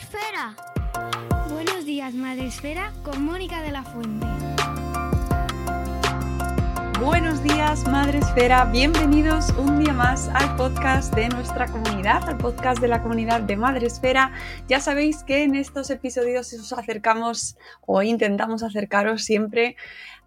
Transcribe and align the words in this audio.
Esfera. 0.00 0.56
Buenos 1.52 1.84
días, 1.84 2.14
Madre 2.14 2.46
Esfera, 2.46 2.92
con 3.02 3.22
Mónica 3.22 3.60
de 3.60 3.70
la 3.70 3.82
Fuente. 3.82 4.26
Buenos 6.98 7.42
días, 7.42 7.86
Madre 7.86 8.18
Esfera. 8.18 8.64
Bienvenidos 8.64 9.50
un 9.58 9.84
día 9.84 9.92
más 9.92 10.28
al 10.28 10.56
podcast 10.56 11.14
de 11.14 11.28
nuestra 11.28 11.66
comunidad, 11.66 12.26
al 12.26 12.38
podcast 12.38 12.80
de 12.80 12.88
la 12.88 13.02
comunidad 13.02 13.42
de 13.42 13.56
Madre 13.56 13.86
Esfera. 13.86 14.32
Ya 14.68 14.80
sabéis 14.80 15.22
que 15.22 15.42
en 15.42 15.54
estos 15.54 15.90
episodios 15.90 16.50
os 16.54 16.72
acercamos 16.72 17.58
o 17.82 18.02
intentamos 18.02 18.62
acercaros 18.62 19.22
siempre 19.22 19.76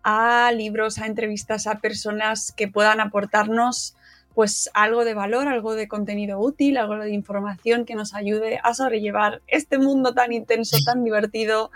a 0.03 0.51
libros, 0.51 0.99
a 0.99 1.07
entrevistas, 1.07 1.65
a 1.65 1.79
personas 1.79 2.51
que 2.51 2.67
puedan 2.67 2.99
aportarnos 2.99 3.95
pues 4.33 4.69
algo 4.73 5.05
de 5.05 5.13
valor, 5.13 5.47
algo 5.47 5.75
de 5.75 5.87
contenido 5.87 6.39
útil, 6.39 6.77
algo 6.77 6.97
de 6.97 7.13
información 7.13 7.85
que 7.85 7.95
nos 7.95 8.13
ayude 8.13 8.59
a 8.63 8.73
sobrellevar 8.73 9.41
este 9.47 9.77
mundo 9.77 10.13
tan 10.13 10.33
intenso, 10.33 10.77
tan 10.85 11.03
divertido, 11.03 11.71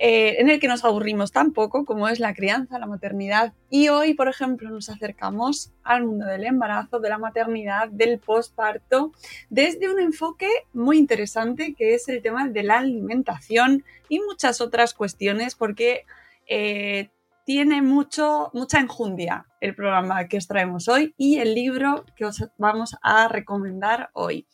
eh, 0.00 0.36
en 0.40 0.48
el 0.48 0.60
que 0.60 0.68
nos 0.68 0.84
aburrimos 0.84 1.32
tan 1.32 1.52
poco 1.52 1.84
como 1.84 2.08
es 2.08 2.20
la 2.20 2.32
crianza, 2.32 2.78
la 2.78 2.86
maternidad. 2.86 3.52
Y 3.68 3.88
hoy, 3.88 4.14
por 4.14 4.28
ejemplo, 4.28 4.70
nos 4.70 4.88
acercamos 4.88 5.72
al 5.82 6.04
mundo 6.04 6.24
del 6.24 6.44
embarazo, 6.44 7.00
de 7.00 7.08
la 7.08 7.18
maternidad, 7.18 7.88
del 7.88 8.20
posparto, 8.20 9.12
desde 9.50 9.88
un 9.88 9.98
enfoque 9.98 10.48
muy 10.72 10.98
interesante 10.98 11.74
que 11.74 11.94
es 11.94 12.08
el 12.08 12.22
tema 12.22 12.48
de 12.48 12.62
la 12.62 12.78
alimentación 12.78 13.84
y 14.08 14.20
muchas 14.20 14.60
otras 14.60 14.94
cuestiones, 14.94 15.56
porque 15.56 16.04
eh, 16.46 17.08
tiene 17.48 17.80
mucho, 17.80 18.50
mucha 18.52 18.78
enjundia 18.78 19.46
el 19.62 19.74
programa 19.74 20.28
que 20.28 20.36
os 20.36 20.46
traemos 20.46 20.86
hoy 20.86 21.14
y 21.16 21.38
el 21.38 21.54
libro 21.54 22.04
que 22.14 22.26
os 22.26 22.46
vamos 22.58 22.94
a 23.00 23.26
recomendar 23.26 24.10
hoy. 24.12 24.46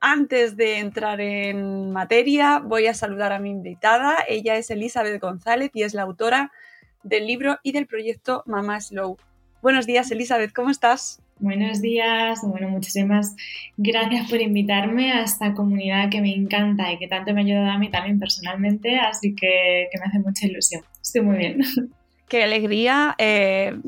Antes 0.00 0.56
de 0.56 0.80
entrar 0.80 1.20
en 1.20 1.92
materia, 1.92 2.58
voy 2.58 2.88
a 2.88 2.94
saludar 2.94 3.30
a 3.30 3.38
mi 3.38 3.50
invitada. 3.50 4.16
Ella 4.28 4.56
es 4.56 4.72
Elizabeth 4.72 5.22
González 5.22 5.70
y 5.72 5.84
es 5.84 5.94
la 5.94 6.02
autora 6.02 6.50
del 7.04 7.28
libro 7.28 7.60
y 7.62 7.70
del 7.70 7.86
proyecto 7.86 8.42
Mamá 8.44 8.80
Slow. 8.80 9.18
Buenos 9.62 9.86
días, 9.86 10.10
Elizabeth, 10.10 10.52
¿cómo 10.52 10.70
estás? 10.70 11.22
Buenos 11.38 11.80
días, 11.80 12.40
bueno, 12.42 12.68
muchísimas 12.70 13.36
gracias 13.76 14.28
por 14.28 14.40
invitarme 14.40 15.12
a 15.12 15.22
esta 15.22 15.54
comunidad 15.54 16.10
que 16.10 16.20
me 16.20 16.34
encanta 16.34 16.90
y 16.90 16.98
que 16.98 17.06
tanto 17.06 17.32
me 17.32 17.42
ha 17.42 17.44
ayudado 17.44 17.70
a 17.70 17.78
mí 17.78 17.88
también 17.88 18.18
personalmente, 18.18 18.98
así 18.98 19.32
que, 19.36 19.86
que 19.92 19.98
me 20.00 20.06
hace 20.06 20.18
mucha 20.18 20.44
ilusión. 20.46 20.82
Estoy 21.00 21.20
muy 21.20 21.36
bien. 21.36 21.60
Qué 22.28 22.42
alegría. 22.42 23.14
Eh, 23.18 23.78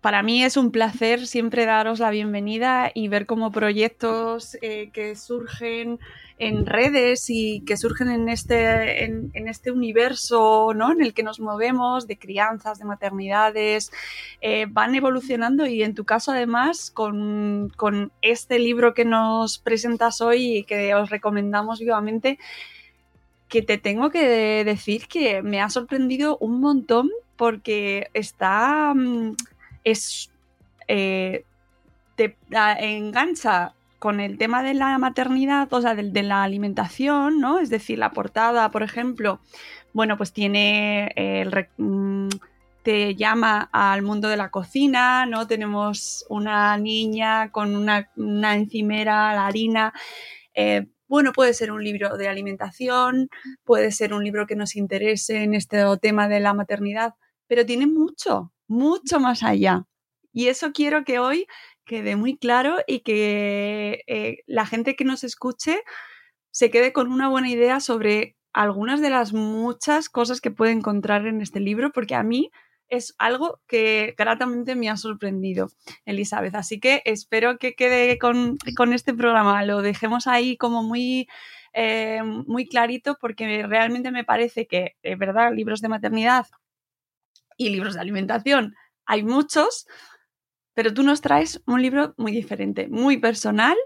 para 0.00 0.24
mí 0.24 0.42
es 0.42 0.56
un 0.56 0.72
placer 0.72 1.24
siempre 1.26 1.66
daros 1.66 2.00
la 2.00 2.10
bienvenida 2.10 2.90
y 2.92 3.06
ver 3.06 3.26
cómo 3.26 3.52
proyectos 3.52 4.56
eh, 4.60 4.90
que 4.92 5.14
surgen 5.14 6.00
en 6.38 6.66
redes 6.66 7.30
y 7.30 7.60
que 7.60 7.76
surgen 7.76 8.10
en 8.10 8.28
este, 8.28 9.04
en, 9.04 9.30
este 9.48 9.70
universo 9.70 10.72
¿no? 10.74 10.90
en 10.90 11.00
el 11.00 11.14
que 11.14 11.22
nos 11.22 11.38
movemos, 11.38 12.08
de 12.08 12.18
crianzas, 12.18 12.80
de 12.80 12.84
maternidades, 12.84 13.92
eh, 14.40 14.66
van 14.68 14.96
evolucionando 14.96 15.64
y 15.66 15.84
en 15.84 15.94
tu 15.94 16.04
caso 16.04 16.32
además 16.32 16.90
con, 16.90 17.72
con, 17.76 18.10
este 18.20 18.58
libro 18.58 18.94
que 18.94 19.04
nos 19.04 19.58
presentas 19.58 20.20
hoy 20.20 20.58
y 20.58 20.64
que 20.64 20.94
os 20.94 21.08
recomendamos 21.10 21.78
vivamente, 21.78 22.38
que 23.48 23.62
te 23.62 23.78
tengo 23.78 24.10
que 24.10 24.64
decir 24.64 25.06
que 25.06 25.42
me 25.42 25.60
ha 25.60 25.70
sorprendido 25.70 26.36
un 26.38 26.60
montón 26.60 27.10
porque 27.36 28.10
está... 28.14 28.94
es... 29.84 30.30
Eh, 30.88 31.44
te 32.16 32.36
engancha 32.78 33.74
con 33.98 34.20
el 34.20 34.38
tema 34.38 34.62
de 34.62 34.72
la 34.72 34.96
maternidad, 34.98 35.70
o 35.72 35.80
sea, 35.82 35.94
de, 35.94 36.10
de, 36.10 36.22
la 36.22 36.44
alimentación, 36.44 37.40
¿no? 37.40 37.58
Es 37.58 37.70
decir, 37.70 37.98
la 37.98 38.12
portada, 38.12 38.70
por 38.70 38.82
ejemplo, 38.82 39.40
bueno, 39.96 40.18
pues 40.18 40.32
tiene 40.32 41.10
el... 41.16 41.68
te 42.82 43.14
llama 43.14 43.68
al 43.72 44.02
mundo 44.02 44.28
de 44.28 44.36
la 44.36 44.50
cocina, 44.50 45.24
¿no? 45.26 45.46
Tenemos 45.46 46.26
una 46.28 46.76
niña 46.76 47.50
con 47.50 47.74
una, 47.74 48.10
una 48.16 48.54
encimera, 48.54 49.34
la 49.34 49.46
harina. 49.46 49.94
Eh, 50.54 50.86
bueno, 51.08 51.32
puede 51.32 51.54
ser 51.54 51.72
un 51.72 51.82
libro 51.82 52.16
de 52.18 52.28
alimentación, 52.28 53.30
puede 53.64 53.90
ser 53.90 54.12
un 54.12 54.22
libro 54.22 54.46
que 54.46 54.54
nos 54.54 54.76
interese 54.76 55.44
en 55.44 55.54
este 55.54 55.82
tema 56.00 56.28
de 56.28 56.40
la 56.40 56.52
maternidad, 56.52 57.14
pero 57.46 57.66
tiene 57.66 57.86
mucho, 57.86 58.52
mucho 58.68 59.20
más 59.20 59.42
allá. 59.42 59.84
Y 60.32 60.48
eso 60.48 60.72
quiero 60.72 61.04
que 61.04 61.18
hoy 61.18 61.46
quede 61.84 62.16
muy 62.16 62.36
claro 62.36 62.76
y 62.86 63.00
que 63.00 64.02
eh, 64.06 64.38
la 64.46 64.66
gente 64.66 64.96
que 64.96 65.04
nos 65.04 65.24
escuche 65.24 65.82
se 66.50 66.70
quede 66.70 66.92
con 66.92 67.10
una 67.10 67.28
buena 67.28 67.48
idea 67.48 67.80
sobre 67.80 68.36
algunas 68.52 69.00
de 69.00 69.10
las 69.10 69.32
muchas 69.32 70.08
cosas 70.08 70.40
que 70.40 70.50
puede 70.50 70.72
encontrar 70.72 71.26
en 71.26 71.40
este 71.40 71.60
libro, 71.60 71.92
porque 71.92 72.14
a 72.14 72.22
mí 72.22 72.50
es 72.88 73.14
algo 73.18 73.60
que 73.66 74.14
gratamente 74.16 74.74
me 74.74 74.88
ha 74.88 74.96
sorprendido, 74.96 75.68
Elizabeth. 76.04 76.54
Así 76.54 76.80
que 76.80 77.02
espero 77.04 77.58
que 77.58 77.74
quede 77.74 78.18
con, 78.18 78.56
con 78.76 78.92
este 78.92 79.12
programa, 79.14 79.64
lo 79.64 79.82
dejemos 79.82 80.26
ahí 80.26 80.56
como 80.56 80.82
muy, 80.82 81.28
eh, 81.72 82.22
muy 82.22 82.66
clarito, 82.66 83.18
porque 83.20 83.66
realmente 83.66 84.10
me 84.10 84.24
parece 84.24 84.66
que, 84.66 84.96
es 85.02 85.18
verdad, 85.18 85.52
libros 85.54 85.80
de 85.80 85.88
maternidad 85.88 86.46
y 87.56 87.70
libros 87.70 87.94
de 87.94 88.00
alimentación 88.00 88.74
hay 89.06 89.22
muchos, 89.22 89.86
pero 90.74 90.92
tú 90.92 91.02
nos 91.02 91.20
traes 91.20 91.62
un 91.66 91.80
libro 91.80 92.14
muy 92.18 92.32
diferente, 92.32 92.88
muy 92.88 93.18
personal 93.18 93.76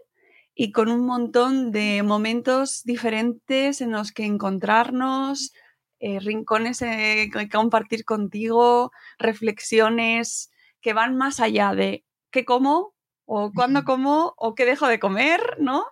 y 0.55 0.73
con 0.73 0.91
un 0.91 1.07
montón 1.07 1.71
de 1.71 2.03
momentos 2.03 2.83
diferentes 2.85 3.81
en 3.81 3.93
los 3.93 4.13
que 4.13 4.25
encontrarnos, 4.25 5.53
eh, 6.01 6.19
rincones 6.19 6.83
eh, 6.83 7.31
que 7.33 7.49
compartir 7.49 8.05
contigo, 8.05 8.91
reflexiones 9.19 10.51
que 10.81 10.95
van 10.95 11.17
más 11.17 11.41
allá 11.41 11.75
de 11.75 12.05
qué 12.31 12.45
como 12.45 12.95
o 13.27 13.53
cuándo 13.53 13.85
como 13.85 14.35
o 14.37 14.55
qué 14.55 14.65
dejo 14.65 14.89
de 14.89 14.99
comer, 14.99 15.41
¿no? 15.61 15.85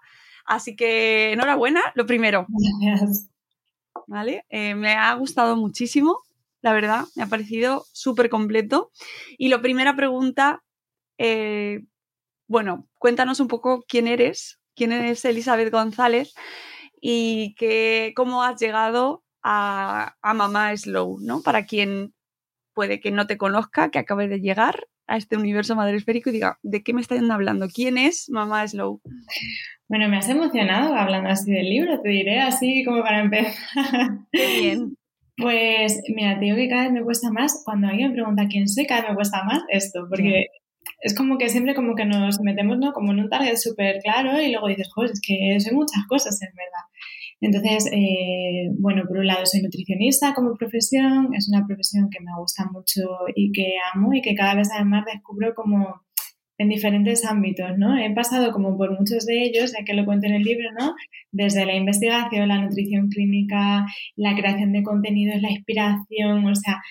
Así 0.45 0.75
que 0.75 1.33
enhorabuena, 1.33 1.83
lo 1.95 2.07
primero. 2.07 2.47
Gracias. 2.81 3.29
¿Vale? 4.07 4.47
Eh, 4.49 4.75
me 4.75 4.95
ha 4.95 5.13
gustado 5.15 5.57
muchísimo, 5.57 6.23
la 6.61 6.73
verdad, 6.73 7.05
me 7.15 7.23
ha 7.23 7.27
parecido 7.27 7.85
súper 7.93 8.29
completo. 8.29 8.91
Y 9.37 9.49
la 9.49 9.61
primera 9.61 9.97
pregunta, 9.97 10.63
eh, 11.19 11.81
bueno, 12.47 12.89
cuéntanos 12.99 13.41
un 13.41 13.49
poco 13.49 13.85
quién 13.87 14.09
eres, 14.09 14.61
quién 14.75 14.93
es 14.93 15.25
Elizabeth 15.25 15.73
González 15.73 16.35
y 17.01 17.55
que, 17.57 18.13
cómo 18.17 18.43
has 18.43 18.61
llegado 18.61 19.25
a, 19.43 20.17
a 20.23 20.35
Mamá 20.35 20.77
Slow, 20.77 21.19
¿no? 21.21 21.43
Para 21.43 21.67
quien 21.67 22.15
puede 22.75 23.01
que 23.01 23.11
no 23.11 23.27
te 23.27 23.39
conozca, 23.39 23.91
que 23.91 23.99
acabe 23.99 24.29
de 24.29 24.41
llegar 24.41 24.87
a 25.09 25.17
este 25.17 25.37
universo 25.37 25.75
madre 25.75 25.97
esférico 25.97 26.31
y 26.31 26.35
diga, 26.35 26.59
¿de 26.63 26.83
qué 26.83 26.93
me 26.93 27.01
están 27.01 27.31
hablando? 27.31 27.69
¿Quién 27.69 27.99
es 27.99 28.29
Mamá 28.29 28.69
Slow? 28.69 29.01
Bueno, 29.89 30.09
me 30.09 30.19
has 30.19 30.29
emocionado 30.29 30.95
hablando 30.95 31.31
así 31.31 31.51
del 31.51 31.69
libro, 31.69 32.01
te 32.03 32.11
diré 32.11 32.41
así 32.41 32.85
como 32.85 33.03
para 33.03 33.21
empezar. 33.21 33.55
Qué 34.31 34.61
bien. 34.61 34.98
Pues 35.41 36.01
mira, 36.15 36.39
te 36.39 36.47
digo 36.47 36.57
que 36.57 36.69
cada 36.69 36.85
vez 36.85 36.93
me 36.93 37.03
cuesta 37.03 37.31
más, 37.31 37.63
cuando 37.65 37.87
alguien 37.87 38.09
me 38.09 38.15
pregunta 38.15 38.49
quién 38.51 38.69
soy, 38.69 38.87
cada 38.87 39.03
vez 39.03 39.11
me 39.11 39.17
cuesta 39.17 39.45
más 39.45 39.63
esto, 39.69 40.07
porque 40.09 40.47
es 41.01 41.15
como 41.15 41.39
que 41.39 41.49
siempre 41.49 41.75
como 41.75 41.95
que 41.95 42.05
nos 42.07 42.41
metemos 42.41 42.79
¿no? 42.79 42.93
como 42.93 43.13
en 43.13 43.21
un 43.21 43.31
target 43.31 43.57
súper 43.57 44.01
claro 44.03 44.41
y 44.41 44.51
luego 44.51 44.67
dices, 44.67 44.89
joder, 44.93 45.13
es 45.13 45.21
que 45.21 45.61
soy 45.61 45.75
muchas 45.75 46.05
cosas 46.09 46.41
en 46.43 46.49
verdad. 46.57 46.85
Entonces, 47.41 47.89
eh, 47.93 48.69
bueno, 48.81 49.05
por 49.07 49.19
un 49.19 49.29
lado 49.29 49.47
soy 49.47 49.63
nutricionista 49.63 50.35
como 50.35 50.57
profesión, 50.57 51.33
es 51.35 51.49
una 51.49 51.65
profesión 51.65 52.09
que 52.11 52.19
me 52.21 52.33
gusta 52.37 52.65
mucho 52.73 53.03
y 53.37 53.53
que 53.53 53.75
amo 53.95 54.13
y 54.15 54.23
que 54.23 54.35
cada 54.35 54.57
vez 54.57 54.69
además 54.75 55.05
descubro 55.07 55.55
como 55.55 56.03
en 56.59 56.69
diferentes 56.69 57.25
ámbitos, 57.25 57.79
¿no? 57.79 57.97
He 57.97 58.13
pasado 58.13 58.53
como 58.53 58.77
por 58.77 58.99
muchos 58.99 59.25
de 59.27 59.45
ellos, 59.45 59.73
ya 59.73 59.85
que 59.85 59.95
lo 59.95 60.05
cuento 60.05 60.27
en 60.27 60.35
el 60.35 60.43
libro, 60.43 60.71
¿no? 60.79 60.95
Desde 61.31 61.65
la 61.65 61.75
investigación, 61.75 62.49
la 62.49 62.61
nutrición 62.61 63.09
clínica, 63.09 63.87
la 64.17 64.35
creación 64.35 64.73
de 64.73 64.83
contenidos, 64.83 65.41
la 65.41 65.53
inspiración, 65.53 66.47
o 66.47 66.55
sea, 66.55 66.83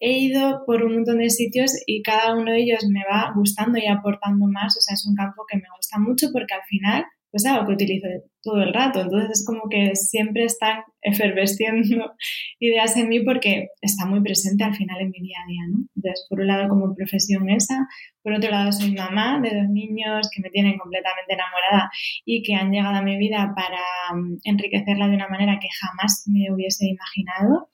he 0.00 0.18
ido 0.18 0.62
por 0.66 0.82
un 0.82 0.94
montón 0.94 1.18
de 1.18 1.28
sitios 1.28 1.72
y 1.86 2.02
cada 2.02 2.34
uno 2.34 2.52
de 2.52 2.62
ellos 2.62 2.86
me 2.90 3.02
va 3.04 3.32
gustando 3.36 3.78
y 3.78 3.86
aportando 3.86 4.46
más, 4.46 4.76
o 4.76 4.80
sea, 4.80 4.94
es 4.94 5.06
un 5.06 5.14
campo 5.14 5.44
que 5.46 5.58
me 5.58 5.68
gusta 5.76 5.98
mucho 5.98 6.28
porque 6.32 6.54
al 6.54 6.62
final 6.62 7.04
pues 7.30 7.46
algo 7.46 7.66
que 7.66 7.74
utilizo 7.74 8.08
todo 8.42 8.62
el 8.62 8.72
rato. 8.72 9.00
Entonces 9.00 9.30
es 9.40 9.46
como 9.46 9.68
que 9.68 9.94
siempre 9.94 10.44
están 10.44 10.80
efervesciendo 11.02 12.12
ideas 12.60 12.96
en 12.96 13.08
mí 13.08 13.20
porque 13.20 13.68
está 13.80 14.06
muy 14.06 14.20
presente 14.22 14.64
al 14.64 14.74
final 14.74 15.00
en 15.00 15.10
mi 15.10 15.20
día 15.20 15.38
a 15.42 15.48
día, 15.48 15.62
¿no? 15.70 15.86
Entonces, 15.96 16.26
por 16.28 16.40
un 16.40 16.46
lado 16.46 16.68
como 16.68 16.94
profesión 16.94 17.48
esa, 17.50 17.86
por 18.22 18.32
otro 18.34 18.50
lado 18.50 18.72
soy 18.72 18.92
mamá 18.92 19.40
de 19.40 19.54
dos 19.54 19.68
niños 19.68 20.28
que 20.34 20.42
me 20.42 20.50
tienen 20.50 20.78
completamente 20.78 21.34
enamorada 21.34 21.90
y 22.24 22.42
que 22.42 22.54
han 22.54 22.70
llegado 22.70 22.96
a 22.96 23.02
mi 23.02 23.16
vida 23.18 23.52
para 23.54 24.18
mm, 24.18 24.38
enriquecerla 24.44 25.08
de 25.08 25.16
una 25.16 25.28
manera 25.28 25.58
que 25.60 25.68
jamás 25.80 26.24
me 26.26 26.52
hubiese 26.52 26.86
imaginado. 26.86 27.68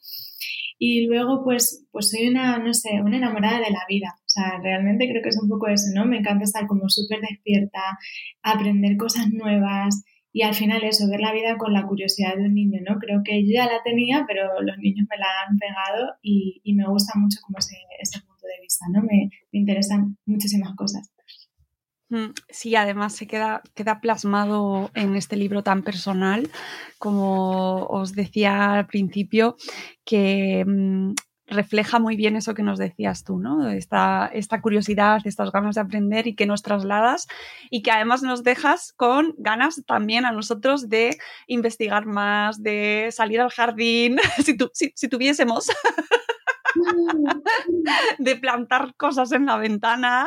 Y 0.79 1.07
luego, 1.07 1.43
pues, 1.43 1.87
pues 1.91 2.11
soy 2.11 2.29
una, 2.29 2.59
no 2.59 2.75
sé, 2.75 3.01
una 3.03 3.17
enamorada 3.17 3.59
de 3.59 3.71
la 3.71 3.85
vida. 3.89 4.15
O 4.19 4.29
sea, 4.29 4.59
realmente 4.63 5.09
creo 5.09 5.23
que 5.23 5.31
es 5.31 5.41
un 5.41 5.49
poco 5.49 5.69
eso, 5.69 5.87
¿no? 5.95 6.05
Me 6.05 6.19
encanta 6.19 6.45
estar 6.45 6.67
como 6.67 6.89
súper 6.89 7.21
despierta, 7.21 7.81
aprender 8.43 8.97
cosas 8.97 9.29
nuevas 9.31 10.05
y 10.33 10.43
al 10.43 10.55
final 10.55 10.85
eso, 10.85 11.09
ver 11.09 11.21
la 11.21 11.33
vida 11.33 11.57
con 11.57 11.73
la 11.73 11.87
curiosidad 11.87 12.37
de 12.37 12.45
un 12.45 12.55
niño, 12.55 12.81
¿no? 12.87 12.99
Creo 12.99 13.23
que 13.25 13.43
yo 13.47 13.55
ya 13.55 13.65
la 13.65 13.83
tenía, 13.83 14.27
pero 14.29 14.61
los 14.61 14.77
niños 14.77 15.07
me 15.09 15.17
la 15.17 15.27
han 15.49 15.57
pegado 15.57 16.13
y, 16.21 16.61
me 16.75 16.87
gusta 16.87 17.19
mucho 17.19 17.39
como 17.43 17.57
ese, 17.57 17.77
ese, 17.99 18.21
punto 18.21 18.47
de 18.47 18.61
vista, 18.61 18.85
¿no? 18.93 19.01
Me, 19.01 19.31
me 19.51 19.61
interesan 19.61 20.19
muchísimas 20.27 20.77
cosas. 20.77 21.11
Mm, 22.09 22.27
sí, 22.49 22.77
además 22.77 23.17
se 23.17 23.27
queda, 23.27 23.63
queda 23.75 24.01
plasmado 24.01 24.91
en 24.95 25.17
este 25.17 25.37
libro 25.37 25.63
tan 25.63 25.83
personal, 25.83 26.51
como 26.99 27.85
os 27.87 28.13
decía 28.13 28.75
al 28.75 28.87
principio, 28.87 29.57
que 30.05 30.65
mm, 30.65 31.15
refleja 31.49 31.99
muy 31.99 32.17
bien 32.17 32.37
eso 32.37 32.55
que 32.55 32.63
nos 32.63 32.79
decías 32.79 33.25
tú, 33.25 33.39
¿no? 33.39 33.69
Esta, 33.71 34.31
esta 34.33 34.61
curiosidad, 34.61 35.21
estas 35.25 35.51
ganas 35.51 35.75
de 35.75 35.81
aprender 35.81 36.27
y 36.29 36.37
que 36.37 36.47
nos 36.47 36.63
trasladas 36.63 37.27
y 37.71 37.83
que 37.83 37.91
además 37.91 38.23
nos 38.23 38.45
dejas 38.45 38.93
con 38.93 39.35
ganas 39.39 39.83
también 39.87 40.27
a 40.27 40.33
nosotros 40.33 40.89
de 40.89 41.17
investigar 41.49 42.07
más, 42.07 42.63
de 42.63 43.09
salir 43.13 43.41
al 43.41 43.51
jardín, 43.51 44.19
si, 44.75 44.93
si 44.95 45.09
tuviésemos. 45.09 45.71
de 48.19 48.37
plantar 48.37 48.95
cosas 48.97 49.33
en 49.33 49.47
la 49.47 49.57
ventana 49.57 50.27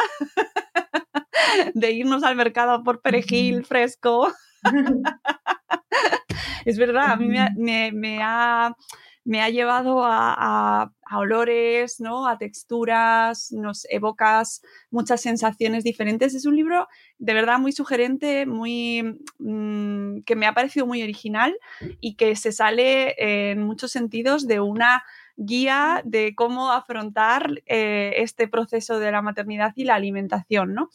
de 1.74 1.92
irnos 1.92 2.24
al 2.24 2.36
mercado 2.36 2.84
por 2.84 3.02
perejil 3.02 3.66
fresco. 3.66 4.32
es 6.66 6.78
verdad, 6.78 7.12
a 7.12 7.16
mí 7.16 7.28
me, 7.28 8.20
ha, 8.22 8.76
me 9.24 9.42
ha, 9.42 9.50
llevado 9.50 10.04
a, 10.04 10.92
olores, 11.16 12.00
¿no? 12.00 12.28
a 12.28 12.38
texturas, 12.38 13.52
nos 13.52 13.88
evocas 13.90 14.62
muchas 14.92 15.22
sensaciones 15.22 15.84
diferentes. 15.84 16.36
Es 16.36 16.46
un 16.46 16.56
libro 16.56 16.88
de 17.18 17.34
verdad 17.34 17.60
muy 17.60 17.72
sugerente, 17.72 18.46
muy 18.46 19.20
mm, 19.40 20.22
que 20.22 20.36
me 20.36 20.46
ha 20.46 20.54
parecido 20.54 20.86
muy 20.86 21.02
original 21.02 21.58
y 22.00 22.16
que 22.16 22.36
se 22.36 22.52
sale 22.52 23.16
en 23.18 23.64
muchos 23.64 23.92
sentidos 23.92 24.48
de 24.48 24.60
una 24.60 25.04
guía 25.40 26.02
de 26.04 26.36
cómo 26.36 26.72
afrontar 26.72 27.64
eh, 27.66 28.14
este 28.18 28.48
proceso 28.48 29.00
de 29.00 29.12
la 29.12 29.22
maternidad 29.22 29.72
y 29.76 29.86
la 29.86 29.96
alimentación, 29.96 30.74
¿no? 30.74 30.90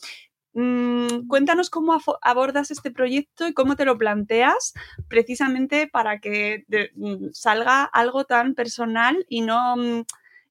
Mm, 0.55 1.27
cuéntanos 1.27 1.69
cómo 1.69 1.99
abordas 2.23 2.71
este 2.71 2.93
proyecto 2.93 3.49
y 3.49 3.53
cómo 3.53 3.75
te 3.75 3.85
lo 3.85 3.99
planteas 3.99 4.73
precisamente 5.09 5.89
para 5.89 6.21
que 6.21 6.65
mm, 6.95 7.31
salga 7.33 7.85
algo 7.85 8.25
tan 8.25 8.55
personal 8.55 9.27
y 9.29 9.43
no... 9.43 9.77
Mm, 9.77 10.05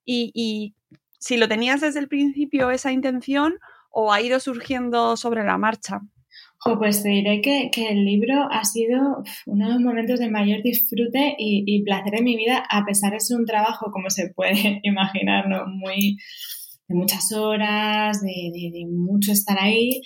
y, 0.06 0.76
si 1.20 1.38
lo 1.38 1.48
tenías 1.48 1.80
desde 1.80 2.02
el 2.02 2.10
principio 2.10 2.70
esa 2.70 2.92
intención 2.92 3.54
o 3.90 4.12
ha 4.12 4.20
ido 4.20 4.42
surgiendo 4.42 5.16
sobre 5.16 5.46
la 5.46 5.58
marcha. 5.58 6.02
pues 6.78 7.02
te 7.02 7.08
diré 7.08 7.40
que, 7.40 7.72
el 7.90 8.04
libro 8.04 8.50
ha 8.52 8.66
sido 8.66 9.24
uno 9.46 9.68
de 9.68 9.74
los 9.76 9.82
momentos 9.82 10.20
de 10.20 10.30
mayor 10.30 10.62
disfrute 10.64 11.36
y, 11.38 11.82
placer 11.86 12.12
de 12.12 12.24
mi 12.24 12.36
vida, 12.36 12.66
a 12.70 12.84
pesar 12.84 13.14
de 13.14 13.22
ser 13.22 13.38
un 13.38 13.46
trabajo, 13.46 13.90
como 13.90 14.10
se 14.10 14.34
puede 14.36 14.82
imaginar, 14.84 15.48
¿no? 15.48 15.66
muy, 15.66 16.18
de 16.88 16.96
muchas 16.96 17.32
horas, 17.32 18.22
de, 18.22 18.86
mucho 18.90 19.32
estar 19.32 19.58
ahí, 19.60 20.02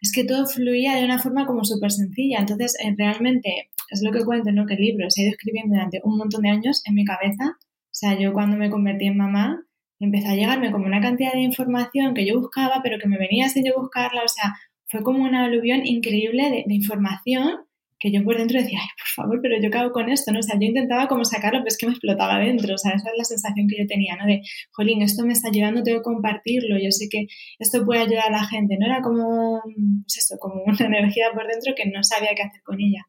es 0.00 0.12
que 0.12 0.24
todo 0.24 0.46
fluía 0.46 0.96
de 0.96 1.04
una 1.04 1.18
forma 1.18 1.46
como 1.46 1.64
súper 1.64 1.92
sencilla. 1.92 2.38
Entonces, 2.40 2.74
eh, 2.82 2.94
realmente, 2.96 3.70
es 3.90 4.02
lo 4.02 4.12
que 4.12 4.24
cuento, 4.24 4.52
¿no? 4.52 4.66
Que 4.66 4.74
el 4.74 4.80
libro 4.80 5.10
se 5.10 5.22
ha 5.22 5.24
ido 5.24 5.32
escribiendo 5.32 5.74
durante 5.74 6.00
un 6.04 6.18
montón 6.18 6.42
de 6.42 6.50
años 6.50 6.82
en 6.86 6.94
mi 6.94 7.04
cabeza. 7.04 7.56
O 7.58 7.98
sea, 7.98 8.18
yo 8.18 8.32
cuando 8.32 8.56
me 8.56 8.70
convertí 8.70 9.06
en 9.06 9.16
mamá, 9.16 9.60
empezó 10.00 10.28
a 10.28 10.34
llegarme 10.34 10.72
como 10.72 10.86
una 10.86 11.00
cantidad 11.00 11.32
de 11.32 11.40
información 11.42 12.14
que 12.14 12.26
yo 12.26 12.38
buscaba, 12.38 12.80
pero 12.82 12.98
que 12.98 13.08
me 13.08 13.18
venía 13.18 13.48
sin 13.48 13.64
yo 13.64 13.72
buscarla. 13.76 14.22
O 14.24 14.28
sea, 14.28 14.54
fue 14.88 15.02
como 15.02 15.24
una 15.24 15.44
aluvión 15.44 15.86
increíble 15.86 16.64
de 16.66 16.74
información 16.74 17.65
que 17.98 18.12
yo 18.12 18.22
por 18.24 18.36
dentro 18.36 18.60
decía, 18.60 18.78
ay, 18.82 18.88
por 18.98 19.24
favor, 19.24 19.40
pero 19.42 19.60
yo 19.60 19.70
cago 19.70 19.90
con 19.92 20.10
esto, 20.10 20.32
¿no? 20.32 20.40
O 20.40 20.42
sea, 20.42 20.56
yo 20.60 20.66
intentaba 20.66 21.08
como 21.08 21.24
sacarlo, 21.24 21.60
pero 21.60 21.68
es 21.68 21.78
que 21.78 21.86
me 21.86 21.92
explotaba 21.92 22.38
dentro, 22.38 22.74
o 22.74 22.78
sea, 22.78 22.92
esa 22.92 23.08
es 23.10 23.14
la 23.16 23.24
sensación 23.24 23.66
que 23.68 23.78
yo 23.78 23.86
tenía, 23.86 24.16
¿no? 24.16 24.26
De, 24.26 24.42
jolín, 24.72 25.02
esto 25.02 25.24
me 25.24 25.32
está 25.32 25.48
ayudando, 25.48 25.82
tengo 25.82 25.98
que 25.98 26.04
compartirlo, 26.04 26.76
yo 26.78 26.90
sé 26.90 27.08
que 27.10 27.26
esto 27.58 27.84
puede 27.84 28.02
ayudar 28.02 28.28
a 28.28 28.30
la 28.30 28.44
gente, 28.44 28.76
¿no? 28.78 28.86
Era 28.86 29.00
como, 29.00 29.62
pues 29.64 30.18
esto, 30.18 30.36
como 30.38 30.62
una 30.64 30.76
energía 30.86 31.26
por 31.34 31.46
dentro 31.46 31.74
que 31.74 31.86
no 31.86 32.02
sabía 32.02 32.34
qué 32.36 32.42
hacer 32.42 32.62
con 32.62 32.80
ella. 32.80 33.02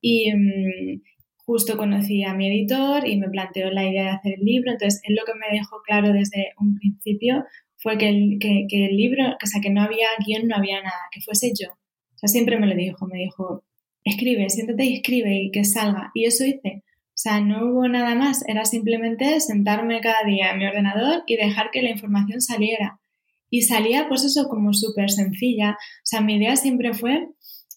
Y 0.00 0.32
mm, 0.32 1.02
justo 1.46 1.76
conocí 1.76 2.22
a 2.24 2.34
mi 2.34 2.48
editor 2.48 3.08
y 3.08 3.18
me 3.18 3.30
planteó 3.30 3.70
la 3.70 3.88
idea 3.88 4.04
de 4.04 4.10
hacer 4.10 4.34
el 4.38 4.44
libro, 4.44 4.72
entonces 4.72 5.00
él 5.04 5.14
lo 5.14 5.24
que 5.24 5.32
me 5.34 5.56
dejó 5.56 5.80
claro 5.86 6.12
desde 6.12 6.52
un 6.60 6.74
principio 6.74 7.44
fue 7.78 7.96
que 7.96 8.08
el, 8.08 8.38
que, 8.40 8.66
que 8.68 8.86
el 8.86 8.96
libro, 8.96 9.24
o 9.24 9.46
sea, 9.46 9.60
que 9.62 9.70
no 9.70 9.82
había 9.82 10.08
guion, 10.26 10.48
no 10.48 10.56
había 10.56 10.82
nada, 10.82 11.08
que 11.10 11.20
fuese 11.20 11.52
yo. 11.58 11.70
O 11.70 12.18
sea, 12.18 12.28
siempre 12.28 12.58
me 12.58 12.66
lo 12.66 12.74
dijo, 12.74 13.06
me 13.06 13.18
dijo, 13.18 13.62
escribe, 14.06 14.48
siéntate 14.48 14.84
y 14.84 14.94
escribe 14.94 15.36
y 15.36 15.50
que 15.50 15.64
salga. 15.64 16.10
Y 16.14 16.24
eso 16.24 16.44
hice. 16.44 16.82
O 17.08 17.18
sea, 17.18 17.40
no 17.40 17.66
hubo 17.66 17.88
nada 17.88 18.14
más, 18.14 18.46
era 18.46 18.64
simplemente 18.64 19.40
sentarme 19.40 20.00
cada 20.00 20.22
día 20.24 20.50
en 20.50 20.58
mi 20.58 20.66
ordenador 20.66 21.22
y 21.26 21.36
dejar 21.36 21.70
que 21.70 21.82
la 21.82 21.90
información 21.90 22.40
saliera. 22.40 23.00
Y 23.48 23.62
salía 23.62 24.06
pues 24.08 24.24
eso 24.24 24.48
como 24.48 24.72
súper 24.72 25.10
sencilla. 25.10 25.72
O 25.72 26.04
sea, 26.04 26.20
mi 26.20 26.36
idea 26.36 26.56
siempre 26.56 26.92
fue 26.92 27.28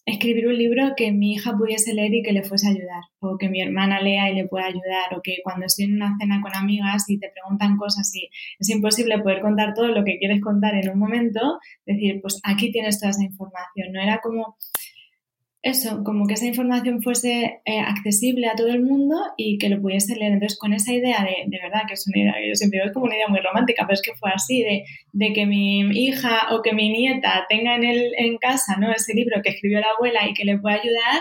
escribir 0.06 0.46
un 0.46 0.58
libro 0.58 0.92
que 0.96 1.12
mi 1.12 1.34
hija 1.34 1.56
pudiese 1.56 1.94
leer 1.94 2.12
y 2.14 2.22
que 2.22 2.32
le 2.32 2.42
fuese 2.42 2.66
a 2.66 2.70
ayudar, 2.70 3.02
o 3.20 3.38
que 3.38 3.48
mi 3.48 3.60
hermana 3.60 4.00
lea 4.00 4.30
y 4.30 4.34
le 4.34 4.46
pueda 4.46 4.66
ayudar, 4.66 5.14
o 5.16 5.20
que 5.22 5.38
cuando 5.42 5.66
estoy 5.66 5.86
en 5.86 5.96
una 5.96 6.16
cena 6.18 6.40
con 6.42 6.54
amigas 6.54 7.08
y 7.08 7.18
te 7.18 7.30
preguntan 7.30 7.76
cosas 7.76 8.10
y 8.14 8.28
es 8.58 8.68
imposible 8.68 9.18
poder 9.20 9.40
contar 9.40 9.74
todo 9.74 9.88
lo 9.88 10.04
que 10.04 10.18
quieres 10.18 10.40
contar 10.40 10.74
en 10.74 10.90
un 10.90 10.98
momento, 10.98 11.58
decir, 11.86 12.20
pues 12.20 12.40
aquí 12.44 12.72
tienes 12.72 12.98
toda 12.98 13.10
esa 13.10 13.24
información. 13.24 13.92
No 13.92 14.00
era 14.00 14.20
como 14.20 14.56
eso, 15.62 16.02
como 16.04 16.26
que 16.26 16.34
esa 16.34 16.46
información 16.46 17.02
fuese 17.02 17.60
eh, 17.66 17.80
accesible 17.80 18.48
a 18.48 18.54
todo 18.54 18.68
el 18.68 18.82
mundo 18.82 19.16
y 19.36 19.58
que 19.58 19.68
lo 19.68 19.80
pudiese 19.82 20.16
leer. 20.16 20.32
Entonces, 20.32 20.58
con 20.58 20.72
esa 20.72 20.92
idea 20.92 21.22
de, 21.22 21.44
de 21.48 21.58
verdad, 21.62 21.82
que 21.86 21.94
es 21.94 22.06
una 22.08 22.18
idea 22.18 22.34
que 22.34 22.48
yo 22.48 22.54
siempre 22.54 22.80
veo 22.82 22.92
como 22.94 23.06
una 23.06 23.16
idea 23.16 23.28
muy 23.28 23.40
romántica, 23.40 23.84
pero 23.86 23.94
es 23.94 24.02
que 24.02 24.14
fue 24.14 24.30
así, 24.32 24.62
de, 24.62 24.84
de 25.12 25.32
que 25.34 25.44
mi 25.44 25.80
hija 25.80 26.48
o 26.52 26.62
que 26.62 26.72
mi 26.72 26.88
nieta 26.88 27.44
tenga 27.48 27.74
en, 27.74 27.84
el, 27.84 28.12
en 28.16 28.38
casa 28.38 28.76
¿no? 28.78 28.90
ese 28.90 29.12
libro 29.12 29.42
que 29.42 29.50
escribió 29.50 29.80
la 29.80 29.88
abuela 29.96 30.26
y 30.26 30.32
que 30.32 30.46
le 30.46 30.58
pueda 30.58 30.76
ayudar, 30.76 31.20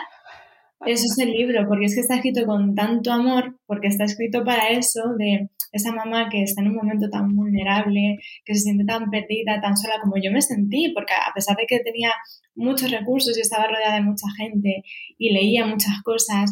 eso 0.85 1.05
es 1.05 1.17
el 1.19 1.31
libro, 1.31 1.67
porque 1.67 1.85
es 1.85 1.95
que 1.95 2.01
está 2.01 2.15
escrito 2.15 2.45
con 2.45 2.73
tanto 2.73 3.11
amor, 3.11 3.59
porque 3.65 3.87
está 3.87 4.05
escrito 4.05 4.43
para 4.45 4.69
eso, 4.69 5.13
de 5.17 5.49
esa 5.71 5.91
mamá 5.91 6.29
que 6.29 6.43
está 6.43 6.61
en 6.61 6.69
un 6.69 6.75
momento 6.75 7.09
tan 7.09 7.35
vulnerable, 7.35 8.17
que 8.45 8.55
se 8.55 8.61
siente 8.61 8.85
tan 8.85 9.09
perdida, 9.09 9.59
tan 9.61 9.75
sola 9.75 9.95
como 10.01 10.15
yo 10.21 10.31
me 10.31 10.41
sentí, 10.41 10.91
porque 10.93 11.13
a 11.13 11.33
pesar 11.33 11.57
de 11.57 11.65
que 11.67 11.79
tenía 11.79 12.11
muchos 12.55 12.91
recursos 12.91 13.37
y 13.37 13.41
estaba 13.41 13.67
rodeada 13.67 13.95
de 13.95 14.03
mucha 14.03 14.27
gente 14.37 14.83
y 15.17 15.33
leía 15.33 15.65
muchas 15.65 16.01
cosas, 16.03 16.51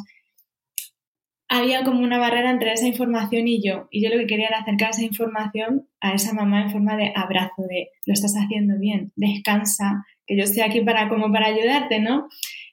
había 1.50 1.84
como 1.84 2.02
una 2.02 2.18
barrera 2.18 2.52
entre 2.52 2.74
esa 2.74 2.88
información 2.88 3.48
y 3.48 3.62
yo. 3.66 3.88
Y 3.90 4.04
yo 4.04 4.10
lo 4.10 4.20
que 4.20 4.28
quería 4.28 4.48
era 4.48 4.60
acercar 4.60 4.90
esa 4.90 5.04
información 5.04 5.88
a 6.02 6.14
esa 6.14 6.34
mamá 6.34 6.64
en 6.64 6.72
forma 6.72 6.98
de 6.98 7.14
abrazo, 7.16 7.64
de 7.70 7.90
lo 8.06 8.14
estás 8.14 8.34
haciendo 8.34 8.78
bien, 8.78 9.14
descansa, 9.16 10.06
que 10.26 10.38
yo 10.38 10.44
estoy 10.44 10.64
aquí 10.64 10.82
para 10.82 11.08
como 11.08 11.32
para 11.32 11.48
ayudarte, 11.48 12.02
¿no? 12.02 12.28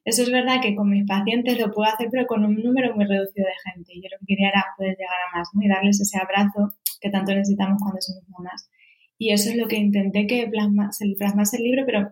Eso 0.04 0.22
es 0.22 0.30
verdad 0.30 0.60
que 0.60 0.74
con 0.74 0.90
mis 0.90 1.06
pacientes 1.06 1.58
lo 1.58 1.72
puedo 1.72 1.90
hacer, 1.90 2.08
pero 2.10 2.26
con 2.26 2.44
un 2.44 2.56
número 2.56 2.94
muy 2.94 3.06
reducido 3.06 3.46
de 3.46 3.70
gente. 3.72 3.92
Y 3.94 4.02
yo 4.02 4.08
lo 4.12 4.18
que 4.20 4.26
quería 4.26 4.48
era 4.50 4.66
poder 4.76 4.96
llegar 4.96 5.16
a 5.28 5.36
más, 5.36 5.48
¿no? 5.54 5.62
Y 5.62 5.68
darles 5.68 6.00
ese 6.00 6.18
abrazo 6.18 6.74
que 7.00 7.10
tanto 7.10 7.34
necesitamos 7.34 7.80
cuando 7.80 8.00
somos 8.00 8.28
mamás. 8.28 8.68
Y 9.16 9.32
eso 9.32 9.50
es 9.50 9.56
lo 9.56 9.66
que 9.66 9.76
intenté 9.76 10.26
que 10.26 10.46
plasmase, 10.48 11.14
plasmase 11.18 11.56
el 11.56 11.64
libro, 11.64 11.84
pero 11.86 12.10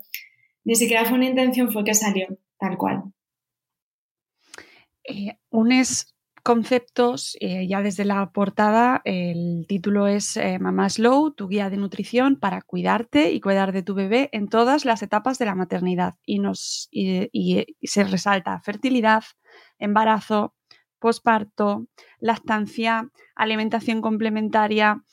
ni 0.64 0.74
siquiera 0.74 1.04
fue 1.04 1.18
una 1.18 1.26
intención, 1.26 1.70
fue 1.70 1.84
que 1.84 1.94
salió 1.94 2.26
tal 2.58 2.78
cual. 2.78 3.02
Eh, 5.04 5.36
unes 5.50 6.11
conceptos, 6.42 7.36
eh, 7.40 7.66
ya 7.68 7.82
desde 7.82 8.04
la 8.04 8.30
portada, 8.32 9.00
el 9.04 9.64
título 9.68 10.06
es 10.06 10.36
eh, 10.36 10.58
Mamá 10.58 10.88
Slow, 10.88 11.32
tu 11.32 11.48
guía 11.48 11.70
de 11.70 11.76
nutrición 11.76 12.36
para 12.36 12.62
cuidarte 12.62 13.32
y 13.32 13.40
cuidar 13.40 13.72
de 13.72 13.82
tu 13.82 13.94
bebé 13.94 14.28
en 14.32 14.48
todas 14.48 14.84
las 14.84 15.02
etapas 15.02 15.38
de 15.38 15.46
la 15.46 15.54
maternidad. 15.54 16.14
Y, 16.26 16.40
nos, 16.40 16.88
y 16.90 17.66
se 17.82 18.04
resalta 18.04 18.60
fertilidad, 18.60 19.24
embarazo, 19.78 20.54
posparto, 20.98 21.86
lactancia, 22.20 23.10
alimentación 23.34 24.00
complementaria. 24.00 25.04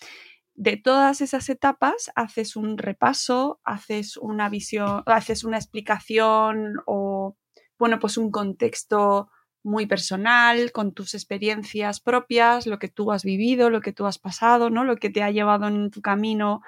De 0.53 0.77
todas 0.77 1.21
esas 1.21 1.49
etapas 1.49 2.11
haces 2.15 2.55
un 2.55 2.77
repaso, 2.77 3.59
haces 3.63 4.17
una 4.17 4.49
visión, 4.49 5.03
haces 5.05 5.43
una 5.43 5.57
explicación 5.57 6.75
o, 6.85 7.37
bueno, 7.77 7.99
pues 7.99 8.17
un 8.17 8.29
contexto 8.29 9.29
muy 9.63 9.85
personal, 9.85 10.71
con 10.71 10.93
tus 10.93 11.13
experiencias 11.13 11.99
propias, 11.99 12.65
lo 12.67 12.79
que 12.79 12.87
tú 12.87 13.11
has 13.11 13.23
vivido, 13.23 13.69
lo 13.69 13.81
que 13.81 13.93
tú 13.93 14.05
has 14.05 14.17
pasado, 14.17 14.69
¿no? 14.69 14.83
Lo 14.83 14.95
que 14.97 15.09
te 15.09 15.23
ha 15.23 15.31
llevado 15.31 15.67
en 15.67 15.91
tu 15.91 16.01
camino 16.01 16.61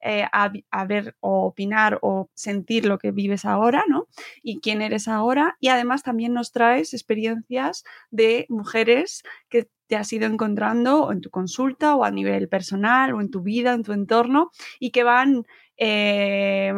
eh, 0.00 0.24
a, 0.30 0.84
ver 0.84 1.16
o 1.18 1.46
opinar 1.46 1.98
o 2.02 2.30
sentir 2.34 2.86
lo 2.86 2.98
que 2.98 3.10
vives 3.10 3.44
ahora, 3.44 3.84
¿no? 3.88 4.06
Y 4.42 4.60
quién 4.60 4.80
eres 4.80 5.08
ahora. 5.08 5.56
Y 5.60 5.68
además 5.68 6.02
también 6.04 6.32
nos 6.32 6.52
traes 6.52 6.94
experiencias 6.94 7.84
de 8.10 8.46
mujeres 8.48 9.24
que 9.48 9.68
te 9.88 9.96
has 9.96 10.12
ido 10.12 10.26
encontrando 10.26 11.10
en 11.10 11.20
tu 11.20 11.30
consulta 11.30 11.96
o 11.96 12.04
a 12.04 12.10
nivel 12.10 12.48
personal 12.48 13.12
o 13.12 13.20
en 13.20 13.30
tu 13.30 13.42
vida, 13.42 13.72
en 13.74 13.82
tu 13.82 13.92
entorno 13.92 14.50
y 14.78 14.90
que 14.90 15.02
van 15.02 15.46
eh, 15.76 16.72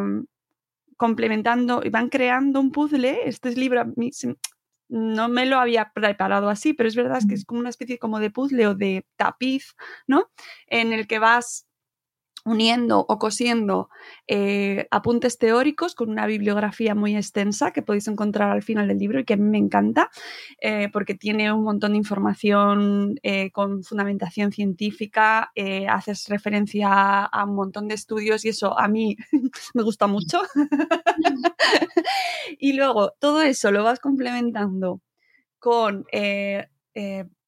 complementando 0.97 1.81
y 1.83 1.89
van 1.89 2.09
creando 2.09 2.59
un 2.59 2.71
puzzle. 2.71 3.19
Este 3.25 3.51
libro 3.55 3.85
no 4.91 5.29
me 5.29 5.45
lo 5.45 5.57
había 5.59 5.91
preparado 5.93 6.49
así, 6.49 6.73
pero 6.73 6.89
es 6.89 6.95
verdad 6.95 7.21
que 7.27 7.35
es 7.35 7.45
como 7.45 7.61
una 7.61 7.69
especie 7.69 7.97
como 7.97 8.19
de 8.19 8.29
puzzle 8.31 8.67
o 8.67 8.75
de 8.75 9.05
tapiz, 9.17 9.75
¿no? 10.07 10.29
En 10.67 10.93
el 10.93 11.07
que 11.07 11.19
vas 11.19 11.65
uniendo 12.45 13.05
o 13.07 13.19
cosiendo 13.19 13.89
eh, 14.27 14.87
apuntes 14.91 15.37
teóricos 15.37 15.95
con 15.95 16.09
una 16.09 16.25
bibliografía 16.25 16.95
muy 16.95 17.15
extensa 17.15 17.71
que 17.71 17.81
podéis 17.81 18.07
encontrar 18.07 18.51
al 18.51 18.63
final 18.63 18.87
del 18.87 18.97
libro 18.97 19.19
y 19.19 19.25
que 19.25 19.33
a 19.33 19.37
mí 19.37 19.43
me 19.43 19.57
encanta 19.57 20.09
eh, 20.61 20.89
porque 20.91 21.15
tiene 21.15 21.51
un 21.51 21.63
montón 21.63 21.91
de 21.91 21.97
información 21.97 23.19
eh, 23.23 23.51
con 23.51 23.83
fundamentación 23.83 24.51
científica, 24.51 25.51
haces 25.89 26.27
referencia 26.27 27.23
a 27.23 27.45
un 27.45 27.55
montón 27.55 27.87
de 27.87 27.95
estudios 27.95 28.45
y 28.45 28.49
eso 28.49 28.77
a 28.77 28.87
mí 28.87 29.15
me 29.73 29.83
gusta 29.83 30.07
mucho. 30.07 30.41
y 32.59 32.73
luego 32.73 33.11
todo 33.19 33.41
eso 33.41 33.71
lo 33.71 33.83
vas 33.83 33.99
complementando 33.99 35.01
con 35.59 36.05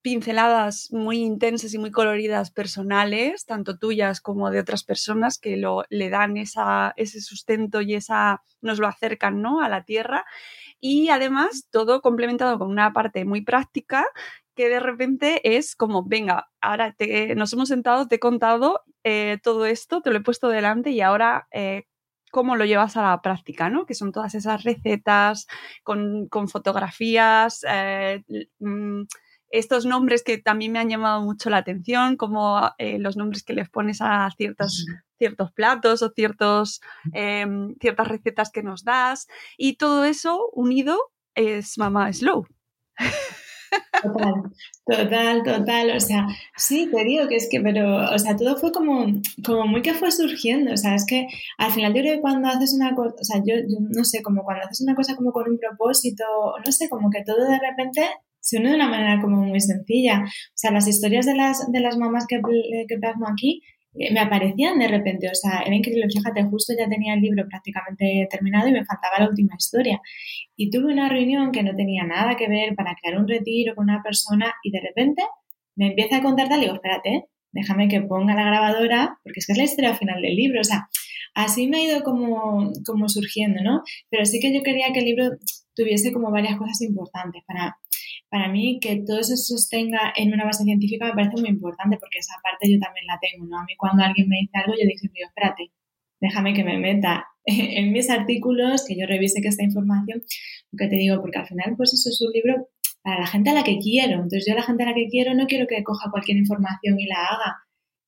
pinceladas 0.03 0.89
muy 0.91 1.22
intensas 1.22 1.74
y 1.74 1.79
muy 1.79 1.89
coloridas 1.89 2.51
personales, 2.51 3.45
tanto 3.45 3.79
tuyas 3.79 4.19
como 4.19 4.51
de 4.51 4.60
otras 4.60 4.83
personas 4.83 5.39
que 5.39 5.55
lo, 5.55 5.86
le 5.89 6.10
dan 6.10 6.36
esa, 6.36 6.93
ese 6.98 7.22
sustento 7.22 7.81
y 7.81 7.95
esa, 7.95 8.43
nos 8.62 8.79
lo 8.79 8.88
acercan 8.88 9.41
¿no? 9.41 9.62
a 9.62 9.69
la 9.69 9.86
tierra. 9.86 10.25
Y 10.81 11.07
además 11.10 11.67
todo 11.72 12.01
complementado 12.01 12.60
con 12.60 12.69
una 12.69 12.91
parte 12.91 13.24
muy 13.24 13.41
práctica 13.41 14.05
que 14.55 14.67
de 14.69 14.81
repente 14.81 15.55
es 15.57 15.75
como, 15.75 16.03
venga, 16.03 16.51
ahora 16.60 16.93
te, 16.93 17.33
nos 17.36 17.53
hemos 17.53 17.69
sentado, 17.69 18.07
te 18.07 18.15
he 18.15 18.19
contado 18.19 18.81
eh, 19.05 19.39
todo 19.41 19.65
esto, 19.65 20.01
te 20.01 20.12
lo 20.12 20.17
he 20.17 20.22
puesto 20.22 20.50
delante 20.50 20.91
y 20.91 21.00
ahora 21.00 21.48
eh, 21.51 21.86
cómo 22.29 22.57
lo 22.57 22.65
llevas 22.65 22.98
a 22.98 23.03
la 23.03 23.22
práctica, 23.22 23.69
¿no? 23.69 23.86
Que 23.86 23.93
son 23.93 24.12
todas 24.12 24.36
esas 24.36 24.63
recetas 24.63 25.48
con, 25.83 26.27
con 26.27 26.50
fotografías, 26.50 27.65
eh, 27.69 28.24
mm, 28.60 29.03
estos 29.53 29.86
nombres 29.86 30.24
que 30.24 30.39
también 30.39 30.72
me 30.72 30.79
han 30.79 30.89
llamado 30.89 31.22
mucho 31.22 31.51
la 31.51 31.57
atención, 31.57 32.17
como 32.17 32.72
eh, 32.79 32.98
los 32.98 33.17
nombres 33.17 33.43
que 33.43 33.53
les 33.53 33.69
pones 33.69 34.01
a 34.01 34.27
ciertos, 34.36 34.88
ciertos 35.19 35.51
platos 35.51 36.01
o 36.01 36.10
ciertos, 36.10 36.81
em, 37.13 37.75
ciertas 37.79 38.07
recetas 38.07 38.50
que 38.50 38.63
nos 38.63 38.83
das. 38.83 39.27
Y 39.55 39.75
todo 39.77 40.05
eso 40.05 40.50
unido 40.53 40.98
es 41.36 41.77
Mamá 41.77 42.12
Slow. 42.12 42.48
Total, 44.01 44.33
total, 44.86 45.43
total. 45.43 45.98
O 45.98 46.00
sea, 46.00 46.27
sí, 46.57 46.89
te 46.91 47.03
digo 47.03 47.27
que 47.27 47.36
es 47.36 47.48
que, 47.50 47.60
pero, 47.62 48.12
o 48.12 48.19
sea, 48.19 48.36
todo 48.36 48.57
fue 48.57 48.72
como, 48.72 49.05
como 49.45 49.67
muy 49.67 49.83
que 49.83 49.93
fue 49.93 50.12
surgiendo. 50.12 50.74
O 50.74 50.77
sea, 50.77 50.95
es 50.95 51.05
que 51.05 51.27
al 51.60 51.72
final 51.72 51.93
yo 51.93 52.01
creo 52.01 52.15
que 52.15 52.22
cuando 52.22 52.48
haces 52.50 52.74
una 52.74 52.95
cosa, 52.95 53.15
o 53.19 53.24
sea, 53.24 53.38
yo, 53.45 53.55
yo 53.67 53.77
no 53.81 54.03
sé, 54.03 54.24
como 54.24 54.43
cuando 54.43 54.65
haces 54.65 54.81
una 54.81 54.95
cosa 54.95 55.15
como 55.15 55.31
con 55.31 55.50
un 55.50 55.60
propósito, 55.60 56.24
no 56.65 56.72
sé, 56.72 56.89
como 56.89 57.10
que 57.12 57.24
todo 57.24 57.48
de 57.48 57.60
repente 57.60 58.01
se 58.43 58.57
une 58.57 58.69
de 58.69 58.75
una 58.75 58.89
manera 58.89 59.21
como 59.21 59.38
muy 59.38 59.62
sencilla. 59.62 60.23
O 60.25 60.53
sea, 60.53 60.71
las 60.71 60.88
historias 60.88 61.25
de 61.25 61.35
las, 61.35 61.71
de 61.71 61.79
las 61.79 61.97
mamás 61.97 62.25
que, 62.27 62.41
que 62.88 62.97
plasmo 62.97 63.25
aquí 63.27 63.62
eh, 63.95 64.12
me 64.13 64.19
aparecían 64.19 64.79
de 64.79 64.88
repente, 64.89 65.29
o 65.29 65.35
sea, 65.35 65.62
era 65.65 65.75
increíble, 65.75 66.07
fíjate, 66.13 66.43
justo 66.43 66.73
ya 66.77 66.89
tenía 66.89 67.13
el 67.13 67.21
libro 67.21 67.47
prácticamente 67.47 68.27
terminado 68.29 68.67
y 68.67 68.73
me 68.73 68.85
faltaba 68.85 69.19
la 69.19 69.29
última 69.29 69.55
historia. 69.57 70.01
Y 70.57 70.69
tuve 70.69 70.91
una 70.91 71.07
reunión 71.09 71.51
que 71.51 71.63
no 71.63 71.73
tenía 71.75 72.03
nada 72.03 72.35
que 72.35 72.50
ver 72.50 72.75
para 72.75 72.95
crear 73.01 73.17
un 73.17 73.27
retiro 73.27 73.75
con 73.75 73.85
una 73.85 74.03
persona 74.03 74.53
y 74.63 74.71
de 74.71 74.81
repente 74.81 75.23
me 75.75 75.88
empieza 75.88 76.17
a 76.17 76.21
contar 76.21 76.50
tal 76.50 76.59
y 76.59 76.63
digo, 76.63 76.75
espérate, 76.75 77.25
déjame 77.51 77.88
que 77.88 78.01
ponga 78.01 78.35
la 78.35 78.45
grabadora, 78.45 79.19
porque 79.23 79.39
es 79.39 79.47
que 79.47 79.53
es 79.53 79.57
la 79.57 79.63
historia 79.63 79.95
final 79.95 80.21
del 80.21 80.35
libro, 80.35 80.59
o 80.59 80.63
sea, 80.63 80.89
así 81.33 81.67
me 81.67 81.77
ha 81.77 81.83
ido 81.83 82.03
como, 82.03 82.71
como 82.85 83.07
surgiendo, 83.09 83.62
¿no? 83.63 83.83
Pero 84.09 84.25
sí 84.25 84.39
que 84.39 84.53
yo 84.53 84.63
quería 84.63 84.91
que 84.91 85.00
el 85.00 85.05
libro 85.05 85.29
tuviese 85.75 86.12
como 86.12 86.31
varias 86.31 86.57
cosas 86.57 86.81
importantes 86.81 87.43
para 87.47 87.77
para 88.34 88.48
mí 88.48 88.80
que 88.82 89.04
todo 89.06 89.20
eso 89.20 89.36
se 89.38 89.54
sostenga 89.54 90.12
en 90.16 90.34
una 90.34 90.46
base 90.46 90.63
científica 90.63 91.06
me 91.06 91.13
parece 91.13 91.40
muy 91.40 91.50
importante 91.52 91.98
porque 92.00 92.18
esa 92.18 92.34
parte 92.42 92.66
yo 92.68 92.80
también 92.80 93.06
la 93.06 93.20
tengo, 93.22 93.46
¿no? 93.46 93.60
A 93.60 93.63
mí 93.63 93.75
cuando 93.78 94.02
alguien 94.02 94.28
me 94.28 94.38
dice 94.42 94.58
algo 94.58 94.74
yo 94.74 94.88
digo, 94.88 95.28
espérate, 95.28 95.72
déjame 96.20 96.56
que 96.56 96.63
me 96.63 96.80
meta 96.80 97.28
en 97.46 97.92
mis 97.92 98.10
artículos, 98.10 98.86
que 98.88 98.98
yo 98.98 99.06
revise 99.06 99.40
que 99.40 99.50
esta 99.50 99.63
información, 99.63 100.24
lo 100.72 100.78
que 100.78 100.88
te 100.88 100.96
digo, 100.96 101.22
porque 101.22 101.38
al 101.38 101.46
final 101.46 101.75
pues 101.78 101.94
eso 101.94 102.10
es 102.10 102.20
un 102.25 102.32
libro 102.34 102.70
para 103.04 103.20
la 103.20 103.28
gente 103.28 103.52
a 103.52 103.54
la 103.54 103.63
que 103.63 103.78
quiero. 103.78 104.13
Entonces 104.13 104.46
yo 104.48 104.54
a 104.54 104.58
la 104.58 104.63
gente 104.63 104.82
a 104.82 104.88
la 104.88 104.96
que 104.96 105.08
quiero 105.10 105.36
no 105.36 105.46
quiero 105.46 105.68
que 105.68 105.84
coja 105.84 106.10
cualquier 106.10 106.38
información 106.38 107.00
y 107.00 107.06
la 107.06 107.25
haga. 107.25 107.58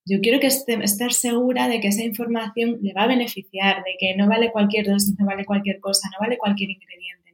Yo 0.08 0.22
quiero 0.22 0.40
que 0.40 0.48
esté, 0.48 0.74
estar 0.84 1.14
segura 1.14 1.68
de 1.68 1.80
que 1.82 1.90
esa 1.90 2.04
información 2.04 2.80
le 2.82 2.94
va 2.94 3.04
a 3.04 3.08
beneficiar, 3.08 3.84
de 3.84 3.94
que 4.00 4.16
no 4.18 4.28
vale 4.28 4.52
cualquier 4.52 4.88
dosis, 4.88 5.14
no 5.20 5.26
vale 5.28 5.46
cualquier 5.46 5.80
cosa, 5.80 6.10
no 6.12 6.18
vale 6.20 6.40
cualquier 6.40 6.72
ingrediente. 6.72 7.25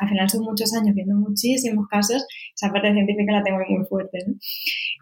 Al 0.00 0.08
final 0.08 0.28
son 0.30 0.44
muchos 0.44 0.74
años 0.74 0.94
viendo 0.94 1.14
muchísimos 1.16 1.86
casos, 1.88 2.26
esa 2.54 2.72
parte 2.72 2.92
científica 2.92 3.32
la 3.32 3.42
tengo 3.42 3.58
muy 3.68 3.84
fuerte, 3.86 4.18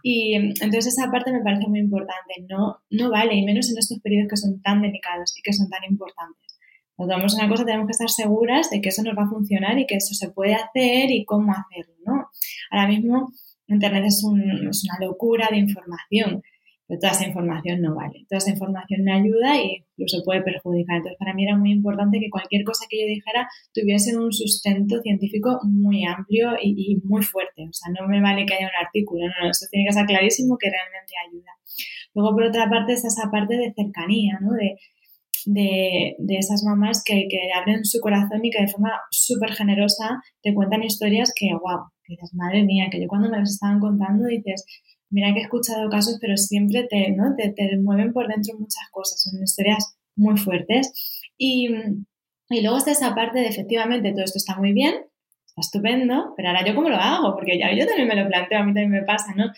Y 0.03 0.35
entonces 0.35 0.87
esa 0.89 1.11
parte 1.11 1.33
me 1.33 1.43
parece 1.43 1.67
muy 1.69 1.81
importante, 1.81 2.45
no, 2.49 2.79
no 2.91 3.11
vale, 3.11 3.35
y 3.35 3.45
menos 3.45 3.71
en 3.71 3.79
estos 3.79 4.01
periodos 4.01 4.29
que 4.31 4.37
son 4.37 4.61
tan 4.63 4.83
delicados 4.83 5.35
y 5.39 5.43
que 5.43 5.53
son 5.53 5.69
tan 5.69 5.85
importantes. 5.89 6.59
Cuando 6.95 7.17
vamos 7.17 7.35
una 7.35 7.49
cosa 7.49 7.65
tenemos 7.65 7.87
que 7.87 7.93
estar 7.93 8.11
seguras 8.11 8.71
de 8.71 8.81
que 8.81 8.91
eso 8.91 9.03
nos 9.03 9.17
va 9.17 9.25
a 9.25 9.29
funcionar 9.29 9.79
y 9.79 9.87
que 9.87 9.97
eso 9.97 10.15
se 10.15 10.31
puede 10.31 10.55
hacer 10.55 11.11
y 11.11 11.25
cómo 11.25 11.53
hacerlo, 11.53 11.95
¿no? 12.05 12.29
Ahora 12.71 12.89
mismo 12.89 13.33
Internet 13.67 14.05
es, 14.07 14.23
es 14.71 14.85
una 14.85 15.07
locura 15.07 15.49
de 15.51 15.59
información 15.59 16.43
toda 16.89 17.13
esa 17.13 17.27
información 17.27 17.81
no 17.81 17.95
vale. 17.95 18.27
Toda 18.29 18.39
esa 18.39 18.51
información 18.51 19.03
me 19.05 19.13
ayuda 19.13 19.57
e 19.57 19.85
incluso 19.97 20.23
puede 20.25 20.43
perjudicar. 20.43 20.97
Entonces, 20.97 21.19
para 21.19 21.35
mí 21.35 21.45
era 21.45 21.57
muy 21.57 21.73
importante 21.73 22.19
que 22.21 22.31
cualquier 22.31 22.65
cosa 22.65 22.87
que 22.89 23.01
yo 23.01 23.07
dijera 23.07 23.49
tuviese 23.73 24.17
un 24.17 24.33
sustento 24.33 25.01
científico 25.01 25.59
muy 25.65 26.05
amplio 26.05 26.51
y, 26.61 27.01
muy 27.05 27.23
fuerte. 27.23 27.63
O 27.63 27.73
sea, 27.73 27.93
no 27.99 28.07
me 28.09 28.21
vale 28.21 28.45
que 28.47 28.55
haya 28.55 28.67
un 28.67 28.85
artículo, 28.85 29.27
no, 29.27 29.45
no, 29.45 29.51
eso 29.51 29.67
tiene 29.71 29.87
que 29.87 29.95
ser 29.95 30.07
clarísimo 30.07 30.57
que 30.59 30.71
realmente 30.71 31.13
ayuda. 31.29 31.53
Luego, 32.15 32.35
por 32.35 32.45
otra 32.45 32.69
parte, 32.69 32.93
está 32.93 33.09
esa 33.09 33.31
parte 33.31 33.57
de 33.57 33.73
cercanía, 33.75 34.39
¿no? 34.41 34.53
De, 34.53 34.77
de, 35.47 36.15
de, 36.19 36.37
esas 36.37 36.63
mamás 36.65 37.03
que, 37.05 37.27
que, 37.29 37.39
abren 37.55 37.85
su 37.85 38.01
corazón 38.01 38.45
y 38.45 38.51
que 38.51 38.63
de 38.63 38.69
forma 38.69 38.93
súper 39.11 39.53
generosa 39.53 40.23
te 40.43 40.55
cuentan 40.55 40.83
historias 40.83 41.33
que, 41.35 41.49
wow, 41.53 41.89
dices, 42.07 42.35
madre 42.35 42.65
mía, 42.65 42.89
que 42.91 43.01
yo 43.01 43.09
cuando 43.09 43.31
me 43.31 43.39
las 43.39 43.53
estaban 43.53 43.81
contando 43.81 44.27
dices, 44.27 44.65
mira 45.13 45.33
que 45.33 45.41
he 45.41 45.43
escuchado 45.43 45.89
casos, 45.89 46.19
pero 46.21 46.37
siempre 46.37 46.87
te, 46.91 47.13
¿no? 47.13 47.35
te, 47.37 47.51
te 47.51 47.77
mueven 47.79 48.13
por 48.13 48.27
dentro 48.27 48.59
muchas 48.59 48.89
cosas, 48.91 49.23
son 49.23 49.43
historias 49.43 49.97
muy 50.17 50.37
fuertes. 50.37 50.93
Y, 51.39 51.69
y 52.49 52.63
luego 52.63 52.79
está 52.79 52.91
esa 52.91 53.15
parte 53.15 53.39
de 53.39 53.47
efectivamente 53.47 54.13
todo 54.13 54.25
esto 54.25 54.39
está 54.39 54.57
muy 54.57 54.73
bien, 54.73 54.95
está 55.47 55.61
estupendo, 55.61 56.35
pero 56.37 56.49
ahora 56.49 56.65
yo 56.67 56.75
cómo 56.75 56.89
lo 56.89 56.97
hago, 56.97 57.35
porque 57.35 57.59
ya 57.59 57.71
yo 57.73 57.87
también 57.87 58.09
me 58.09 58.17
lo 58.17 58.27
planteo, 58.27 58.59
a 58.59 58.65
mí 58.65 58.73
también 58.73 58.91
me 58.91 59.03
pasa, 59.03 59.35
¿no? 59.37 59.53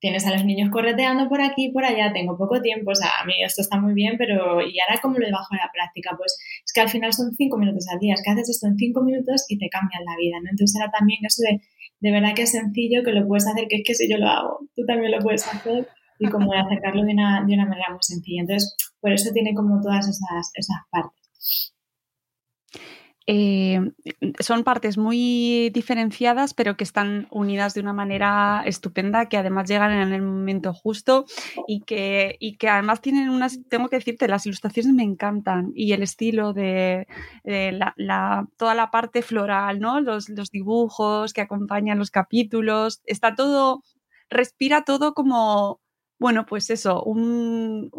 Tienes 0.00 0.26
a 0.26 0.32
los 0.32 0.44
niños 0.44 0.70
correteando 0.70 1.28
por 1.28 1.40
aquí 1.40 1.66
y 1.66 1.72
por 1.72 1.84
allá, 1.84 2.12
tengo 2.12 2.36
poco 2.36 2.60
tiempo, 2.60 2.90
o 2.90 2.94
sea, 2.94 3.08
a 3.22 3.26
mí 3.26 3.34
esto 3.44 3.60
está 3.62 3.78
muy 3.78 3.94
bien, 3.94 4.16
pero 4.18 4.60
¿y 4.62 4.80
ahora 4.80 5.00
cómo 5.00 5.18
lo 5.18 5.30
bajo 5.30 5.54
a 5.54 5.56
la 5.56 5.70
práctica? 5.72 6.16
Pues 6.16 6.38
es 6.64 6.72
que 6.72 6.80
al 6.80 6.88
final 6.88 7.12
son 7.12 7.34
cinco 7.36 7.58
minutos 7.58 7.86
al 7.92 7.98
día, 7.98 8.14
es 8.14 8.22
que 8.24 8.30
haces 8.30 8.48
esto 8.48 8.66
en 8.66 8.76
cinco 8.76 9.02
minutos 9.02 9.44
y 9.48 9.58
te 9.58 9.68
cambian 9.68 10.04
la 10.04 10.16
vida, 10.16 10.36
¿no? 10.42 10.50
Entonces 10.50 10.80
ahora 10.80 10.90
también 10.98 11.20
eso 11.24 11.42
de, 11.42 11.60
de 12.00 12.10
verdad 12.10 12.34
que 12.34 12.42
es 12.42 12.50
sencillo, 12.50 13.04
que 13.04 13.12
lo 13.12 13.26
puedes 13.28 13.46
hacer, 13.46 13.68
que 13.68 13.76
es 13.76 13.82
que 13.84 13.94
si 13.94 14.10
yo 14.10 14.16
lo 14.16 14.28
hago, 14.28 14.58
tú 14.74 14.84
también 14.86 15.12
lo 15.12 15.18
puedes 15.18 15.46
hacer 15.46 15.86
y 16.18 16.28
como 16.28 16.52
de 16.52 16.58
acercarlo 16.58 17.04
de 17.04 17.12
una, 17.12 17.44
de 17.46 17.54
una 17.54 17.66
manera 17.66 17.90
muy 17.90 18.02
sencilla. 18.02 18.42
Entonces, 18.42 18.76
por 19.00 19.12
eso 19.12 19.30
tiene 19.32 19.54
como 19.54 19.80
todas 19.80 20.08
esas, 20.08 20.50
esas 20.54 20.76
partes. 20.90 21.74
Eh, 23.32 23.92
son 24.40 24.64
partes 24.64 24.98
muy 24.98 25.70
diferenciadas, 25.72 26.52
pero 26.52 26.76
que 26.76 26.82
están 26.82 27.28
unidas 27.30 27.74
de 27.74 27.80
una 27.80 27.92
manera 27.92 28.64
estupenda, 28.66 29.28
que 29.28 29.36
además 29.36 29.68
llegan 29.68 29.92
en 29.92 30.12
el 30.12 30.20
momento 30.20 30.74
justo 30.74 31.26
y 31.68 31.82
que, 31.82 32.36
y 32.40 32.56
que 32.56 32.68
además 32.68 33.00
tienen 33.00 33.28
unas, 33.28 33.60
tengo 33.68 33.88
que 33.88 33.98
decirte, 33.98 34.26
las 34.26 34.46
ilustraciones 34.46 34.92
me 34.94 35.04
encantan 35.04 35.70
y 35.76 35.92
el 35.92 36.02
estilo 36.02 36.52
de, 36.52 37.06
la, 37.44 38.48
toda 38.56 38.74
la 38.74 38.90
parte 38.90 39.22
floral, 39.22 39.78
¿no? 39.78 40.00
Los, 40.00 40.28
los 40.28 40.50
dibujos 40.50 41.32
que 41.32 41.42
acompañan 41.42 42.00
los 42.00 42.10
capítulos, 42.10 43.00
está 43.06 43.36
todo, 43.36 43.84
respira 44.28 44.82
todo 44.82 45.14
como 45.14 45.78
bueno, 46.20 46.44
pues 46.44 46.68
eso, 46.68 47.02
un, 47.02 47.90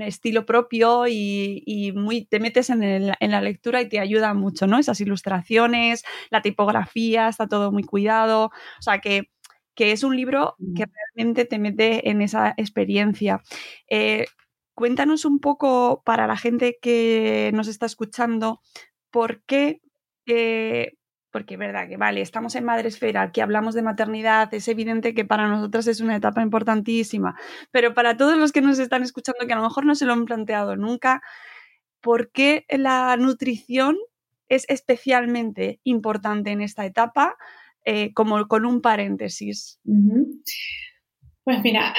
estilo 0.00 0.46
propio 0.46 1.08
y, 1.08 1.92
muy, 1.96 2.24
te 2.24 2.38
metes 2.38 2.70
en, 2.70 3.08
la 3.08 3.40
lectura 3.40 3.82
y 3.82 3.88
te 3.88 3.98
ayuda 3.98 4.32
mucho, 4.32 4.68
¿no? 4.68 4.78
Esas 4.78 5.00
ilustraciones, 5.00 6.04
la 6.30 6.40
tipografía, 6.40 7.28
está 7.28 7.48
todo 7.48 7.72
muy 7.72 7.82
cuidado. 7.82 8.46
O 8.78 8.82
sea, 8.82 9.00
que, 9.00 9.28
es 9.76 10.04
un 10.04 10.16
libro 10.16 10.54
que 10.76 10.86
realmente 10.86 11.46
te 11.46 11.58
mete 11.58 12.08
en 12.08 12.22
esa 12.22 12.54
experiencia. 12.56 13.42
Eh, 13.90 14.26
cuéntanos 14.74 15.24
un 15.24 15.40
poco 15.40 16.02
para 16.04 16.28
la 16.28 16.36
gente 16.36 16.78
que 16.80 17.50
nos 17.54 17.66
está 17.66 17.86
escuchando, 17.86 18.60
por 19.10 19.42
qué, 19.46 19.80
eh, 20.26 20.92
porque 21.34 21.54
es 21.54 21.58
verdad 21.58 21.88
que, 21.88 21.96
vale, 21.96 22.20
estamos 22.20 22.54
en 22.54 22.62
Madresfera, 22.62 23.22
aquí 23.22 23.40
hablamos 23.40 23.74
de 23.74 23.82
maternidad, 23.82 24.54
es 24.54 24.68
evidente 24.68 25.14
que 25.14 25.24
para 25.24 25.48
nosotras 25.48 25.88
es 25.88 25.98
una 25.98 26.14
etapa 26.14 26.42
importantísima, 26.42 27.34
pero 27.72 27.92
para 27.92 28.16
todos 28.16 28.38
los 28.38 28.52
que 28.52 28.60
nos 28.60 28.78
están 28.78 29.02
escuchando 29.02 29.44
que 29.44 29.52
a 29.52 29.56
lo 29.56 29.64
mejor 29.64 29.84
no 29.84 29.96
se 29.96 30.04
lo 30.04 30.12
han 30.12 30.26
planteado 30.26 30.76
nunca, 30.76 31.22
¿por 32.00 32.30
qué 32.30 32.66
la 32.68 33.16
nutrición 33.16 33.96
es 34.48 34.64
especialmente 34.68 35.80
importante 35.82 36.52
en 36.52 36.60
esta 36.60 36.86
etapa? 36.86 37.34
Eh, 37.84 38.14
como 38.14 38.46
con 38.46 38.64
un 38.64 38.80
paréntesis. 38.80 39.80
Pues 41.42 41.62
mira, 41.64 41.92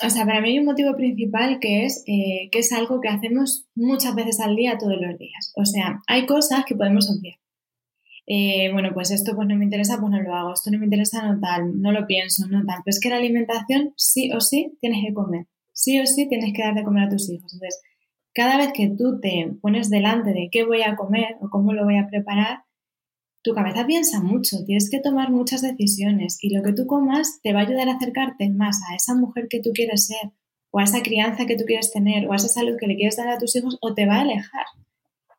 o 0.00 0.10
sea, 0.10 0.24
para 0.26 0.40
mí 0.40 0.50
hay 0.50 0.60
un 0.60 0.64
motivo 0.64 0.94
principal 0.94 1.58
que 1.60 1.86
es 1.86 2.04
eh, 2.06 2.50
que 2.52 2.60
es 2.60 2.72
algo 2.72 3.00
que 3.00 3.08
hacemos 3.08 3.66
muchas 3.74 4.14
veces 4.14 4.38
al 4.38 4.54
día, 4.54 4.78
todos 4.78 4.96
los 5.00 5.18
días. 5.18 5.52
O 5.56 5.64
sea, 5.64 6.02
hay 6.06 6.24
cosas 6.24 6.64
que 6.64 6.76
podemos 6.76 7.10
obviar. 7.10 7.36
Eh, 8.26 8.70
bueno, 8.72 8.90
pues 8.92 9.12
esto 9.12 9.36
pues 9.36 9.46
no 9.46 9.56
me 9.56 9.64
interesa, 9.64 9.98
pues 10.00 10.10
no 10.10 10.20
lo 10.20 10.34
hago, 10.34 10.52
esto 10.52 10.70
no 10.70 10.78
me 10.78 10.86
interesa, 10.86 11.22
no 11.22 11.38
tal, 11.40 11.80
no 11.80 11.92
lo 11.92 12.06
pienso, 12.06 12.46
no 12.48 12.64
tal. 12.66 12.80
Pero 12.84 12.92
es 12.92 13.00
que 13.00 13.08
la 13.08 13.16
alimentación 13.16 13.92
sí 13.96 14.32
o 14.32 14.40
sí 14.40 14.76
tienes 14.80 15.04
que 15.06 15.14
comer, 15.14 15.46
sí 15.72 16.00
o 16.00 16.06
sí 16.06 16.28
tienes 16.28 16.52
que 16.52 16.62
dar 16.62 16.74
de 16.74 16.82
comer 16.82 17.04
a 17.04 17.08
tus 17.08 17.30
hijos. 17.30 17.52
Entonces, 17.54 17.80
cada 18.34 18.58
vez 18.58 18.72
que 18.74 18.90
tú 18.90 19.20
te 19.20 19.50
pones 19.62 19.90
delante 19.90 20.32
de 20.32 20.48
qué 20.50 20.64
voy 20.64 20.82
a 20.82 20.96
comer 20.96 21.36
o 21.40 21.48
cómo 21.48 21.72
lo 21.72 21.84
voy 21.84 21.98
a 21.98 22.08
preparar, 22.08 22.64
tu 23.42 23.54
cabeza 23.54 23.86
piensa 23.86 24.20
mucho, 24.20 24.64
tienes 24.64 24.90
que 24.90 24.98
tomar 24.98 25.30
muchas 25.30 25.62
decisiones 25.62 26.36
y 26.42 26.52
lo 26.52 26.64
que 26.64 26.72
tú 26.72 26.86
comas 26.86 27.38
te 27.44 27.52
va 27.52 27.60
a 27.60 27.62
ayudar 27.62 27.88
a 27.88 27.94
acercarte 27.94 28.50
más 28.50 28.80
a 28.90 28.96
esa 28.96 29.14
mujer 29.14 29.46
que 29.48 29.60
tú 29.60 29.70
quieres 29.72 30.06
ser 30.06 30.32
o 30.72 30.80
a 30.80 30.82
esa 30.82 31.00
crianza 31.02 31.46
que 31.46 31.56
tú 31.56 31.64
quieres 31.64 31.92
tener 31.92 32.26
o 32.26 32.32
a 32.32 32.36
esa 32.36 32.48
salud 32.48 32.76
que 32.78 32.88
le 32.88 32.96
quieres 32.96 33.16
dar 33.16 33.28
a 33.28 33.38
tus 33.38 33.54
hijos 33.54 33.78
o 33.80 33.94
te 33.94 34.04
va 34.04 34.16
a 34.16 34.20
alejar. 34.22 34.66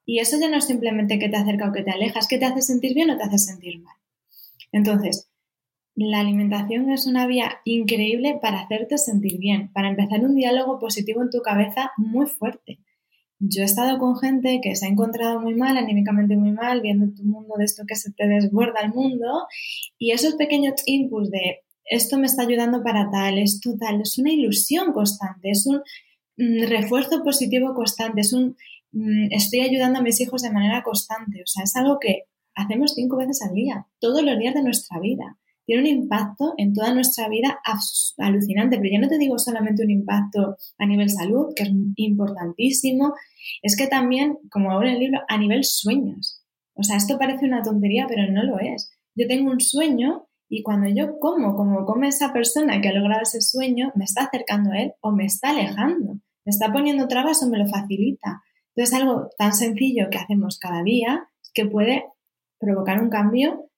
Y 0.09 0.19
eso 0.19 0.39
ya 0.39 0.49
no 0.49 0.55
es 0.55 0.63
simplemente 0.63 1.19
que 1.19 1.27
te 1.27 1.35
acerca 1.35 1.67
o 1.67 1.73
que 1.73 1.83
te 1.83 1.91
aleja, 1.91 2.19
es 2.19 2.29
que 2.29 2.37
te 2.37 2.45
hace 2.45 2.61
sentir 2.61 2.95
bien 2.95 3.09
o 3.09 3.17
te 3.17 3.23
hace 3.23 3.37
sentir 3.37 3.79
mal. 3.81 3.97
Entonces, 4.71 5.29
la 5.95 6.21
alimentación 6.21 6.89
es 6.91 7.07
una 7.07 7.27
vía 7.27 7.57
increíble 7.65 8.39
para 8.41 8.61
hacerte 8.61 8.97
sentir 8.97 9.37
bien, 9.37 9.69
para 9.73 9.89
empezar 9.89 10.21
un 10.21 10.35
diálogo 10.35 10.79
positivo 10.79 11.21
en 11.21 11.29
tu 11.29 11.41
cabeza 11.41 11.91
muy 11.97 12.25
fuerte. 12.25 12.79
Yo 13.39 13.63
he 13.63 13.65
estado 13.65 13.99
con 13.99 14.17
gente 14.17 14.61
que 14.63 14.77
se 14.77 14.85
ha 14.85 14.89
encontrado 14.89 15.41
muy 15.41 15.55
mal, 15.55 15.75
anímicamente 15.75 16.37
muy 16.37 16.51
mal, 16.51 16.79
viendo 16.79 17.13
tu 17.13 17.23
mundo 17.23 17.55
de 17.57 17.65
esto 17.65 17.83
que 17.85 17.97
se 17.97 18.13
te 18.13 18.29
desborda 18.29 18.79
el 18.81 18.93
mundo, 18.93 19.45
y 19.97 20.11
esos 20.11 20.35
pequeños 20.35 20.75
inputs 20.85 21.31
de 21.31 21.63
esto 21.83 22.17
me 22.17 22.27
está 22.27 22.43
ayudando 22.43 22.81
para 22.81 23.11
tal, 23.11 23.39
esto 23.39 23.75
tal, 23.77 24.01
es 24.01 24.17
una 24.17 24.31
ilusión 24.31 24.93
constante, 24.93 25.49
es 25.49 25.67
un 25.67 25.81
mm, 26.37 26.67
refuerzo 26.67 27.23
positivo 27.23 27.73
constante, 27.73 28.21
es 28.21 28.31
un 28.31 28.55
Mm, 28.91 29.27
estoy 29.31 29.61
ayudando 29.61 29.99
a 29.99 30.01
mis 30.01 30.19
hijos 30.21 30.41
de 30.41 30.51
manera 30.51 30.83
constante. 30.83 31.41
O 31.41 31.47
sea, 31.47 31.63
es 31.63 31.75
algo 31.75 31.99
que 31.99 32.23
hacemos 32.55 32.93
cinco 32.95 33.17
veces 33.17 33.41
al 33.47 33.53
día, 33.53 33.87
todos 33.99 34.23
los 34.23 34.37
días 34.39 34.53
de 34.53 34.63
nuestra 34.63 34.99
vida. 34.99 35.37
Tiene 35.65 35.81
un 35.81 35.87
impacto 36.03 36.53
en 36.57 36.73
toda 36.73 36.93
nuestra 36.93 37.27
vida 37.27 37.59
alucinante, 38.17 38.77
pero 38.77 38.89
yo 38.93 39.01
no 39.01 39.09
te 39.09 39.17
digo 39.17 39.37
solamente 39.37 39.83
un 39.83 39.91
impacto 39.91 40.55
a 40.77 40.85
nivel 40.85 41.09
salud, 41.09 41.53
que 41.53 41.63
es 41.63 41.69
importantísimo, 41.97 43.13
es 43.61 43.75
que 43.75 43.87
también, 43.87 44.37
como 44.49 44.71
ahora 44.71 44.89
en 44.89 44.95
el 44.95 45.01
libro, 45.01 45.19
a 45.27 45.37
nivel 45.37 45.65
sueños. 45.65 46.41
O 46.73 46.83
sea, 46.83 46.95
esto 46.95 47.17
parece 47.19 47.45
una 47.45 47.63
tontería, 47.63 48.05
pero 48.07 48.31
no 48.31 48.43
lo 48.43 48.59
es. 48.59 48.91
Yo 49.13 49.27
tengo 49.27 49.51
un 49.51 49.59
sueño 49.59 50.27
y 50.49 50.63
cuando 50.63 50.87
yo 50.87 51.19
como, 51.19 51.55
como 51.55 51.85
come 51.85 52.07
esa 52.07 52.31
persona 52.31 52.79
que 52.79 52.87
ha 52.87 52.93
logrado 52.93 53.23
ese 53.23 53.41
sueño, 53.41 53.91
me 53.95 54.05
está 54.05 54.23
acercando 54.23 54.71
a 54.71 54.79
él 54.79 54.93
o 55.01 55.11
me 55.11 55.25
está 55.25 55.49
alejando, 55.49 56.13
me 56.45 56.49
está 56.49 56.71
poniendo 56.71 57.07
trabas 57.07 57.43
o 57.43 57.49
me 57.49 57.57
lo 57.57 57.67
facilita. 57.67 58.41
Entonces, 58.77 58.99
algo 58.99 59.29
tan 59.39 59.53
sencillo 59.53 60.07
que 60.11 60.19
hacemos 60.19 60.59
cada 60.59 60.83
día 60.83 61.27
que 61.55 61.65
puede 61.65 62.05
provocar 62.59 63.01
un 63.01 63.09
cambio 63.09 63.71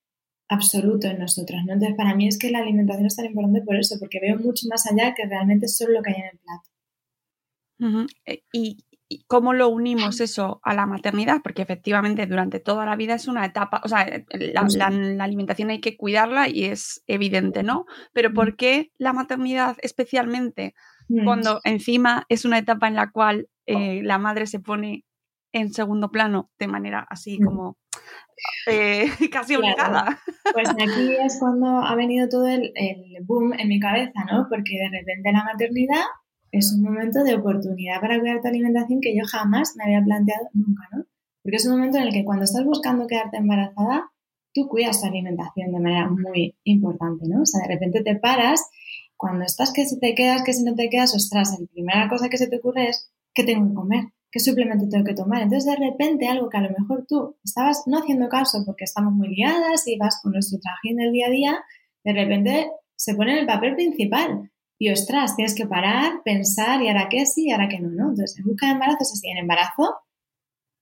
absoluto 0.49 1.07
en 1.07 1.19
nosotros. 1.19 1.61
¿no? 1.65 1.73
Entonces, 1.73 1.95
para 1.95 2.15
mí 2.15 2.27
es 2.27 2.37
que 2.37 2.51
la 2.51 2.59
alimentación 2.59 3.05
es 3.05 3.15
tan 3.15 3.27
importante 3.27 3.61
por 3.61 3.77
eso, 3.77 3.95
porque 3.97 4.19
veo 4.19 4.37
mucho 4.37 4.67
más 4.69 4.91
allá 4.91 5.13
que 5.15 5.25
realmente 5.25 5.69
solo 5.69 5.93
lo 5.93 6.01
que 6.01 6.09
hay 6.11 6.17
en 6.17 6.25
el 6.25 6.39
plato. 6.39 8.09
Eh, 8.25 8.43
¿Y, 8.51 8.85
cómo 9.27 9.53
lo 9.53 9.69
unimos 9.69 10.19
eso 10.19 10.59
a 10.63 10.73
la 10.73 10.85
maternidad? 10.85 11.37
Porque 11.41 11.61
efectivamente 11.61 12.27
durante 12.27 12.59
toda 12.59 12.85
la 12.85 12.97
vida 12.97 13.15
es 13.15 13.29
una 13.29 13.45
etapa, 13.45 13.81
o 13.85 13.87
sea, 13.87 14.05
la, 14.31 14.89
la 14.89 15.23
alimentación 15.23 15.69
hay 15.69 15.79
que 15.79 15.95
cuidarla 15.95 16.49
y 16.49 16.65
es 16.65 17.03
evidente, 17.07 17.63
¿no? 17.63 17.85
Pero 18.11 18.33
¿por 18.33 18.57
qué 18.57 18.91
la 18.97 19.13
maternidad 19.13 19.77
especialmente? 19.81 20.75
Mm. 21.09 21.25
cuando 21.25 21.59
encima 21.63 22.25
es 22.29 22.45
una 22.45 22.59
etapa 22.59 22.87
en 22.87 22.93
la 22.93 23.09
cual 23.09 23.49
eh, 23.69 24.01
la 24.03 24.17
madre 24.17 24.47
se 24.47 24.59
pone 24.59 25.05
en 25.51 25.73
segundo 25.73 26.09
plano 26.11 26.49
de 26.59 26.67
manera 26.67 27.05
así 27.09 27.39
mm. 27.39 27.45
como 27.45 27.77
eh, 28.67 29.05
casi 29.31 29.55
obligada. 29.55 30.19
Pues 30.53 30.69
aquí 30.69 31.15
es 31.23 31.37
cuando 31.39 31.67
ha 31.81 31.95
venido 31.95 32.27
todo 32.29 32.47
el, 32.47 32.71
boom 33.25 33.53
en 33.53 33.67
mi 33.67 33.79
cabeza, 33.79 34.25
¿no? 34.31 34.47
Porque 34.49 34.77
de 34.77 34.89
repente 34.89 35.31
la 35.31 35.43
maternidad 35.43 36.03
es 36.51 36.73
un 36.73 36.83
momento 36.83 37.23
de 37.23 37.35
oportunidad 37.35 38.01
para 38.01 38.19
cuidar 38.19 38.41
tu 38.41 38.47
alimentación 38.47 39.01
que 39.01 39.15
yo 39.15 39.23
jamás 39.25 39.75
me 39.77 39.83
había 39.83 40.03
planteado 40.03 40.49
nunca, 40.53 40.83
¿no? 40.91 41.05
Porque 41.43 41.57
es 41.57 41.65
un 41.65 41.73
momento 41.73 41.97
en 41.97 42.05
el 42.05 42.13
que 42.13 42.25
cuando 42.25 42.45
estás 42.45 42.65
buscando 42.65 43.07
quedarte 43.07 43.37
embarazada, 43.37 44.09
tú 44.53 44.67
cuidas 44.67 44.99
tu 44.99 45.07
alimentación 45.07 45.71
de 45.71 45.79
manera 45.79 46.09
muy 46.09 46.57
importante, 46.63 47.27
¿no? 47.27 47.43
O 47.43 47.45
sea, 47.45 47.61
de 47.61 47.73
repente 47.75 48.01
te 48.01 48.15
paras 48.15 48.67
cuando 49.15 49.45
estás 49.45 49.71
que 49.73 49.85
si 49.85 49.99
te 49.99 50.15
quedas, 50.15 50.43
que 50.43 50.53
si 50.53 50.63
no 50.63 50.75
te 50.75 50.89
quedas, 50.89 51.15
ostras, 51.15 51.55
la 51.59 51.67
primera 51.67 52.09
cosa 52.09 52.29
que 52.29 52.37
se 52.37 52.47
te 52.47 52.57
ocurre 52.57 52.89
es 52.89 53.11
¿qué 53.39 53.53
tengo 53.53 53.69
que 53.69 53.75
comer? 53.75 54.03
¿Qué 54.31 54.39
suplemento 54.39 54.87
tengo 54.89 55.05
que 55.05 55.13
tomar? 55.13 55.41
Entonces, 55.41 55.65
de 55.65 55.77
repente, 55.77 56.27
algo 56.27 56.49
que 56.49 56.57
a 56.57 56.61
lo 56.61 56.69
mejor 56.69 57.05
tú 57.07 57.37
estabas 57.43 57.83
no 57.87 57.99
haciendo 57.99 58.27
caso 58.27 58.63
porque 58.65 58.83
estamos 58.83 59.13
muy 59.13 59.29
liadas 59.29 59.87
y 59.87 59.97
vas 59.97 60.19
con 60.21 60.33
nuestro 60.33 60.59
traje 60.59 60.91
en 60.91 60.99
el 60.99 61.11
día 61.11 61.27
a 61.27 61.31
día, 61.31 61.63
de 62.03 62.13
repente 62.13 62.69
se 62.95 63.15
pone 63.15 63.31
en 63.33 63.39
el 63.39 63.47
papel 63.47 63.75
principal. 63.75 64.51
Y 64.77 64.91
ostras, 64.91 65.35
tienes 65.35 65.55
que 65.55 65.65
parar, 65.65 66.21
pensar, 66.23 66.81
y 66.81 66.87
ahora 66.87 67.07
qué 67.09 67.25
sí, 67.25 67.47
y 67.47 67.51
ahora 67.51 67.67
qué 67.69 67.79
no, 67.79 67.89
¿no? 67.89 68.09
Entonces, 68.09 68.37
en 68.37 68.45
busca 68.45 68.67
de 68.67 68.73
embarazo 68.73 68.97
es 69.01 69.11
así. 69.13 69.29
En 69.29 69.37
embarazo, 69.37 69.95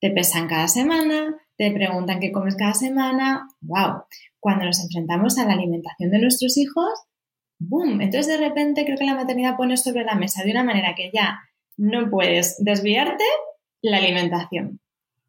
te 0.01 0.11
pesan 0.11 0.47
cada 0.47 0.67
semana, 0.67 1.35
te 1.57 1.71
preguntan 1.71 2.19
qué 2.19 2.31
comes 2.31 2.55
cada 2.55 2.73
semana. 2.73 3.47
¡Wow! 3.61 4.03
Cuando 4.39 4.65
nos 4.65 4.83
enfrentamos 4.83 5.37
a 5.37 5.45
la 5.45 5.53
alimentación 5.53 6.11
de 6.11 6.19
nuestros 6.19 6.57
hijos, 6.57 6.89
¡boom! 7.59 8.01
Entonces 8.01 8.27
de 8.27 8.45
repente 8.45 8.83
creo 8.85 8.97
que 8.97 9.05
la 9.05 9.15
maternidad 9.15 9.57
pone 9.57 9.77
sobre 9.77 10.03
la 10.03 10.15
mesa 10.15 10.43
de 10.43 10.51
una 10.51 10.63
manera 10.63 10.93
que 10.95 11.09
ya 11.13 11.39
no 11.77 12.09
puedes 12.09 12.57
desviarte 12.59 13.23
la 13.81 13.97
alimentación. 13.97 14.79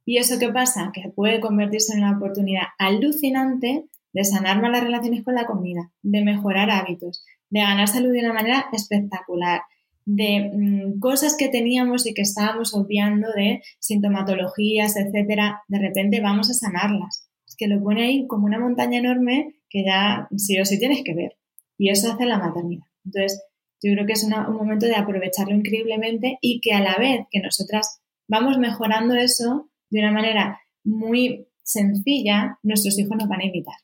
¿Y 0.05 0.17
eso 0.17 0.39
qué 0.39 0.49
pasa? 0.49 0.91
Que 0.93 1.11
puede 1.11 1.41
convertirse 1.41 1.93
en 1.93 2.03
una 2.03 2.17
oportunidad 2.17 2.63
alucinante 2.79 3.85
de 4.13 4.25
sanar 4.25 4.61
malas 4.61 4.83
relaciones 4.83 5.23
con 5.23 5.35
la 5.35 5.47
comida, 5.47 5.93
de 6.03 6.25
mejorar 6.25 6.71
hábitos, 6.71 7.25
de 7.51 7.61
ganar 7.61 7.89
salud 7.89 8.13
de 8.13 8.21
una 8.21 8.33
manera 8.33 8.67
espectacular, 8.73 9.61
de 10.07 10.51
mm, 10.55 11.01
cosas 11.01 11.37
que 11.37 11.49
teníamos 11.49 12.07
y 12.07 12.15
que 12.15 12.23
estábamos 12.23 12.75
obviando 12.75 13.29
de 13.33 13.63
sintomatologías, 13.79 14.97
etcétera, 14.97 15.63
de 15.69 15.79
repente 15.79 16.23
vamos 16.23 16.51
a 16.51 16.55
sanarlas. 16.55 17.29
Es 17.47 17.57
que 17.57 17.69
lo 17.69 17.83
pone 17.83 18.05
ahí 18.05 18.27
como 18.27 18.47
una 18.47 18.59
montaña 18.59 18.99
enorme 18.99 19.57
que 19.69 19.85
ya 19.85 20.29
sí 20.37 20.59
o 20.59 20.65
sí 20.65 20.79
tienes 20.79 21.03
que 21.05 21.15
ver. 21.15 21.37
Y 21.77 21.91
eso 21.91 22.11
hace 22.11 22.25
la 22.25 22.39
maternidad. 22.39 22.87
Entonces, 23.05 23.43
Yo 23.83 23.93
creo 23.93 24.07
que 24.07 24.12
es 24.12 24.25
un 24.25 24.57
momento 24.57 24.87
de 24.87 24.97
aprovecharlo 24.97 25.55
increíblemente 25.55 26.38
y 26.41 26.61
que 26.61 26.73
a 26.73 26.81
la 26.81 26.97
vez 26.97 27.27
que 27.31 27.41
nosotras 27.41 28.01
vamos 28.29 28.59
mejorando 28.59 29.14
eso 29.14 29.71
de 29.91 30.01
una 30.01 30.12
manera 30.12 30.61
muy 30.85 31.47
sencilla, 31.62 32.59
nuestros 32.62 32.99
hijos 32.99 33.17
nos 33.17 33.29
van 33.29 33.41
a 33.41 33.47
imitar. 33.47 33.77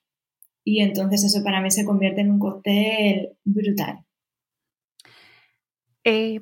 Y 0.65 0.81
entonces 0.81 1.25
eso 1.25 1.45
para 1.45 1.61
mí 1.61 1.71
se 1.71 1.85
convierte 1.85 2.23
en 2.23 2.33
un 2.33 2.39
cóctel 2.39 3.37
brutal. 3.45 4.05
Eh, 6.07 6.39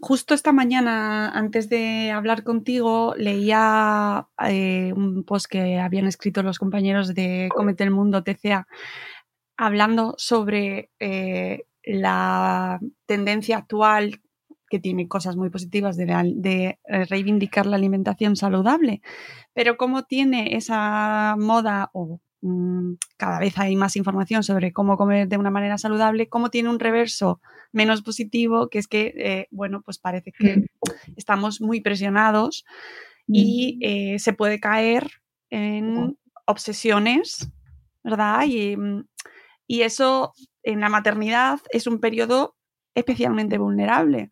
justo 0.00 0.32
esta 0.32 0.52
mañana, 0.52 1.28
antes 1.28 1.68
de 1.68 2.10
hablar 2.12 2.44
contigo, 2.44 3.14
leía 3.16 4.28
eh, 4.48 4.92
un 4.94 5.22
post 5.24 5.46
que 5.50 5.78
habían 5.78 6.06
escrito 6.06 6.42
los 6.42 6.58
compañeros 6.58 7.14
de 7.14 7.48
Comete 7.54 7.84
el 7.84 7.90
Mundo, 7.90 8.24
TCA, 8.24 8.66
hablando 9.58 10.14
sobre 10.16 10.90
eh, 10.98 11.66
la 11.86 12.80
tendencia 13.06 13.56
actual 13.56 14.20
que 14.68 14.80
tiene 14.80 15.08
cosas 15.08 15.36
muy 15.36 15.48
positivas 15.48 15.96
de, 15.96 16.06
de, 16.34 16.78
reivindicar 17.08 17.66
la 17.66 17.76
alimentación 17.76 18.36
saludable, 18.36 19.00
pero 19.54 19.76
cómo 19.76 20.02
tiene 20.02 20.56
esa 20.56 21.36
moda 21.38 21.88
o 21.92 22.20
Mm, 22.42 22.94
cada 23.16 23.40
vez 23.40 23.58
hay 23.58 23.74
más 23.74 23.96
información 23.96 24.44
sobre 24.44 24.72
cómo 24.72 24.96
comer 24.96 25.26
de 25.26 25.36
una 25.36 25.50
manera 25.50 25.78
saludable, 25.78 26.28
cómo 26.28 26.50
tiene 26.50 26.68
un 26.68 26.78
reverso 26.78 27.40
menos 27.72 28.02
positivo, 28.02 28.68
que 28.68 28.78
es 28.78 28.86
que, 28.86 29.14
eh, 29.16 29.48
bueno, 29.50 29.82
pues 29.82 29.98
parece 29.98 30.32
que 30.32 30.58
mm. 30.58 30.64
estamos 31.16 31.60
muy 31.60 31.80
presionados 31.80 32.64
y 33.26 33.76
mm. 33.76 33.78
eh, 33.80 34.18
se 34.20 34.32
puede 34.32 34.60
caer 34.60 35.10
en 35.50 36.16
obsesiones, 36.44 37.50
¿verdad? 38.04 38.44
Y, 38.46 38.76
y, 39.66 39.82
eso 39.82 40.32
en 40.66 40.80
la 40.80 40.88
maternidad 40.88 41.60
es 41.70 41.86
un 41.86 42.00
periodo 42.00 42.56
especialmente 42.94 43.56
vulnerable. 43.56 44.30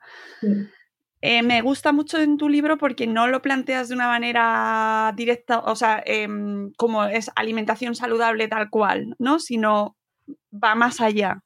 Eh, 1.21 1.43
me 1.43 1.63
gusta 1.63 1.93
mucho 1.93 2.19
en 2.19 2.37
tu 2.37 2.49
libro 2.49 2.77
porque 2.77 3.07
no 3.07 3.29
lo 3.29 3.41
planteas 3.41 3.89
de 3.89 3.95
una 3.95 4.09
manera 4.09 5.13
directa, 5.17 5.61
o 5.61 5.77
sea, 5.77 6.03
em, 6.05 6.73
como 6.77 7.05
es 7.05 7.31
alimentación 7.37 7.95
saludable 7.95 8.49
tal 8.49 8.69
cual, 8.69 9.15
¿no? 9.19 9.39
Sino 9.39 9.97
va 10.53 10.75
más 10.75 11.01
allá. 11.01 11.43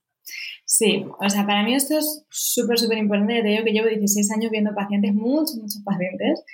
Sí, 0.64 1.05
o 1.20 1.31
sea, 1.31 1.46
para 1.46 1.62
mí 1.62 1.74
esto 1.74 1.98
es 1.98 2.24
súper, 2.31 2.79
súper 2.79 2.98
importante. 2.98 3.42
Te 3.42 3.48
digo 3.48 3.64
que 3.64 3.72
llevo 3.72 3.88
16 3.88 4.33
años 4.33 4.51
viendo 4.51 4.74
pacientes, 4.74 5.14
muchos, 5.14 5.57
muchos 5.57 5.83
pacientes, 5.85 6.44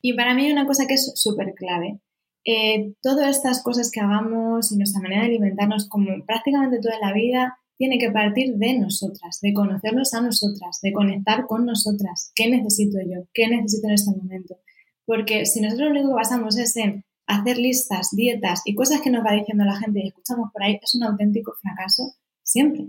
y 0.00 0.14
para 0.14 0.34
mí 0.34 0.46
hay 0.46 0.52
una 0.52 0.66
cosa 0.66 0.86
que 0.86 0.94
es 0.94 1.12
súper 1.14 1.54
clave. 1.54 2.00
Eh, 2.44 2.94
todas 3.02 3.36
estas 3.36 3.62
cosas 3.62 3.90
que 3.92 4.00
hagamos 4.00 4.72
y 4.72 4.76
nuestra 4.76 5.00
manera 5.00 5.22
de 5.22 5.28
alimentarnos, 5.28 5.88
como 5.88 6.08
prácticamente 6.26 6.80
toda 6.80 6.98
la 7.00 7.12
vida, 7.12 7.56
tiene 7.78 7.98
que 7.98 8.10
partir 8.10 8.56
de 8.56 8.78
nosotras, 8.78 9.40
de 9.40 9.52
conocernos 9.52 10.14
a 10.14 10.20
nosotras, 10.20 10.80
de 10.82 10.92
conectar 10.92 11.46
con 11.46 11.66
nosotras. 11.66 12.32
¿Qué 12.34 12.48
necesito 12.48 12.98
yo? 13.00 13.26
¿Qué 13.34 13.48
necesito 13.48 13.88
en 13.88 13.94
este 13.94 14.10
momento? 14.16 14.56
Porque 15.04 15.46
si 15.46 15.60
nosotros 15.60 15.88
lo 15.88 15.92
único 15.92 16.08
que 16.08 16.14
basamos 16.14 16.58
es 16.58 16.76
en 16.76 17.04
hacer 17.26 17.58
listas, 17.58 18.10
dietas 18.12 18.62
y 18.64 18.74
cosas 18.74 19.00
que 19.00 19.10
nos 19.10 19.24
va 19.24 19.32
diciendo 19.32 19.64
la 19.64 19.76
gente 19.76 20.00
y 20.00 20.08
escuchamos 20.08 20.50
por 20.52 20.62
ahí, 20.62 20.78
es 20.82 20.94
un 20.94 21.04
auténtico 21.04 21.52
fracaso 21.60 22.14
siempre. 22.42 22.88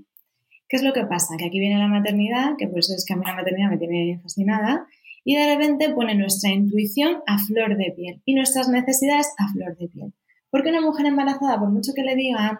¿Qué 0.67 0.78
es 0.78 0.84
lo 0.84 0.93
que 0.93 1.06
pasa? 1.06 1.36
Que 1.38 1.46
aquí 1.46 1.60
viene 1.60 1.78
la 1.78 1.88
maternidad, 1.88 2.56
que 2.58 2.67
por 2.67 2.80
eso 2.80 2.93
es 2.96 3.06
que 3.06 3.13
a 3.13 3.17
mí 3.17 3.24
la 3.26 3.36
maternidad 3.36 3.69
me 3.69 3.78
tiene 3.78 4.19
fascinada, 4.22 4.88
y 5.24 5.36
de 5.36 5.54
repente 5.54 5.89
pone 5.93 6.15
nuestra 6.15 6.52
intuición 6.52 7.22
a 7.28 7.38
flor 7.38 7.78
de 7.78 7.93
piel 7.96 8.22
y 8.26 8.36
nuestras 8.36 8.69
necesidades 8.69 9.32
a 9.38 9.52
flor 9.52 9.78
de 9.78 9.88
piel. 9.88 10.13
Porque 10.50 10.69
una 10.69 10.82
mujer 10.82 11.06
embarazada, 11.06 11.60
por 11.60 11.69
mucho 11.69 11.93
que 11.96 12.04
le 12.04 12.15
digan, 12.15 12.60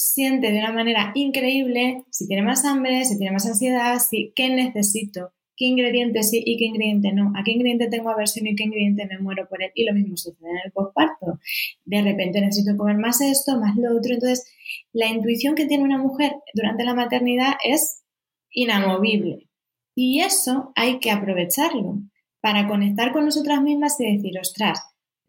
siente 0.00 0.50
de 0.50 0.58
una 0.58 0.72
manera 0.72 1.12
increíble 1.14 2.04
si 2.10 2.26
tiene 2.26 2.42
más 2.42 2.64
hambre, 2.64 3.04
si 3.04 3.18
tiene 3.18 3.32
más 3.32 3.44
ansiedad, 3.46 3.98
si 3.98 4.32
qué 4.34 4.48
necesito, 4.48 5.32
qué 5.56 5.66
ingrediente 5.66 6.22
sí 6.22 6.42
y 6.44 6.56
qué 6.56 6.64
ingrediente 6.64 7.12
no, 7.12 7.32
a 7.36 7.44
qué 7.44 7.52
ingrediente 7.52 7.88
tengo 7.88 8.08
aversión 8.08 8.46
y 8.46 8.56
qué 8.56 8.64
ingrediente 8.64 9.06
me 9.06 9.18
muero 9.18 9.46
por 9.46 9.62
él. 9.62 9.70
Y 9.74 9.84
lo 9.84 9.92
mismo 9.92 10.16
sucede 10.16 10.48
en 10.48 10.56
el 10.64 10.72
postparto. 10.72 11.38
De 11.84 12.00
repente 12.00 12.40
necesito 12.40 12.78
comer 12.78 12.96
más 12.96 13.20
esto, 13.20 13.60
más 13.60 13.76
lo 13.76 13.94
otro. 13.94 14.14
Entonces, 14.14 14.50
la 14.92 15.08
intuición 15.08 15.54
que 15.54 15.66
tiene 15.66 15.84
una 15.84 15.98
mujer 15.98 16.32
durante 16.54 16.84
la 16.84 16.94
maternidad 16.94 17.52
es 17.62 18.02
inamovible. 18.50 19.50
Y 19.94 20.20
eso 20.22 20.72
hay 20.76 20.98
que 20.98 21.10
aprovecharlo 21.10 21.98
para 22.40 22.66
conectar 22.68 23.12
con 23.12 23.26
nosotras 23.26 23.60
mismas 23.60 24.00
y 24.00 24.16
decir, 24.16 24.38
ostras, 24.40 24.80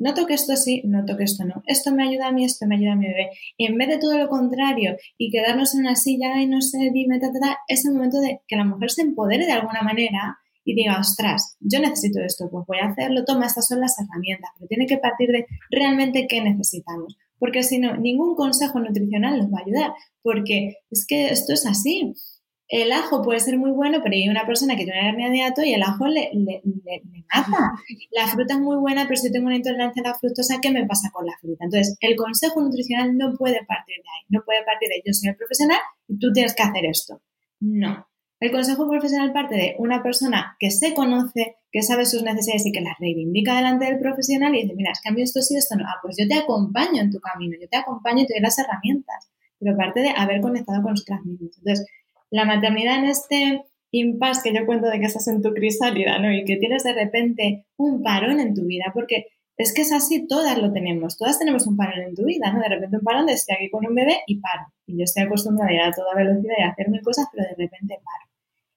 no 0.02 0.14
que 0.26 0.34
esto 0.34 0.56
sí, 0.56 0.82
no 0.86 1.06
que 1.06 1.24
esto 1.24 1.46
no. 1.46 1.62
Esto 1.66 1.92
me 1.92 2.08
ayuda 2.08 2.28
a 2.28 2.32
mí, 2.32 2.44
esto 2.44 2.66
me 2.66 2.76
ayuda 2.76 2.94
a 2.94 2.96
mi 2.96 3.08
bebé. 3.08 3.30
Y 3.58 3.68
en 3.68 3.78
vez 3.78 3.88
de 3.88 4.00
todo 4.00 4.18
lo 4.18 4.30
contrario 4.30 4.98
y 5.18 5.30
quedarnos 5.30 5.76
en 5.76 5.82
una 5.82 5.96
silla 5.96 6.42
y 6.42 6.48
no 6.48 6.62
sé, 6.62 6.90
dime, 6.92 7.20
ta, 7.20 7.32
ta, 7.32 7.60
es 7.68 7.86
el 7.86 7.94
momento 7.94 8.20
de 8.20 8.42
que 8.48 8.56
la 8.56 8.66
mujer 8.66 8.90
se 8.90 9.04
empodere 9.04 9.46
de 9.46 9.52
alguna 9.52 9.82
manera 9.84 10.38
y 10.64 10.76
diga, 10.76 11.00
ostras, 11.00 11.56
yo 11.60 11.80
necesito 11.80 12.20
esto, 12.20 12.50
pues 12.50 12.66
voy 12.68 12.78
a 12.80 12.88
hacerlo, 12.88 13.26
toma, 13.26 13.48
estas 13.48 13.68
son 13.68 13.80
las 13.80 13.96
herramientas, 14.00 14.52
pero 14.58 14.68
tiene 14.68 14.86
que 14.86 14.98
partir 14.98 15.30
de 15.30 15.46
realmente 15.70 16.28
qué 16.28 16.42
necesitamos. 16.42 17.18
Porque 17.40 17.64
si 17.64 17.80
no, 17.80 17.98
ningún 17.98 18.36
consejo 18.36 18.80
nutricional 18.80 19.38
nos 19.38 19.48
va 19.48 19.60
a 19.60 19.64
ayudar, 19.66 19.92
porque 20.22 20.76
es 20.92 21.06
que 21.08 21.30
esto 21.30 21.54
es 21.54 21.66
así 21.66 22.14
el 22.71 22.89
ajo 22.93 23.21
puede 23.21 23.41
ser 23.41 23.57
muy 23.57 23.71
bueno, 23.71 23.99
pero 24.01 24.15
hay 24.15 24.29
una 24.29 24.45
persona 24.45 24.77
que 24.77 24.86
tiene 24.86 24.97
una 24.97 25.10
hernia 25.10 25.29
de 25.29 25.41
ato 25.43 25.62
y 25.62 25.73
el 25.73 25.84
ajo 25.84 26.07
le, 26.07 26.31
le, 26.34 26.62
mata. 27.34 27.73
La 28.12 28.27
fruta 28.27 28.53
es 28.53 28.60
muy 28.62 28.77
buena, 28.77 29.03
pero 29.07 29.17
si 29.17 29.29
tengo 29.29 29.47
una 29.47 29.57
intolerancia 29.57 30.01
a 30.05 30.12
la 30.12 30.17
fructosa, 30.17 30.60
¿qué 30.62 30.71
me 30.71 30.86
pasa 30.86 31.12
con 31.12 31.25
la 31.25 31.34
fruta? 31.41 31.65
Entonces, 31.65 31.97
el 31.99 32.15
consejo 32.15 32.62
nutricional 32.62 33.17
no 33.17 33.34
puede 33.38 33.65
partir 33.65 33.97
de 33.97 34.07
ahí, 34.07 34.25
no 34.29 34.41
puede 34.45 34.63
partir 34.63 34.88
de 34.88 35.01
yo 35.05 35.12
soy 35.12 35.29
el 35.29 35.36
profesional 35.36 35.79
y 36.07 36.17
tú 36.17 36.31
tienes 36.31 36.55
que 36.55 36.63
hacer 36.63 36.86
esto. 36.86 37.21
No. 37.60 38.07
El 38.39 38.51
consejo 38.51 38.89
profesional 38.89 39.34
parte 39.34 39.55
de 39.55 39.75
una 39.77 40.01
persona 40.01 40.55
que 40.57 40.71
se 40.71 40.93
conoce, 40.93 41.57
que 41.73 41.81
sabe 41.81 42.05
sus 42.05 42.23
necesidades 42.23 42.65
y 42.65 42.71
que 42.71 42.79
las 42.79 42.97
reivindica 42.99 43.53
delante 43.53 43.86
del 43.86 43.99
profesional 43.99 44.55
y 44.55 44.62
dice, 44.62 44.75
mira, 44.77 44.91
es 44.93 45.01
cambio 45.01 45.25
esto 45.25 45.41
sí, 45.41 45.57
esto 45.57 45.75
no. 45.75 45.84
Ah, 45.86 45.99
pues 46.01 46.15
yo 46.17 46.25
te 46.25 46.36
acompaño 46.36 47.01
en 47.01 47.12
tu 47.12 47.19
camino, 47.19 47.57
yo 47.60 47.67
te 47.67 47.77
acompaño 47.77 48.23
y 48.23 48.27
te 48.27 48.34
doy 48.36 48.41
las 48.41 48.57
herramientas. 48.57 49.29
Pero 49.60 49.75
parte 49.75 49.99
de 49.99 50.10
haber 50.10 50.39
conectado 50.39 50.81
con 50.81 50.91
nosotras 50.91 51.19
mismas. 51.25 51.51
Entonces, 51.57 51.86
la 52.32 52.46
maternidad 52.46 53.00
en 53.00 53.06
este 53.06 53.65
impasse 53.91 54.41
que 54.44 54.58
yo 54.58 54.65
cuento 54.65 54.88
de 54.88 55.00
que 55.00 55.06
estás 55.06 55.28
en 55.28 55.41
tu 55.41 55.54
crisálida, 55.54 56.17
¿no? 56.17 56.32
Y 56.32 56.46
que 56.46 56.58
tienes 56.58 56.84
de 56.84 56.94
repente 56.94 57.65
un 57.78 58.02
parón 58.02 58.39
en 58.39 58.56
tu 58.56 58.65
vida, 58.65 58.86
porque 58.94 59.28
es 59.58 59.74
que 59.74 59.82
es 59.82 59.91
así, 59.91 60.26
todas 60.28 60.58
lo 60.58 60.72
tenemos, 60.72 61.17
todas 61.17 61.38
tenemos 61.38 61.67
un 61.67 61.78
parón 61.78 62.02
en 62.02 62.15
tu 62.15 62.24
vida, 62.26 62.52
¿no? 62.52 62.62
De 62.62 62.70
repente 62.70 62.98
un 62.98 63.04
parón 63.04 63.26
de 63.28 63.34
estoy 63.34 63.56
aquí 63.56 63.70
con 63.70 63.86
un 63.86 63.94
bebé 63.94 64.22
y 64.26 64.39
paro. 64.39 64.67
Y 64.88 64.98
yo 64.98 65.04
estoy 65.04 65.24
acostumbrada 65.24 65.70
a 65.70 65.74
ir 65.74 65.82
a 65.82 65.91
toda 65.91 66.15
velocidad 66.15 66.56
y 66.58 66.63
a 66.63 66.70
hacer 66.70 66.88
cosas, 67.04 67.28
pero 67.32 67.48
de 67.48 67.56
repente 67.56 68.00
paro. 68.04 68.32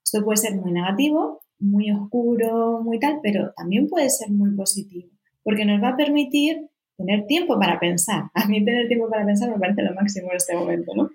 Esto 0.05 0.25
puede 0.25 0.37
ser 0.37 0.57
muy 0.57 0.73
negativo, 0.73 1.41
muy 1.59 1.91
oscuro, 1.91 2.83
muy 2.83 2.99
tal, 2.99 3.21
pero 3.23 3.53
también 3.57 3.89
puede 3.89 4.11
ser 4.11 4.31
muy 4.31 4.51
positivo, 4.55 5.09
porque 5.43 5.65
nos 5.65 5.83
va 5.83 5.91
a 5.91 5.97
permitir 5.97 6.69
tener 6.97 7.25
tiempo 7.27 7.59
para 7.59 7.79
pensar. 7.79 8.25
A 8.35 8.47
mí 8.47 8.65
tener 8.65 8.89
tiempo 8.89 9.09
para 9.09 9.25
pensar 9.25 9.49
me 9.51 9.59
parece 9.59 9.83
lo 9.83 9.95
máximo 9.95 10.31
en 10.31 10.37
este 10.37 10.57
momento, 10.57 10.93
¿no? 10.95 11.11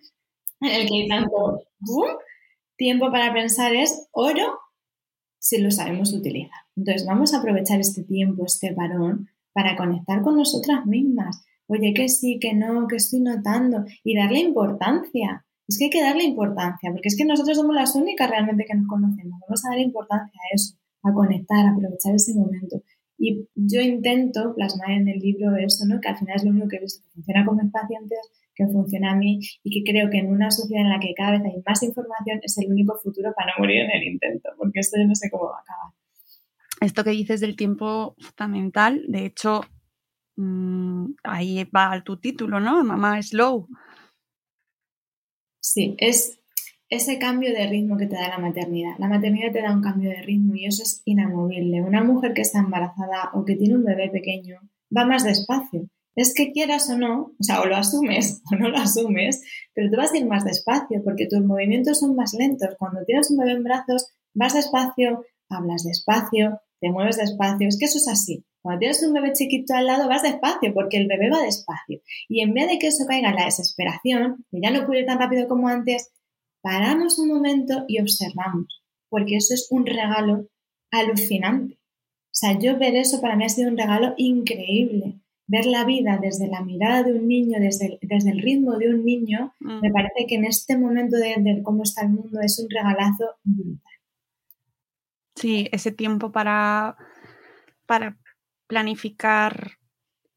En 0.61 0.81
el 0.81 0.87
que 0.87 0.95
hay 0.95 1.07
tanto 1.07 1.63
tiempo 2.79 3.11
para 3.11 3.31
pensar 3.33 3.75
es 3.75 4.07
oro 4.11 4.57
si 5.37 5.59
lo 5.59 5.69
sabemos 5.69 6.13
utilizar. 6.13 6.61
Entonces 6.75 7.05
vamos 7.05 7.33
a 7.33 7.39
aprovechar 7.39 7.79
este 7.79 8.03
tiempo, 8.03 8.45
este 8.45 8.73
varón, 8.73 9.27
para 9.53 9.75
conectar 9.75 10.21
con 10.21 10.37
nosotras 10.37 10.85
mismas. 10.85 11.43
Oye, 11.67 11.93
que 11.93 12.09
sí, 12.09 12.39
que 12.39 12.53
no, 12.53 12.87
que 12.87 12.95
estoy 12.95 13.19
notando 13.19 13.83
y 14.03 14.15
darle 14.15 14.39
importancia. 14.39 15.45
Es 15.67 15.77
que 15.77 15.85
hay 15.85 15.89
que 15.91 16.01
darle 16.01 16.23
importancia, 16.23 16.89
porque 16.91 17.09
es 17.09 17.15
que 17.15 17.25
nosotros 17.25 17.57
somos 17.57 17.75
las 17.75 17.93
únicas 17.95 18.27
realmente 18.29 18.65
que 18.65 18.75
nos 18.75 18.87
conocemos. 18.87 19.39
Vamos 19.41 19.63
a 19.65 19.69
dar 19.69 19.79
importancia 19.79 20.39
a 20.41 20.55
eso, 20.55 20.75
a 21.03 21.13
conectar, 21.13 21.65
a 21.65 21.71
aprovechar 21.71 22.15
ese 22.15 22.33
momento. 22.33 22.81
Y 23.19 23.47
yo 23.53 23.81
intento 23.81 24.55
plasmar 24.55 24.91
en 24.91 25.09
el 25.09 25.19
libro 25.19 25.55
eso, 25.57 25.85
¿no? 25.85 25.99
Que 25.99 26.07
al 26.07 26.17
final 26.17 26.37
es 26.37 26.43
lo 26.43 26.51
único 26.51 26.69
que 26.69 26.77
he 26.77 26.81
visto 26.81 27.03
que 27.03 27.11
funciona 27.11 27.45
con 27.45 27.57
mis 27.57 27.71
pacientes, 27.71 28.19
que 28.59 28.67
funciona 28.67 29.13
a 29.13 29.15
mí 29.15 29.39
y 29.63 29.71
que 29.71 29.89
creo 29.89 30.09
que 30.09 30.17
en 30.17 30.27
una 30.27 30.51
sociedad 30.51 30.83
en 30.83 30.89
la 30.89 30.99
que 30.99 31.13
cada 31.15 31.31
vez 31.31 31.41
hay 31.45 31.63
más 31.65 31.81
información 31.81 32.39
es 32.43 32.57
el 32.57 32.69
único 32.69 32.97
futuro 33.01 33.31
para 33.33 33.53
no 33.53 33.63
morir 33.63 33.81
en 33.81 33.91
el 33.91 34.03
intento, 34.03 34.49
porque 34.57 34.81
esto 34.81 34.97
yo 34.99 35.07
no 35.07 35.15
sé 35.15 35.29
cómo 35.31 35.45
va 35.45 35.57
a 35.57 35.61
acabar. 35.61 35.93
Esto 36.81 37.03
que 37.05 37.11
dices 37.11 37.39
del 37.39 37.55
tiempo 37.55 38.15
fundamental, 38.19 39.03
de 39.07 39.25
hecho, 39.25 39.61
mm, 40.35 41.05
ahí 41.23 41.63
va 41.75 42.03
tu 42.03 42.17
título, 42.17 42.59
¿no? 42.59 42.83
Mamá 42.83 43.21
Slow. 43.21 43.67
Sí, 45.61 45.95
es 45.99 46.39
ese 46.89 47.17
cambio 47.17 47.53
de 47.53 47.67
ritmo 47.67 47.97
que 47.97 48.07
te 48.07 48.15
da 48.15 48.27
la 48.27 48.39
maternidad. 48.39 48.95
La 48.97 49.07
maternidad 49.07 49.53
te 49.53 49.61
da 49.61 49.73
un 49.73 49.81
cambio 49.81 50.09
de 50.09 50.21
ritmo 50.21 50.55
y 50.55 50.65
eso 50.65 50.83
es 50.83 51.01
inamovible. 51.05 51.81
Una 51.81 52.03
mujer 52.03 52.33
que 52.33 52.41
está 52.41 52.59
embarazada 52.59 53.31
o 53.33 53.45
que 53.45 53.55
tiene 53.55 53.75
un 53.75 53.85
bebé 53.85 54.09
pequeño 54.09 54.59
va 54.95 55.05
más 55.05 55.23
despacio 55.23 55.87
es 56.15 56.33
que 56.33 56.51
quieras 56.51 56.89
o 56.89 56.97
no, 56.97 57.33
o 57.39 57.43
sea, 57.43 57.61
o 57.61 57.65
lo 57.65 57.75
asumes 57.75 58.41
o 58.51 58.55
no 58.55 58.69
lo 58.69 58.77
asumes, 58.77 59.41
pero 59.73 59.89
tú 59.89 59.97
vas 59.97 60.13
a 60.13 60.17
ir 60.17 60.25
más 60.25 60.43
despacio 60.43 61.01
porque 61.03 61.27
tus 61.27 61.41
movimientos 61.41 61.99
son 61.99 62.15
más 62.15 62.33
lentos. 62.33 62.69
Cuando 62.77 63.03
tienes 63.05 63.31
un 63.31 63.37
bebé 63.37 63.53
en 63.53 63.63
brazos, 63.63 64.07
vas 64.33 64.53
despacio, 64.53 65.25
hablas 65.49 65.83
despacio, 65.83 66.59
te 66.79 66.91
mueves 66.91 67.17
despacio. 67.17 67.67
Es 67.67 67.77
que 67.77 67.85
eso 67.85 67.97
es 67.97 68.07
así. 68.07 68.45
Cuando 68.61 68.79
tienes 68.79 69.01
un 69.03 69.13
bebé 69.13 69.31
chiquito 69.33 69.73
al 69.73 69.87
lado, 69.87 70.09
vas 70.09 70.23
despacio 70.23 70.73
porque 70.73 70.97
el 70.97 71.07
bebé 71.07 71.29
va 71.29 71.41
despacio. 71.41 72.01
Y 72.27 72.41
en 72.41 72.53
vez 72.53 72.67
de 72.67 72.77
que 72.77 72.87
eso 72.87 73.05
caiga 73.07 73.29
en 73.29 73.35
la 73.35 73.45
desesperación, 73.45 74.45
que 74.51 74.59
ya 74.61 74.71
no 74.71 74.85
puede 74.85 75.01
ir 75.01 75.05
tan 75.05 75.19
rápido 75.19 75.47
como 75.47 75.69
antes, 75.69 76.11
paramos 76.61 77.17
un 77.19 77.29
momento 77.29 77.85
y 77.87 78.01
observamos, 78.01 78.83
porque 79.09 79.37
eso 79.37 79.53
es 79.53 79.67
un 79.71 79.85
regalo 79.85 80.47
alucinante. 80.91 81.75
O 81.75 82.35
sea, 82.39 82.59
yo 82.59 82.77
ver 82.77 82.95
eso 82.95 83.21
para 83.21 83.35
mí 83.35 83.45
ha 83.45 83.49
sido 83.49 83.69
un 83.69 83.77
regalo 83.77 84.13
increíble. 84.17 85.19
Ver 85.51 85.65
la 85.65 85.83
vida 85.83 86.19
desde 86.21 86.47
la 86.47 86.61
mirada 86.61 87.01
de 87.03 87.13
un 87.13 87.27
niño, 87.27 87.59
desde 87.59 87.87
el, 87.87 87.99
desde 88.03 88.29
el 88.31 88.39
ritmo 88.39 88.77
de 88.77 88.89
un 88.93 89.03
niño, 89.03 89.51
Mm. 89.59 89.79
me 89.81 89.91
parece 89.91 90.27
que 90.27 90.35
en 90.35 90.45
este 90.45 90.77
momento 90.77 91.17
de, 91.17 91.35
de 91.39 91.63
cómo 91.63 91.81
está 91.83 92.03
el 92.03 92.09
mundo 92.09 92.39
es 92.39 92.59
un 92.59 92.69
regalazo 92.69 93.25
brutal. 93.43 93.93
Sí, 95.35 95.67
ese 95.71 95.91
tiempo 95.91 96.31
para, 96.31 96.97
para 97.85 98.17
planificar 98.67 99.71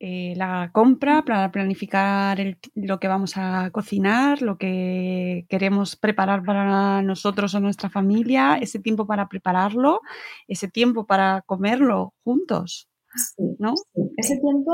eh, 0.04 0.34
la 0.36 0.70
compra, 0.72 1.22
para 1.24 1.52
planificar 1.52 2.40
el- 2.40 2.58
lo 2.74 2.98
que 2.98 3.06
vamos 3.06 3.34
a 3.36 3.70
cocinar, 3.70 4.42
lo 4.42 4.56
que 4.58 5.44
queremos 5.48 5.94
preparar 5.94 6.42
para 6.42 7.02
nosotros 7.02 7.54
o 7.54 7.60
nuestra 7.60 7.88
familia, 7.90 8.56
ese 8.60 8.80
tiempo 8.80 9.06
para 9.06 9.28
prepararlo, 9.28 10.00
ese 10.48 10.66
tiempo 10.68 11.06
para 11.06 11.42
comerlo 11.46 12.14
juntos, 12.24 12.88
Sí, 13.14 13.44
¿no? 13.58 13.74
sí. 13.76 14.02
Ese 14.16 14.38
tiempo 14.40 14.72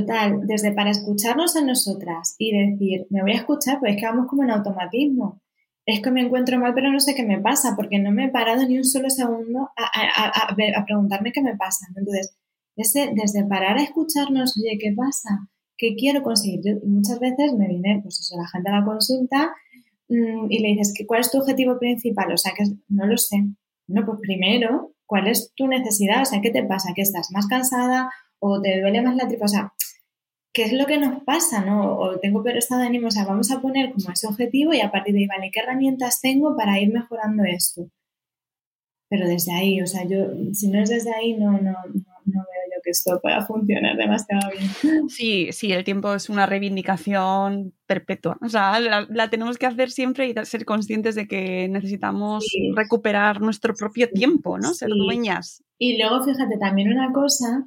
total, 0.00 0.40
desde 0.46 0.72
para 0.72 0.90
escucharnos 0.90 1.54
a 1.56 1.62
nosotras 1.64 2.34
y 2.38 2.50
decir, 2.56 3.06
me 3.10 3.22
voy 3.22 3.32
a 3.32 3.36
escuchar, 3.36 3.78
pues 3.78 3.94
es 3.94 4.00
que 4.00 4.06
vamos 4.06 4.26
como 4.28 4.42
en 4.42 4.50
automatismo. 4.50 5.40
Es 5.86 6.00
que 6.00 6.10
me 6.10 6.22
encuentro 6.22 6.58
mal, 6.58 6.72
pero 6.74 6.90
no 6.90 6.98
sé 6.98 7.14
qué 7.14 7.22
me 7.24 7.40
pasa, 7.40 7.74
porque 7.76 7.98
no 7.98 8.10
me 8.10 8.24
he 8.24 8.28
parado 8.30 8.66
ni 8.66 8.78
un 8.78 8.84
solo 8.84 9.10
segundo 9.10 9.70
a, 9.76 10.54
preguntarme 10.86 11.30
qué 11.32 11.42
me 11.42 11.56
pasa. 11.56 11.86
Entonces, 11.94 12.36
ese, 12.76 13.10
desde 13.14 13.44
parar 13.44 13.76
a 13.78 13.82
escucharnos, 13.82 14.56
oye, 14.58 14.78
¿qué 14.80 14.92
pasa? 14.96 15.28
¿Qué 15.76 15.94
quiero 15.96 16.22
conseguir? 16.22 16.60
Yo, 16.64 16.72
muchas 16.86 17.20
veces 17.20 17.52
me 17.52 17.68
viene, 17.68 18.00
pues 18.02 18.18
eso, 18.20 18.36
la 18.36 18.48
gente 18.48 18.70
a 18.70 18.80
la 18.80 18.84
consulta 18.84 19.52
mm, 20.08 20.46
y 20.50 20.58
le 20.60 20.68
dices, 20.70 20.94
¿qué- 20.96 21.06
¿cuál 21.06 21.20
es 21.20 21.30
tu 21.30 21.38
objetivo 21.38 21.78
principal? 21.78 22.32
O 22.32 22.36
sea, 22.38 22.52
que 22.56 22.64
no 22.88 23.06
lo 23.06 23.16
sé. 23.18 23.36
Bueno, 23.86 24.06
pues 24.06 24.18
primero, 24.22 24.92
¿cuál 25.06 25.28
es 25.28 25.52
tu 25.54 25.66
necesidad? 25.68 26.22
O 26.22 26.24
sea, 26.24 26.40
¿qué 26.40 26.50
te 26.50 26.64
pasa? 26.64 26.92
¿Que 26.94 27.02
estás 27.02 27.28
más 27.32 27.46
cansada 27.46 28.10
o 28.38 28.60
te 28.62 28.80
duele 28.80 29.02
más 29.02 29.16
la 29.16 29.28
tripa? 29.28 29.44
O 29.44 29.48
sea, 29.48 29.72
¿qué 30.54 30.62
es 30.62 30.72
lo 30.72 30.86
que 30.86 30.96
nos 30.98 31.22
pasa? 31.24 31.62
¿no? 31.64 31.96
O 31.98 32.18
tengo 32.20 32.42
peor 32.42 32.56
estado 32.56 32.80
de 32.80 32.86
ánimo. 32.86 33.08
O 33.08 33.10
sea, 33.10 33.26
vamos 33.26 33.50
a 33.50 33.60
poner 33.60 33.92
como 33.92 34.10
ese 34.12 34.26
objetivo 34.26 34.72
y 34.72 34.80
a 34.80 34.90
partir 34.90 35.12
de 35.12 35.20
ahí, 35.20 35.26
vale, 35.26 35.50
¿qué 35.52 35.60
herramientas 35.60 36.20
tengo 36.22 36.56
para 36.56 36.80
ir 36.80 36.92
mejorando 36.92 37.42
esto? 37.44 37.88
Pero 39.10 39.26
desde 39.28 39.52
ahí, 39.52 39.80
o 39.82 39.86
sea, 39.86 40.04
yo, 40.04 40.26
si 40.52 40.68
no 40.68 40.80
es 40.82 40.88
desde 40.88 41.14
ahí, 41.14 41.34
no, 41.34 41.52
no, 41.52 41.58
no, 41.60 41.74
no 42.24 42.40
veo 42.40 42.62
yo 42.74 42.80
que 42.82 42.90
esto 42.90 43.20
pueda 43.22 43.44
funcionar 43.46 43.96
demasiado 43.96 44.50
bien. 44.50 45.08
Sí, 45.08 45.48
sí, 45.52 45.72
el 45.72 45.84
tiempo 45.84 46.14
es 46.14 46.28
una 46.30 46.46
reivindicación 46.46 47.74
perpetua. 47.86 48.38
O 48.40 48.48
sea, 48.48 48.80
la, 48.80 49.06
la 49.10 49.28
tenemos 49.30 49.58
que 49.58 49.66
hacer 49.66 49.90
siempre 49.90 50.28
y 50.28 50.34
ser 50.46 50.64
conscientes 50.64 51.14
de 51.14 51.28
que 51.28 51.68
necesitamos 51.68 52.44
Sí. 52.48 52.72
recuperar 52.74 53.40
nuestro 53.42 53.74
propio 53.74 54.08
tiempo, 54.08 54.58
¿no? 54.58 54.72
Ser 54.72 54.88
Sí. 54.90 54.98
dueñas. 54.98 55.62
Y 55.78 55.98
luego, 55.98 56.24
fíjate, 56.24 56.56
también 56.58 56.90
una 56.90 57.12
cosa 57.12 57.66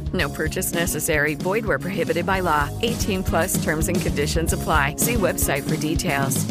No 0.13 0.29
purchase 0.29 0.73
necessary. 0.73 1.35
Void 1.35 1.65
where 1.65 1.79
prohibited 1.79 2.25
by 2.25 2.41
law. 2.41 2.69
18 2.81 3.23
plus 3.23 3.63
terms 3.63 3.87
and 3.87 4.01
conditions 4.01 4.53
apply. 4.53 4.95
See 4.97 5.13
website 5.15 5.63
for 5.63 5.77
details. 5.77 6.47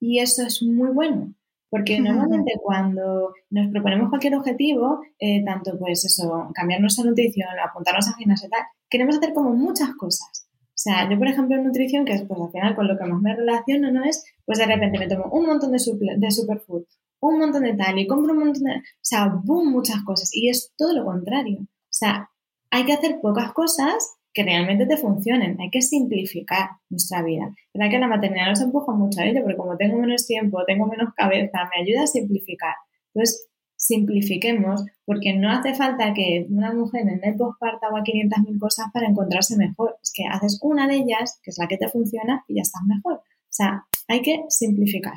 Y 0.00 0.18
eso 0.18 0.42
es 0.42 0.62
muy 0.62 0.90
bueno, 0.90 1.32
porque 1.70 1.98
normalmente 1.98 2.52
cuando 2.62 3.32
nos 3.48 3.70
proponemos 3.72 4.10
cualquier 4.10 4.34
objetivo, 4.34 5.00
eh, 5.18 5.42
tanto 5.46 5.78
pues 5.78 6.04
eso, 6.04 6.50
cambiar 6.52 6.82
nuestra 6.82 7.04
nutrición, 7.04 7.48
apuntarnos 7.58 8.08
a 8.08 8.14
gimnasio 8.18 8.48
y 8.48 8.50
tal, 8.50 8.64
queremos 8.90 9.16
hacer 9.16 9.32
como 9.32 9.54
muchas 9.54 9.94
cosas. 9.96 10.46
O 10.50 10.76
sea, 10.76 11.08
yo 11.08 11.16
por 11.16 11.28
ejemplo 11.28 11.56
en 11.56 11.64
nutrición, 11.64 12.04
que 12.04 12.12
es 12.12 12.24
pues 12.26 12.38
al 12.38 12.50
final 12.50 12.76
con 12.76 12.86
lo 12.86 12.98
que 12.98 13.04
más 13.06 13.22
me 13.22 13.34
relaciono, 13.34 13.90
¿no? 13.90 14.04
Es 14.04 14.24
pues 14.44 14.58
de 14.58 14.66
repente 14.66 14.98
me 14.98 15.08
tomo 15.08 15.24
un 15.32 15.46
montón 15.46 15.72
de, 15.72 15.78
de 16.18 16.30
superfood, 16.30 16.84
un 17.20 17.38
montón 17.38 17.62
de 17.62 17.74
tal 17.74 17.98
y 17.98 18.06
compro 18.06 18.34
un 18.34 18.40
montón 18.40 18.62
de... 18.64 18.74
O 18.74 19.00
sea, 19.00 19.32
boom, 19.42 19.70
muchas 19.70 20.02
cosas. 20.04 20.28
Y 20.34 20.50
es 20.50 20.74
todo 20.76 20.92
lo 20.92 21.06
contrario. 21.06 21.60
O 21.60 21.96
sea, 21.96 22.28
hay 22.74 22.84
que 22.84 22.92
hacer 22.92 23.20
pocas 23.20 23.52
cosas 23.52 24.16
que 24.32 24.42
realmente 24.42 24.84
te 24.86 24.96
funcionen. 24.96 25.56
Hay 25.60 25.70
que 25.70 25.80
simplificar 25.80 26.70
nuestra 26.90 27.22
vida. 27.22 27.54
¿Verdad 27.72 27.88
que 27.88 27.98
la 28.00 28.08
maternidad 28.08 28.48
nos 28.48 28.60
empuja 28.62 28.92
mucho 28.92 29.20
a 29.20 29.26
ello? 29.26 29.42
Porque 29.42 29.56
como 29.56 29.76
tengo 29.76 29.96
menos 29.96 30.26
tiempo, 30.26 30.64
tengo 30.66 30.86
menos 30.86 31.14
cabeza, 31.14 31.70
me 31.72 31.82
ayuda 31.82 32.02
a 32.02 32.06
simplificar. 32.08 32.74
Entonces, 33.14 33.46
simplifiquemos, 33.76 34.84
porque 35.04 35.34
no 35.34 35.52
hace 35.52 35.72
falta 35.74 36.12
que 36.14 36.48
una 36.50 36.72
mujer 36.72 37.02
en 37.02 37.20
el 37.22 37.36
posparto 37.36 37.86
haga 37.86 38.02
500.000 38.02 38.58
cosas 38.58 38.86
para 38.92 39.06
encontrarse 39.06 39.56
mejor. 39.56 39.96
Es 40.02 40.12
que 40.12 40.24
haces 40.28 40.58
una 40.60 40.88
de 40.88 40.96
ellas, 40.96 41.38
que 41.44 41.50
es 41.50 41.58
la 41.58 41.68
que 41.68 41.76
te 41.76 41.88
funciona, 41.88 42.44
y 42.48 42.56
ya 42.56 42.62
estás 42.62 42.82
mejor. 42.88 43.18
O 43.18 43.50
sea, 43.50 43.86
hay 44.08 44.20
que 44.20 44.42
simplificar. 44.48 45.14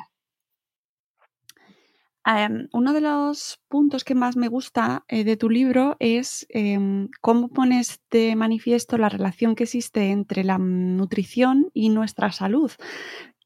Um, 2.28 2.68
uno 2.72 2.92
de 2.92 3.00
los 3.00 3.58
puntos 3.68 4.04
que 4.04 4.14
más 4.14 4.36
me 4.36 4.48
gusta 4.48 5.02
eh, 5.08 5.24
de 5.24 5.38
tu 5.38 5.48
libro 5.48 5.96
es 5.98 6.46
eh, 6.50 6.78
cómo 7.22 7.48
pones 7.48 8.02
de 8.10 8.36
manifiesto 8.36 8.98
la 8.98 9.08
relación 9.08 9.54
que 9.54 9.64
existe 9.64 10.10
entre 10.10 10.44
la 10.44 10.58
nutrición 10.58 11.70
y 11.72 11.88
nuestra 11.88 12.30
salud, 12.30 12.70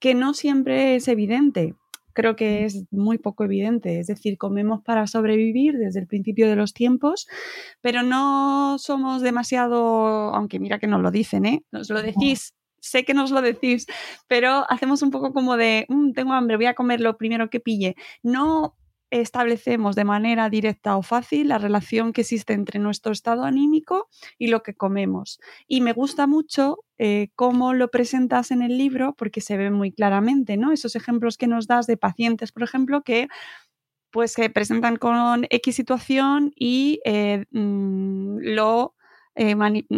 que 0.00 0.16
no 0.16 0.34
siempre 0.34 0.96
es 0.96 1.06
evidente. 1.06 1.76
Creo 2.12 2.34
que 2.34 2.64
es 2.64 2.84
muy 2.90 3.18
poco 3.18 3.44
evidente, 3.44 4.00
es 4.00 4.08
decir, 4.08 4.36
comemos 4.36 4.82
para 4.82 5.06
sobrevivir 5.06 5.78
desde 5.78 6.00
el 6.00 6.08
principio 6.08 6.48
de 6.48 6.56
los 6.56 6.74
tiempos, 6.74 7.28
pero 7.80 8.02
no 8.02 8.78
somos 8.80 9.22
demasiado, 9.22 10.34
aunque 10.34 10.58
mira 10.58 10.80
que 10.80 10.88
nos 10.88 11.00
lo 11.00 11.12
dicen, 11.12 11.46
¿eh? 11.46 11.62
Nos 11.70 11.88
lo 11.88 12.02
decís 12.02 12.52
sé 12.82 13.04
que 13.04 13.14
nos 13.14 13.30
lo 13.30 13.40
decís, 13.40 13.86
pero 14.28 14.66
hacemos 14.68 15.02
un 15.02 15.10
poco 15.10 15.32
como 15.32 15.56
de, 15.56 15.86
mmm, 15.88 16.12
tengo 16.12 16.32
hambre, 16.32 16.56
voy 16.56 16.66
a 16.66 16.74
comer 16.74 17.00
lo 17.00 17.16
primero 17.16 17.48
que 17.48 17.60
pille. 17.60 17.96
No 18.22 18.76
establecemos 19.10 19.94
de 19.94 20.04
manera 20.04 20.48
directa 20.48 20.96
o 20.96 21.02
fácil 21.02 21.48
la 21.48 21.58
relación 21.58 22.12
que 22.14 22.22
existe 22.22 22.54
entre 22.54 22.78
nuestro 22.78 23.12
estado 23.12 23.44
anímico 23.44 24.08
y 24.38 24.46
lo 24.46 24.62
que 24.62 24.74
comemos. 24.74 25.38
Y 25.68 25.82
me 25.82 25.92
gusta 25.92 26.26
mucho 26.26 26.78
eh, 26.96 27.28
cómo 27.36 27.74
lo 27.74 27.90
presentas 27.90 28.50
en 28.50 28.62
el 28.62 28.78
libro 28.78 29.14
porque 29.16 29.42
se 29.42 29.58
ve 29.58 29.70
muy 29.70 29.92
claramente, 29.92 30.56
¿no? 30.56 30.72
Esos 30.72 30.96
ejemplos 30.96 31.36
que 31.36 31.46
nos 31.46 31.66
das 31.66 31.86
de 31.86 31.98
pacientes, 31.98 32.52
por 32.52 32.62
ejemplo, 32.62 33.02
que 33.02 33.28
pues 34.10 34.32
se 34.32 34.48
presentan 34.50 34.96
con 34.96 35.46
X 35.50 35.76
situación 35.76 36.52
y 36.56 37.00
eh, 37.04 37.44
mmm, 37.50 38.38
lo 38.40 38.94
eh, 39.34 39.54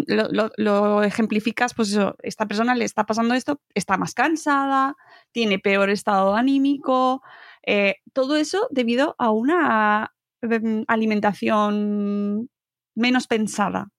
lo, 0.07 0.29
lo, 0.31 0.51
lo, 0.57 1.03
ejemplificas, 1.03 1.75
pues 1.75 1.90
eso, 1.90 2.14
esta 2.23 2.47
persona 2.47 2.75
le 2.75 2.85
está 2.85 3.05
pasando 3.05 3.35
esto, 3.35 3.61
está 3.75 3.97
más 3.97 4.14
cansada, 4.14 4.97
tiene 5.33 5.59
peor 5.59 5.90
estado 5.90 6.35
anímico, 6.37 7.23
eh, 7.66 7.97
todo 8.12 8.37
eso 8.37 8.68
debido 8.70 9.16
a 9.18 9.31
una 9.31 10.14
eh, 10.42 10.85
alimentación 10.87 12.49
menos 12.94 13.27
pensada. 13.27 13.90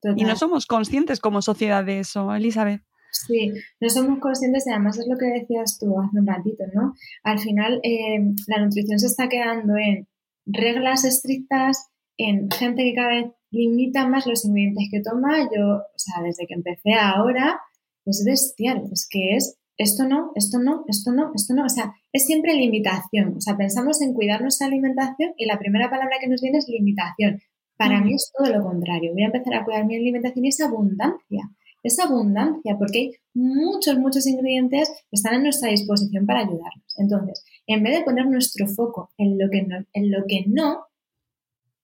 Total. 0.00 0.18
Y 0.18 0.24
no 0.24 0.34
somos 0.34 0.66
conscientes 0.66 1.20
como 1.20 1.42
sociedad 1.42 1.84
de 1.84 2.00
eso, 2.00 2.34
Elizabeth. 2.34 2.82
Sí, 3.12 3.52
no 3.78 3.90
somos 3.90 4.18
conscientes 4.20 4.66
y 4.66 4.70
además 4.70 4.98
es 4.98 5.06
lo 5.06 5.18
que 5.18 5.26
decías 5.26 5.78
tú 5.78 5.94
hace 6.00 6.18
un 6.18 6.26
ratito, 6.26 6.64
¿no? 6.72 6.94
Al 7.22 7.38
final 7.38 7.78
eh, 7.84 8.18
la 8.48 8.64
nutrición 8.64 8.98
se 8.98 9.06
está 9.06 9.28
quedando 9.28 9.76
en 9.76 10.08
reglas 10.46 11.04
estrictas, 11.04 11.90
en 12.16 12.50
gente 12.50 12.82
que 12.82 12.94
cada 12.94 13.08
vez 13.08 13.26
limita 13.52 14.08
más 14.08 14.26
los 14.26 14.44
ingredientes 14.44 14.88
que 14.90 15.00
toma. 15.00 15.48
Yo, 15.54 15.76
o 15.76 15.98
sea, 15.98 16.22
desde 16.22 16.46
que 16.46 16.54
empecé 16.54 16.94
ahora, 16.94 17.60
es 18.04 18.24
bestial. 18.26 18.88
Es 18.90 19.06
que 19.08 19.36
es 19.36 19.58
esto 19.78 20.04
no, 20.04 20.32
esto 20.34 20.58
no, 20.58 20.84
esto 20.88 21.12
no, 21.12 21.32
esto 21.34 21.54
no. 21.54 21.64
O 21.64 21.68
sea, 21.68 21.94
es 22.12 22.26
siempre 22.26 22.54
limitación. 22.54 23.36
O 23.36 23.40
sea, 23.40 23.56
pensamos 23.56 24.00
en 24.02 24.14
cuidar 24.14 24.42
nuestra 24.42 24.66
alimentación 24.66 25.32
y 25.36 25.46
la 25.46 25.58
primera 25.58 25.90
palabra 25.90 26.16
que 26.20 26.28
nos 26.28 26.40
viene 26.40 26.58
es 26.58 26.68
limitación. 26.68 27.40
Para 27.76 28.00
mm. 28.00 28.04
mí 28.04 28.14
es 28.14 28.32
todo 28.36 28.52
lo 28.52 28.62
contrario. 28.62 29.12
Voy 29.12 29.22
a 29.22 29.26
empezar 29.26 29.54
a 29.54 29.64
cuidar 29.64 29.86
mi 29.86 29.96
alimentación 29.96 30.44
y 30.44 30.48
es 30.48 30.60
abundancia. 30.60 31.50
Es 31.82 31.98
abundancia 31.98 32.76
porque 32.78 32.98
hay 32.98 33.10
muchos, 33.34 33.98
muchos 33.98 34.26
ingredientes 34.26 34.88
que 34.88 35.16
están 35.16 35.34
a 35.34 35.38
nuestra 35.38 35.70
disposición 35.70 36.26
para 36.26 36.40
ayudarnos. 36.40 36.94
Entonces, 36.96 37.44
en 37.66 37.82
vez 37.82 37.98
de 37.98 38.04
poner 38.04 38.26
nuestro 38.26 38.66
foco 38.68 39.10
en 39.18 39.36
lo 39.38 39.50
que 39.50 39.62
no, 39.62 39.84
en 39.92 40.12
lo 40.12 40.24
que 40.28 40.44
no 40.46 40.86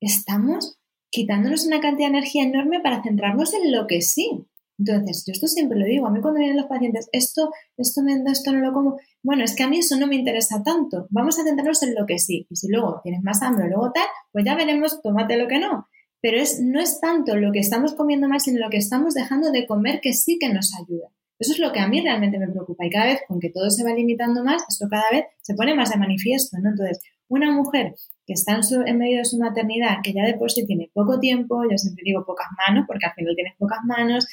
estamos 0.00 0.77
quitándonos 1.10 1.66
una 1.66 1.80
cantidad 1.80 2.08
de 2.08 2.18
energía 2.18 2.44
enorme 2.44 2.80
para 2.80 3.02
centrarnos 3.02 3.54
en 3.54 3.72
lo 3.72 3.86
que 3.86 4.02
sí. 4.02 4.46
Entonces, 4.78 5.24
yo 5.26 5.32
esto 5.32 5.48
siempre 5.48 5.78
lo 5.78 5.84
digo, 5.84 6.06
a 6.06 6.10
mí 6.10 6.20
cuando 6.20 6.38
vienen 6.38 6.56
los 6.56 6.66
pacientes, 6.66 7.08
esto, 7.10 7.50
esto 7.76 8.02
me 8.02 8.14
esto 8.30 8.52
no 8.52 8.60
lo 8.60 8.72
como, 8.72 8.96
bueno, 9.24 9.42
es 9.42 9.56
que 9.56 9.64
a 9.64 9.68
mí 9.68 9.78
eso 9.78 9.98
no 9.98 10.06
me 10.06 10.14
interesa 10.14 10.62
tanto, 10.62 11.08
vamos 11.10 11.36
a 11.38 11.42
centrarnos 11.42 11.82
en 11.82 11.96
lo 11.96 12.06
que 12.06 12.20
sí, 12.20 12.46
y 12.48 12.54
si 12.54 12.68
luego 12.68 13.00
tienes 13.02 13.22
más 13.24 13.42
hambre 13.42 13.64
o 13.64 13.68
luego 13.68 13.90
tal, 13.92 14.06
pues 14.30 14.44
ya 14.44 14.54
veremos, 14.54 15.02
tómate 15.02 15.36
lo 15.36 15.48
que 15.48 15.58
no. 15.58 15.88
Pero 16.20 16.38
es, 16.38 16.60
no 16.60 16.80
es 16.80 17.00
tanto 17.00 17.36
lo 17.36 17.50
que 17.50 17.58
estamos 17.58 17.94
comiendo 17.94 18.28
más, 18.28 18.44
sino 18.44 18.60
lo 18.60 18.70
que 18.70 18.76
estamos 18.76 19.14
dejando 19.14 19.50
de 19.50 19.66
comer 19.66 20.00
que 20.00 20.12
sí 20.12 20.38
que 20.38 20.52
nos 20.52 20.72
ayuda. 20.74 21.08
Eso 21.40 21.52
es 21.52 21.58
lo 21.58 21.72
que 21.72 21.80
a 21.80 21.88
mí 21.88 22.00
realmente 22.00 22.38
me 22.38 22.48
preocupa 22.48 22.86
y 22.86 22.90
cada 22.90 23.06
vez 23.06 23.20
con 23.26 23.38
que 23.38 23.50
todo 23.50 23.70
se 23.70 23.84
va 23.84 23.92
limitando 23.92 24.44
más, 24.44 24.64
esto 24.68 24.86
cada 24.90 25.10
vez 25.10 25.24
se 25.42 25.54
pone 25.54 25.74
más 25.74 25.90
de 25.90 25.96
manifiesto, 25.96 26.56
¿no? 26.58 26.70
Entonces, 26.70 27.00
una 27.28 27.52
mujer 27.52 27.94
que 28.28 28.34
está 28.34 28.60
en, 28.86 28.98
medio 28.98 29.18
de 29.18 29.24
su 29.24 29.38
maternidad, 29.38 29.96
que 30.04 30.12
ya 30.12 30.22
de 30.22 30.34
por 30.34 30.50
sí 30.50 30.66
tiene 30.66 30.90
poco 30.92 31.18
tiempo, 31.18 31.62
yo 31.64 31.78
siempre 31.78 32.02
digo 32.04 32.26
pocas 32.26 32.48
manos, 32.68 32.84
porque 32.86 33.06
al 33.06 33.14
final 33.14 33.34
tienes 33.34 33.54
pocas 33.58 33.78
manos, 33.86 34.26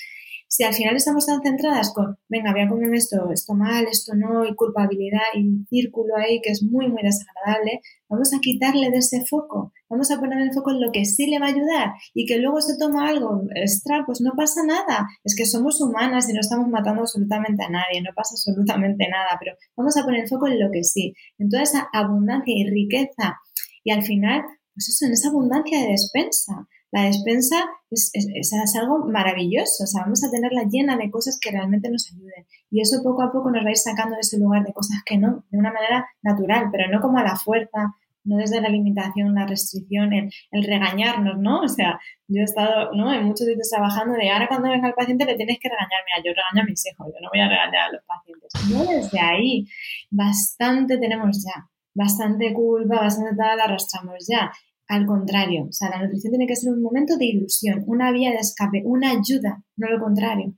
si 0.50 0.64
al 0.64 0.74
final 0.74 0.96
estamos 0.96 1.26
tan 1.26 1.42
centradas 1.42 1.94
con, 1.94 2.18
venga, 2.28 2.52
voy 2.52 2.62
a 2.62 2.68
comer 2.68 2.94
esto, 2.94 3.32
esto 3.32 3.54
mal, 3.54 3.86
esto 3.90 4.14
no, 4.16 4.46
y 4.46 4.54
culpabilidad 4.54 5.32
y 5.34 5.66
círculo 5.70 6.16
ahí 6.18 6.42
que 6.42 6.52
es 6.52 6.62
muy, 6.62 6.88
muy 6.90 7.04
desagradable, 7.04 7.80
vamos 8.10 8.34
a 8.34 8.40
quitarle 8.40 8.90
de 8.90 8.98
ese 8.98 9.24
foco, 9.26 9.72
vamos 9.90 10.12
a 10.12 10.20
poner 10.20 10.40
el 10.40 10.54
foco 10.54 10.72
en 10.72 10.82
lo 10.82 10.92
que 10.92 11.06
sí 11.06 11.28
le 11.28 11.40
va 11.40 11.48
a 11.48 11.50
ayudar 11.50 11.94
y 12.14 12.26
que 12.26 12.38
luego 12.38 12.60
se 12.62 12.78
toma 12.78 13.08
algo 13.08 13.44
extra, 13.56 14.04
pues 14.06 14.20
no 14.20 14.34
pasa 14.36 14.62
nada, 14.66 15.08
es 15.24 15.36
que 15.36 15.46
somos 15.46 15.80
humanas 15.82 16.30
y 16.30 16.34
no 16.34 16.42
estamos 16.42 16.68
matando 16.68 17.02
absolutamente 17.02 17.64
a 17.64 17.70
nadie, 17.70 18.02
no 18.02 18.12
pasa 18.14 18.36
absolutamente 18.36 19.08
nada, 19.10 19.38
pero 19.40 19.56
vamos 19.78 19.96
a 19.96 20.04
poner 20.04 20.22
el 20.24 20.28
foco 20.28 20.48
en 20.48 20.60
lo 20.60 20.70
que 20.70 20.84
sí, 20.84 21.14
en 21.40 21.50
toda 21.50 21.64
esa 21.64 21.88
abundancia 21.94 22.54
y 22.56 22.70
riqueza 22.70 23.40
y 23.86 23.92
al 23.92 24.04
final, 24.04 24.44
pues 24.74 24.90
eso, 24.90 25.06
en 25.06 25.14
esa 25.14 25.30
abundancia 25.30 25.80
de 25.80 25.92
despensa 25.92 26.68
la 26.96 27.04
despensa 27.04 27.58
es, 27.92 28.78
algo 28.80 29.06
maravilloso, 29.06 29.84
o 29.84 29.88
sea, 29.88 30.04
vamos 30.04 30.24
a 30.24 30.32
tenerla 30.32 30.64
llena 30.64 30.96
de 30.96 31.12
cosas 31.12 31.38
que 31.42 31.52
realmente 31.52 31.90
nos 31.90 32.10
ayuden. 32.10 32.46
Y 32.72 32.80
eso 32.80 33.04
poco 33.04 33.22
a 33.22 33.34
poco 33.34 33.52
nos 33.52 33.66
va 33.66 33.68
a 33.68 33.72
ir 33.72 33.78
sacando 33.78 34.16
de 34.16 34.22
ese 34.22 34.40
lugar 34.40 34.64
de 34.64 34.72
cosas 34.72 35.00
que 35.06 35.18
no, 35.18 35.44
de 35.50 35.58
una 35.58 35.74
manera 35.74 36.08
natural, 36.22 36.70
pero 36.72 36.90
no 36.90 37.02
como 37.02 37.18
a 37.18 37.24
la 37.24 37.36
fuerza, 37.36 37.94
no 38.24 38.38
desde 38.38 38.62
la 38.62 38.70
limitación, 38.70 39.36
la 39.36 39.46
restricción, 39.46 40.14
el, 40.14 40.32
regañarnos, 40.64 41.38
¿no? 41.38 41.60
O 41.60 41.68
sea, 41.68 42.00
yo 42.30 42.40
he 42.40 42.46
estado, 42.46 42.94
¿no? 42.94 43.14
En 43.14 43.26
muchos 43.26 43.46
sitios 43.46 43.70
trabajando 43.70 44.14
de 44.14 44.32
ahora 44.32 44.48
cuando 44.48 44.70
venga 44.70 44.88
el 44.88 44.94
paciente 44.94 45.26
le 45.26 45.36
tienes 45.36 45.60
que 45.60 45.68
regañar. 45.68 46.24
Yo 46.24 46.32
regaño 46.32 46.64
a 46.64 46.66
mis 46.66 46.86
hijos, 46.86 47.08
yo 47.08 47.20
no 47.22 47.30
voy 47.30 47.42
a 47.42 47.50
regañar 47.50 47.90
a 47.90 47.92
los 47.92 48.04
pacientes. 48.06 48.52
No 48.72 48.90
desde 48.90 49.20
ahí, 49.20 49.68
bastante 50.10 50.98
tenemos 50.98 51.44
ya, 51.44 51.68
bastante 51.96 52.54
culpa, 52.54 52.98
bastante 52.98 53.36
tal 53.36 53.60
arrastramos 53.60 54.28
ya. 54.28 54.52
Al 54.88 55.08
contrario, 55.08 55.66
o 55.68 55.72
sea, 55.72 55.90
la 55.90 56.04
nutrición 56.04 56.32
tiene 56.32 56.46
que 56.46 56.56
ser 56.56 56.72
un 56.72 56.82
momento 56.82 57.18
de 57.18 57.26
ilusión, 57.26 57.84
una 57.88 58.12
vía 58.12 58.30
de 58.30 58.38
escape, 58.38 58.84
una 58.86 59.12
ayuda, 59.12 59.64
no 59.78 59.90
lo 59.90 60.00
contrario. 60.00 60.54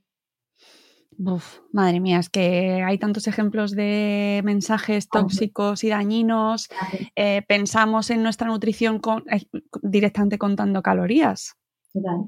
Uf, 1.20 1.60
madre 1.72 2.00
mía, 2.00 2.20
es 2.20 2.30
que 2.30 2.84
hay 2.86 3.00
tantos 3.00 3.28
ejemplos 3.28 3.72
de 3.72 4.42
mensajes 4.44 5.10
tóxicos 5.10 5.84
y 5.84 5.90
dañinos. 5.90 6.70
Eh, 7.16 7.42
pensamos 7.48 8.12
en 8.12 8.22
nuestra 8.22 8.48
nutrición 8.48 9.00
con, 9.00 9.24
eh, 9.32 9.48
directamente 9.82 10.38
contando 10.38 10.84
calorías. 10.84 11.56
Total, 11.92 12.26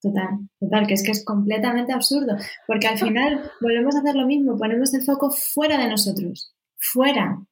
total, 0.00 0.48
total, 0.60 0.86
que 0.86 0.94
es 0.94 1.02
que 1.02 1.10
es 1.10 1.24
completamente 1.24 1.92
absurdo, 1.92 2.36
porque 2.68 2.86
al 2.86 2.98
final 2.98 3.50
volvemos 3.60 3.96
a 3.96 4.00
hacer 4.00 4.14
lo 4.14 4.26
mismo, 4.26 4.56
ponemos 4.56 4.94
el 4.94 5.02
foco 5.02 5.30
fuera 5.30 5.76
de 5.76 5.88
nosotros, 5.88 6.54
fuera, 6.76 7.42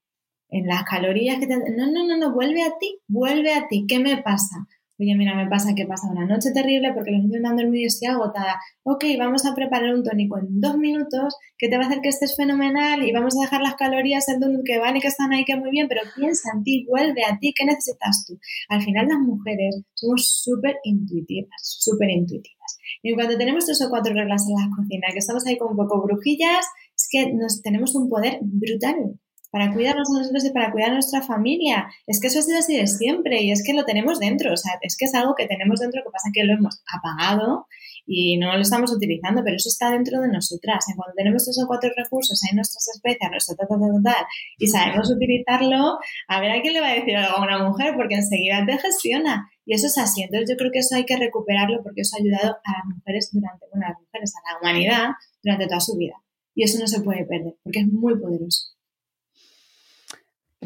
en 0.48 0.66
las 0.66 0.84
calorías 0.84 1.38
que 1.38 1.46
te... 1.46 1.56
No, 1.56 1.90
no, 1.90 2.06
no, 2.06 2.16
no, 2.16 2.32
vuelve 2.32 2.62
a 2.62 2.78
ti, 2.78 3.00
vuelve 3.08 3.54
a 3.54 3.68
ti. 3.68 3.86
¿Qué 3.88 3.98
me 3.98 4.22
pasa? 4.22 4.66
Oye, 4.98 5.14
mira, 5.14 5.34
me 5.34 5.46
pasa 5.50 5.74
que 5.74 5.84
pasa 5.84 6.08
una 6.10 6.24
noche 6.24 6.52
terrible 6.52 6.94
porque 6.94 7.10
los 7.10 7.20
niños 7.20 7.42
no 7.42 7.50
han 7.50 7.56
dormido 7.56 7.82
y 7.82 7.84
estoy 7.84 8.08
agotada. 8.08 8.58
Ok, 8.82 9.04
vamos 9.18 9.44
a 9.44 9.54
preparar 9.54 9.94
un 9.94 10.02
tónico 10.02 10.38
en 10.38 10.58
dos 10.58 10.78
minutos 10.78 11.36
que 11.58 11.68
te 11.68 11.76
va 11.76 11.84
a 11.84 11.86
hacer 11.86 12.00
que 12.00 12.08
estés 12.08 12.34
fenomenal 12.34 13.06
y 13.06 13.12
vamos 13.12 13.36
a 13.36 13.42
dejar 13.42 13.60
las 13.60 13.74
calorías 13.74 14.26
en 14.30 14.40
donde 14.40 14.62
que 14.64 14.78
van 14.78 14.96
y 14.96 15.00
que 15.00 15.08
están 15.08 15.34
ahí 15.34 15.44
que 15.44 15.54
muy 15.56 15.70
bien, 15.70 15.86
pero 15.86 16.00
piensa 16.16 16.48
en 16.54 16.62
ti, 16.62 16.86
vuelve 16.88 17.24
a 17.30 17.38
ti, 17.38 17.52
¿qué 17.54 17.66
necesitas 17.66 18.24
tú? 18.26 18.38
Al 18.70 18.80
final 18.80 19.08
las 19.08 19.18
mujeres 19.18 19.82
somos 19.92 20.40
súper 20.42 20.76
intuitivas, 20.84 21.60
súper 21.60 22.08
intuitivas. 22.08 22.78
Y 23.02 23.12
cuando 23.14 23.36
tenemos 23.36 23.66
tres 23.66 23.82
o 23.82 23.90
cuatro 23.90 24.14
reglas 24.14 24.46
en 24.48 24.54
la 24.54 24.74
cocina, 24.74 25.08
que 25.12 25.18
estamos 25.18 25.46
ahí 25.46 25.58
con 25.58 25.72
un 25.72 25.76
poco 25.76 26.02
brujillas, 26.06 26.64
es 26.96 27.08
que 27.10 27.34
nos 27.34 27.60
tenemos 27.60 27.94
un 27.94 28.08
poder 28.08 28.38
brutal 28.40 29.18
para 29.56 29.72
cuidarnos 29.72 30.10
a 30.10 30.18
nosotros 30.18 30.44
y 30.44 30.50
para 30.50 30.70
cuidar 30.70 30.90
a 30.90 30.94
nuestra 30.94 31.22
familia. 31.22 31.88
Es 32.06 32.20
que 32.20 32.26
eso 32.26 32.40
ha 32.40 32.42
sido 32.42 32.58
así 32.58 32.76
de 32.76 32.86
siempre 32.86 33.42
y 33.42 33.52
es 33.52 33.64
que 33.64 33.72
lo 33.72 33.86
tenemos 33.86 34.20
dentro, 34.20 34.52
o 34.52 34.56
sea, 34.58 34.72
es 34.82 34.98
que 34.98 35.06
es 35.06 35.14
algo 35.14 35.34
que 35.34 35.46
tenemos 35.46 35.80
dentro, 35.80 36.02
que 36.04 36.10
pasa 36.10 36.28
que 36.30 36.44
lo 36.44 36.52
hemos 36.52 36.82
apagado 36.92 37.66
y 38.04 38.36
no 38.36 38.54
lo 38.54 38.60
estamos 38.60 38.92
utilizando, 38.92 39.40
pero 39.42 39.56
eso 39.56 39.70
está 39.70 39.90
dentro 39.90 40.20
de 40.20 40.28
nosotras. 40.28 40.84
En 40.90 40.96
cuando 40.96 41.14
tenemos 41.16 41.48
esos 41.48 41.64
cuatro 41.66 41.88
recursos, 41.96 42.38
hay 42.44 42.54
nuestras 42.54 42.86
especies, 42.94 43.30
nuestro 43.30 43.56
tal, 43.56 43.66
tal, 43.66 43.80
tal, 43.80 44.02
tal, 44.04 44.26
y 44.58 44.66
sabemos 44.66 45.10
utilizarlo, 45.10 46.00
a 46.28 46.40
ver 46.40 46.50
a 46.50 46.60
quién 46.60 46.74
le 46.74 46.80
va 46.82 46.90
a 46.90 46.94
decir 46.94 47.16
algo 47.16 47.38
a 47.38 47.42
una 47.42 47.66
mujer, 47.66 47.94
porque 47.96 48.16
enseguida 48.16 48.62
te 48.66 48.76
gestiona. 48.76 49.48
Y 49.64 49.72
eso 49.72 49.86
es 49.86 49.96
así. 49.96 50.20
Entonces 50.20 50.50
yo 50.50 50.58
creo 50.58 50.70
que 50.70 50.80
eso 50.80 50.96
hay 50.96 51.06
que 51.06 51.16
recuperarlo 51.16 51.82
porque 51.82 52.02
eso 52.02 52.14
ha 52.16 52.20
ayudado 52.20 52.58
a 52.62 52.72
las 52.76 52.84
mujeres 52.94 53.30
durante, 53.32 53.64
bueno, 53.72 53.86
a 53.86 53.88
las 53.88 54.00
mujeres, 54.00 54.34
a 54.36 54.52
la 54.52 54.58
humanidad 54.60 55.08
durante 55.42 55.66
toda 55.66 55.80
su 55.80 55.96
vida. 55.96 56.14
Y 56.54 56.64
eso 56.64 56.78
no 56.78 56.86
se 56.86 57.00
puede 57.00 57.24
perder 57.24 57.54
porque 57.64 57.80
es 57.80 57.88
muy 57.88 58.20
poderoso. 58.20 58.75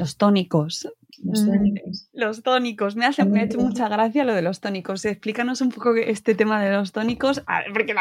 Los 0.01 0.17
tónicos. 0.17 0.89
Los 1.23 1.43
mm, 1.43 1.47
tónicos. 1.47 2.09
Los 2.15 2.43
tónicos. 2.43 2.97
Me, 2.97 3.05
hace, 3.05 3.23
me 3.27 3.41
ha 3.41 3.45
hecho 3.45 3.59
mucha 3.59 3.87
gracia 3.87 4.25
lo 4.25 4.33
de 4.33 4.41
los 4.41 4.61
tónicos. 4.61 5.05
Explícanos 5.05 5.61
un 5.61 5.69
poco 5.69 5.95
este 5.95 6.35
tema 6.35 6.63
de 6.65 6.73
los 6.73 6.93
tónicos. 6.93 7.43
A 7.47 7.59
ver, 7.61 7.73
porque 7.75 7.95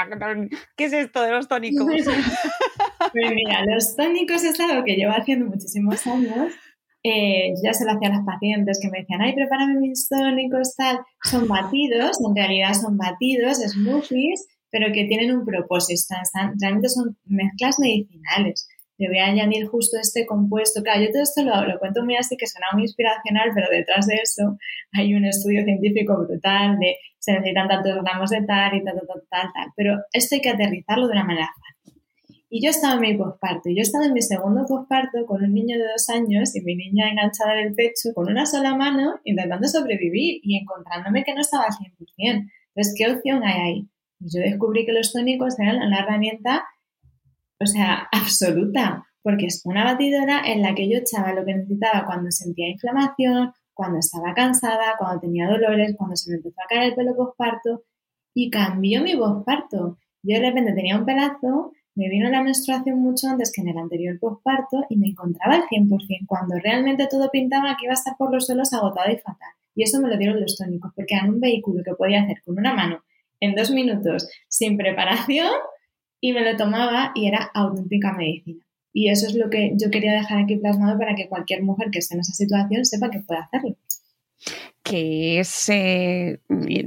¿Qué 0.78 0.86
es 0.86 0.94
esto 0.94 1.22
de 1.22 1.32
los 1.32 1.50
tónicos? 1.50 1.86
pues 3.12 3.32
mira, 3.36 3.66
los 3.66 3.98
tónicos 3.98 4.46
es 4.46 4.58
algo 4.62 4.86
que 4.86 4.96
llevo 4.96 5.12
haciendo 5.12 5.48
muchísimos 5.48 6.08
años. 6.08 6.54
Eh, 7.04 7.52
ya 7.62 7.74
se 7.74 7.84
lo 7.84 7.92
hacía 7.92 8.08
a 8.08 8.14
las 8.14 8.26
pacientes 8.26 8.80
que 8.82 8.90
me 8.90 9.00
decían, 9.00 9.22
ay, 9.22 9.36
prepárame 9.36 9.78
mis 9.82 10.08
tónicos, 10.08 10.74
tal. 10.78 11.00
Son 11.24 11.50
batidos, 11.50 12.18
en 12.26 12.34
realidad 12.34 12.74
son 12.76 12.96
batidos, 12.96 13.58
smoothies, 13.58 14.48
pero 14.72 14.94
que 14.94 15.04
tienen 15.04 15.36
un 15.36 15.46
propósito. 15.46 16.16
realmente 16.62 16.88
son 16.88 17.18
mezclas 17.26 17.78
medicinales 17.78 18.70
le 19.00 19.08
voy 19.08 19.18
a 19.18 19.28
añadir 19.28 19.66
justo 19.66 19.98
este 19.98 20.26
compuesto. 20.26 20.84
Claro, 20.84 21.02
yo 21.02 21.12
todo 21.12 21.24
esto 21.24 21.42
lo, 21.42 21.66
lo, 21.66 21.80
cuento 21.80 22.04
muy 22.04 22.18
así 22.18 22.36
que 22.36 22.46
suena 22.46 22.68
muy 22.74 22.84
inspiracional, 22.84 23.50
pero 23.56 23.68
detrás 23.72 24.06
de 24.08 24.16
eso 24.16 24.58
hay 24.92 25.16
un 25.16 25.26
estudio 25.26 25.64
científico 25.64 26.18
brutal 26.18 26.78
de 26.80 26.98
se 27.18 27.32
necesitan 27.32 27.68
tantos 27.68 28.02
gramos 28.04 28.30
de 28.30 28.44
tal 28.44 28.76
y 28.76 28.84
tal, 28.84 28.96
tal, 28.96 29.24
tal, 29.30 29.50
tal. 29.54 29.68
Pero 29.76 29.98
esto 30.12 30.36
hay 30.36 30.42
que 30.42 30.50
aterrizarlo 30.50 31.08
de 31.08 31.14
una 31.14 31.24
manera 31.24 31.48
fácil. 31.48 32.02
Y 32.50 32.64
yo 32.64 32.72
estaba 32.72 32.96
en 32.96 33.02
mi 33.02 33.14
posparto, 33.16 33.70
yo 33.70 33.82
estaba 33.82 34.06
en 34.06 34.14
mi 34.14 34.22
segundo 34.22 34.66
posparto 34.68 35.26
con 35.28 35.44
un 35.44 35.54
niño 35.54 35.78
de 35.78 35.86
dos 35.92 36.10
años 36.10 36.56
y 36.56 36.62
mi 36.62 36.76
niña 36.76 37.10
enganchada 37.10 37.54
en 37.54 37.68
el 37.68 37.76
pecho 37.76 38.10
con 38.16 38.30
una 38.30 38.46
sola 38.46 38.76
mano 38.76 39.20
intentando 39.24 39.68
sobrevivir 39.68 40.42
y 40.44 40.58
encontrándome 40.58 41.24
que 41.24 41.36
no 41.36 41.42
estaba 41.42 41.66
al 41.66 41.72
100%. 41.72 42.50
Entonces, 42.76 42.96
¿qué 42.98 43.12
opción 43.12 43.44
hay 43.44 43.62
ahí? 43.62 43.90
Pues 44.20 44.34
yo 44.34 44.42
descubrí 44.42 44.86
que 44.86 44.94
los 44.94 45.14
tónicos 45.14 45.60
eran 45.60 45.78
una 45.78 46.00
herramienta 46.00 46.66
o 47.60 47.66
sea, 47.66 48.08
absoluta, 48.12 49.06
porque 49.22 49.48
es 49.48 49.62
una 49.66 49.84
batidora 49.84 50.42
en 50.46 50.62
la 50.62 50.74
que 50.76 50.90
yo 50.90 51.00
echaba 51.00 51.34
lo 51.34 51.46
que 51.46 51.56
necesitaba 51.56 52.06
cuando 52.06 52.32
sentía 52.32 52.70
inflamación, 52.70 53.52
cuando 53.74 54.00
estaba 54.00 54.34
cansada, 54.34 54.96
cuando 54.98 55.22
tenía 55.22 55.48
dolores, 55.48 55.96
cuando 55.98 56.16
se 56.16 56.32
me 56.32 56.38
empezó 56.38 56.62
a 56.62 56.68
caer 56.68 56.90
el 56.90 56.96
pelo 56.96 57.16
postparto 57.16 57.84
y 58.34 58.50
cambió 58.50 59.02
mi 59.02 59.16
postparto. 59.16 59.98
Yo 60.22 60.36
de 60.36 60.42
repente 60.42 60.74
tenía 60.74 60.98
un 60.98 61.06
pelazo, 61.06 61.72
me 61.96 62.10
vino 62.10 62.30
la 62.30 62.44
menstruación 62.44 63.00
mucho 63.00 63.28
antes 63.28 63.52
que 63.54 63.62
en 63.62 63.70
el 63.70 63.78
anterior 63.78 64.20
postparto 64.20 64.86
y 64.90 64.98
me 64.98 65.08
encontraba 65.08 65.56
al 65.56 65.64
100% 65.64 66.26
cuando 66.28 66.56
realmente 66.58 67.08
todo 67.10 67.30
pintaba 67.30 67.76
que 67.78 67.86
iba 67.86 67.94
a 67.94 67.96
estar 67.96 68.16
por 68.18 68.34
los 68.34 68.46
suelos 68.46 68.74
agotado 68.74 69.12
y 69.12 69.18
fatal. 69.18 69.54
Y 69.76 69.84
eso 69.84 70.02
me 70.02 70.10
lo 70.10 70.18
dieron 70.18 70.42
los 70.42 70.58
tónicos, 70.58 70.92
porque 70.96 71.16
eran 71.16 71.30
un 71.30 71.40
vehículo 71.40 71.82
que 71.84 71.94
podía 71.94 72.24
hacer 72.24 72.42
con 72.44 72.58
una 72.58 72.74
mano 72.74 73.04
en 73.40 73.56
dos 73.56 73.72
minutos 73.72 74.30
sin 74.50 74.78
preparación 74.78 75.52
y 76.22 76.34
me 76.34 76.42
lo 76.42 76.58
tomaba 76.58 77.12
y 77.16 77.28
era 77.28 77.50
auténtica 77.54 78.14
medicina. 78.14 78.64
Y 78.94 79.10
eso 79.10 79.28
es 79.28 79.36
lo 79.36 79.50
que 79.50 79.74
yo 79.76 79.92
quería 79.92 80.14
dejar 80.14 80.40
aquí 80.40 80.58
plasmado 80.58 80.98
para 80.98 81.16
que 81.16 81.30
cualquier 81.30 81.64
mujer 81.64 81.90
que 81.92 82.00
esté 82.00 82.16
en 82.16 82.22
esa 82.22 82.34
situación 82.34 82.86
sepa 82.86 83.10
que 83.10 83.20
puede 83.20 83.42
hacerlo. 83.42 83.78
Que 84.84 85.40
es 85.40 85.70
eh, 85.70 86.40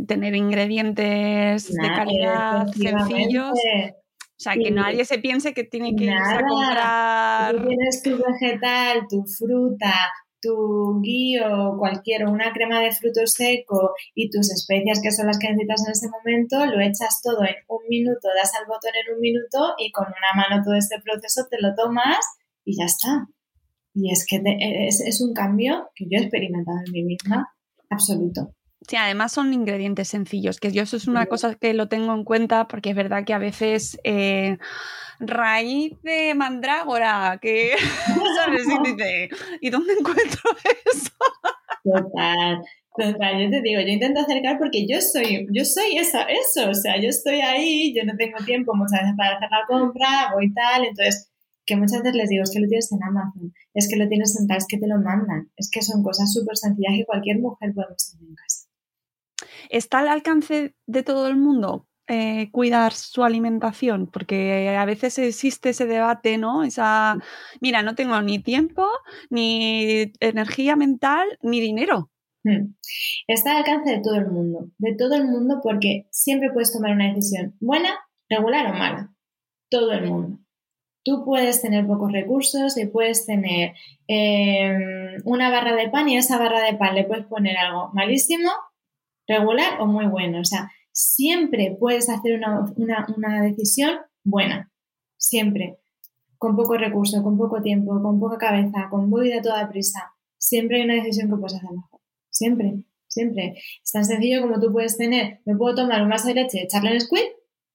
tener 0.06 0.34
ingredientes 0.34 1.72
de 1.72 1.88
calidad 1.88 2.66
sencillos. 2.72 3.50
O 3.50 4.42
sea, 4.42 4.54
que 4.54 4.72
nadie 4.72 5.04
se 5.04 5.18
piense 5.18 5.54
que 5.54 5.62
tiene 5.62 5.94
que 5.94 6.04
irse 6.04 6.34
a 6.34 6.40
comprar. 6.40 7.56
Tú 7.56 7.68
tienes 7.68 8.02
tu 8.02 8.10
vegetal, 8.10 9.06
tu 9.08 9.24
fruta, 9.24 9.94
tu 10.42 11.00
guío, 11.00 11.76
cualquier, 11.78 12.26
una 12.26 12.52
crema 12.52 12.80
de 12.80 12.92
fruto 12.92 13.20
seco 13.26 13.94
y 14.14 14.28
tus 14.28 14.50
especias 14.52 15.00
que 15.02 15.12
son 15.12 15.28
las 15.28 15.38
que 15.38 15.48
necesitas 15.48 15.86
en 15.86 15.92
ese 15.92 16.08
momento, 16.08 16.66
lo 16.66 16.80
echas 16.80 17.22
todo 17.22 17.42
en 17.44 17.54
un 17.68 17.88
minuto, 17.88 18.28
das 18.36 18.52
al 18.58 18.66
botón 18.66 18.90
en 18.94 19.14
un 19.14 19.20
minuto 19.20 19.74
y 19.78 19.90
con 19.92 20.06
una 20.06 20.34
mano 20.34 20.62
todo 20.62 20.74
este 20.74 21.00
proceso 21.00 21.46
te 21.48 21.56
lo 21.60 21.74
tomas 21.74 22.18
y 22.64 22.76
ya 22.76 22.84
está. 22.84 23.28
Y 23.94 24.10
es 24.10 24.26
que 24.26 24.42
es, 24.88 25.00
es, 25.00 25.20
un 25.20 25.32
cambio 25.32 25.90
que 25.94 26.06
yo 26.10 26.18
he 26.18 26.22
experimentado 26.22 26.78
en 26.84 26.92
mí 26.92 27.04
misma, 27.04 27.54
absoluto. 27.90 28.54
Sí, 28.88 28.96
además 28.96 29.32
son 29.32 29.52
ingredientes 29.52 30.08
sencillos, 30.08 30.58
que 30.58 30.72
yo 30.72 30.82
eso 30.82 30.96
es 30.96 31.06
una 31.06 31.26
cosa 31.26 31.54
que 31.54 31.72
lo 31.72 31.88
tengo 31.88 32.14
en 32.14 32.24
cuenta 32.24 32.66
porque 32.66 32.90
es 32.90 32.96
verdad 32.96 33.24
que 33.24 33.34
a 33.34 33.38
veces 33.38 33.98
eh, 34.02 34.58
raíz 35.22 36.00
de 36.02 36.34
mandrágora, 36.34 37.38
que, 37.40 37.72
¿sabes? 38.36 38.66
Y 38.66 38.90
dice, 38.90 39.28
¿y 39.60 39.70
dónde 39.70 39.94
encuentro 39.94 40.50
eso? 40.84 41.12
Total. 41.84 42.62
Total, 42.94 43.42
yo 43.42 43.48
te 43.48 43.62
digo, 43.62 43.80
yo 43.80 43.88
intento 43.88 44.20
acercar 44.20 44.58
porque 44.58 44.86
yo 44.86 45.00
soy, 45.00 45.48
yo 45.50 45.64
soy 45.64 45.96
esa, 45.96 46.24
eso, 46.24 46.68
o 46.68 46.74
sea, 46.74 47.00
yo 47.00 47.08
estoy 47.08 47.40
ahí, 47.40 47.94
yo 47.96 48.04
no 48.04 48.14
tengo 48.18 48.36
tiempo 48.44 48.74
muchas 48.74 49.00
veces 49.00 49.14
para 49.16 49.36
hacer 49.36 49.48
la 49.50 49.64
compra, 49.66 50.30
voy 50.34 50.52
tal, 50.52 50.84
entonces, 50.84 51.30
que 51.64 51.76
muchas 51.76 52.02
veces 52.02 52.16
les 52.16 52.28
digo, 52.28 52.42
es 52.42 52.50
que 52.50 52.60
lo 52.60 52.68
tienes 52.68 52.92
en 52.92 53.02
Amazon, 53.02 53.54
es 53.72 53.88
que 53.88 53.96
lo 53.96 54.06
tienes 54.08 54.38
en 54.38 54.46
tal, 54.46 54.58
es 54.58 54.66
que 54.68 54.76
te 54.76 54.86
lo 54.86 54.98
mandan, 54.98 55.50
es 55.56 55.70
que 55.72 55.80
son 55.80 56.02
cosas 56.02 56.30
súper 56.34 56.54
sencillas 56.58 56.92
que 56.94 57.06
cualquier 57.06 57.38
mujer 57.38 57.72
puede 57.74 57.88
tener 57.88 58.28
en 58.28 58.34
casa. 58.34 58.68
¿Está 59.70 60.00
al 60.00 60.08
alcance 60.08 60.74
de 60.86 61.02
todo 61.02 61.28
el 61.28 61.36
mundo? 61.36 61.88
Eh, 62.08 62.50
cuidar 62.50 62.92
su 62.92 63.22
alimentación, 63.22 64.08
porque 64.08 64.76
a 64.76 64.84
veces 64.84 65.18
existe 65.18 65.70
ese 65.70 65.86
debate, 65.86 66.36
¿no? 66.36 66.64
Esa, 66.64 67.16
mira, 67.60 67.82
no 67.82 67.94
tengo 67.94 68.20
ni 68.22 68.40
tiempo, 68.40 68.88
ni 69.30 70.12
energía 70.18 70.74
mental, 70.74 71.28
ni 71.42 71.60
dinero. 71.60 72.10
Hmm. 72.44 72.74
Está 73.28 73.52
al 73.52 73.58
alcance 73.58 73.90
de 73.90 74.00
todo 74.00 74.16
el 74.16 74.26
mundo, 74.26 74.66
de 74.78 74.96
todo 74.96 75.14
el 75.14 75.28
mundo 75.28 75.60
porque 75.62 76.08
siempre 76.10 76.50
puedes 76.52 76.72
tomar 76.72 76.90
una 76.90 77.08
decisión 77.08 77.56
buena, 77.60 77.90
regular 78.28 78.66
o 78.66 78.74
mala. 78.76 79.14
Todo 79.70 79.92
el 79.92 80.06
mundo. 80.06 80.38
Tú 81.04 81.24
puedes 81.24 81.62
tener 81.62 81.86
pocos 81.86 82.12
recursos 82.12 82.76
y 82.76 82.86
puedes 82.86 83.26
tener 83.26 83.74
em, 84.08 85.22
una 85.24 85.50
barra 85.50 85.74
de 85.76 85.88
pan 85.88 86.08
y 86.08 86.16
a 86.16 86.20
esa 86.20 86.38
barra 86.38 86.62
de 86.62 86.74
pan 86.74 86.94
le 86.94 87.04
puedes 87.04 87.26
poner 87.26 87.56
algo 87.56 87.90
malísimo, 87.92 88.50
regular 89.26 89.80
o 89.80 89.86
muy 89.86 90.06
bueno. 90.06 90.40
O 90.40 90.44
sea, 90.44 90.70
siempre 90.92 91.76
puedes 91.78 92.08
hacer 92.08 92.38
una, 92.38 93.42
decisión 93.42 93.98
buena, 94.22 94.70
siempre, 95.16 95.78
con 96.38 96.56
poco 96.56 96.76
recurso, 96.76 97.22
con 97.22 97.36
poco 97.36 97.62
tiempo, 97.62 98.00
con 98.02 98.20
poca 98.20 98.38
cabeza, 98.38 98.88
con 98.90 99.08
muy 99.08 99.32
a 99.32 99.42
toda 99.42 99.68
prisa. 99.68 100.12
Siempre 100.38 100.78
hay 100.78 100.84
una 100.84 100.94
decisión 100.94 101.30
que 101.30 101.36
puedes 101.36 101.54
hacer 101.54 101.70
mejor, 101.70 102.00
siempre, 102.30 102.84
siempre. 103.08 103.54
Es 103.82 103.92
tan 103.92 104.04
sencillo 104.04 104.42
como 104.42 104.60
tú 104.60 104.72
puedes 104.72 104.96
tener, 104.96 105.40
me 105.44 105.56
puedo 105.56 105.74
tomar 105.74 106.02
un 106.02 106.10
vaso 106.10 106.28
de 106.28 106.34
leche 106.34 106.58
y 106.58 106.62
echarle 106.62 106.92
en 106.92 107.00
squid, 107.00 107.24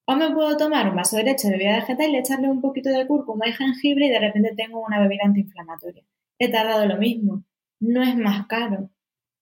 o 0.05 0.15
me 0.15 0.31
puedo 0.31 0.55
tomar 0.55 0.89
un 0.89 0.95
vaso 0.95 1.17
de 1.17 1.23
leche 1.23 1.49
de 1.49 1.57
bebida 1.57 1.79
vegetal 1.79 2.11
y 2.11 2.17
echarle 2.17 2.49
un 2.49 2.61
poquito 2.61 2.89
de 2.89 3.05
cúrcuma 3.07 3.47
y 3.47 3.53
jengibre 3.53 4.07
y 4.07 4.09
de 4.09 4.19
repente 4.19 4.53
tengo 4.55 4.79
una 4.85 5.01
bebida 5.01 5.23
antiinflamatoria. 5.25 6.03
He 6.39 6.49
tardado 6.49 6.85
lo 6.85 6.97
mismo, 6.97 7.43
no 7.79 8.03
es 8.03 8.15
más 8.15 8.47
caro. 8.47 8.89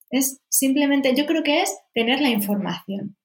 Es 0.10 0.42
simplemente, 0.50 1.14
yo 1.16 1.26
creo 1.26 1.44
que 1.44 1.62
es 1.62 1.78
tener 1.94 2.22
la 2.22 2.30
información 2.30 3.16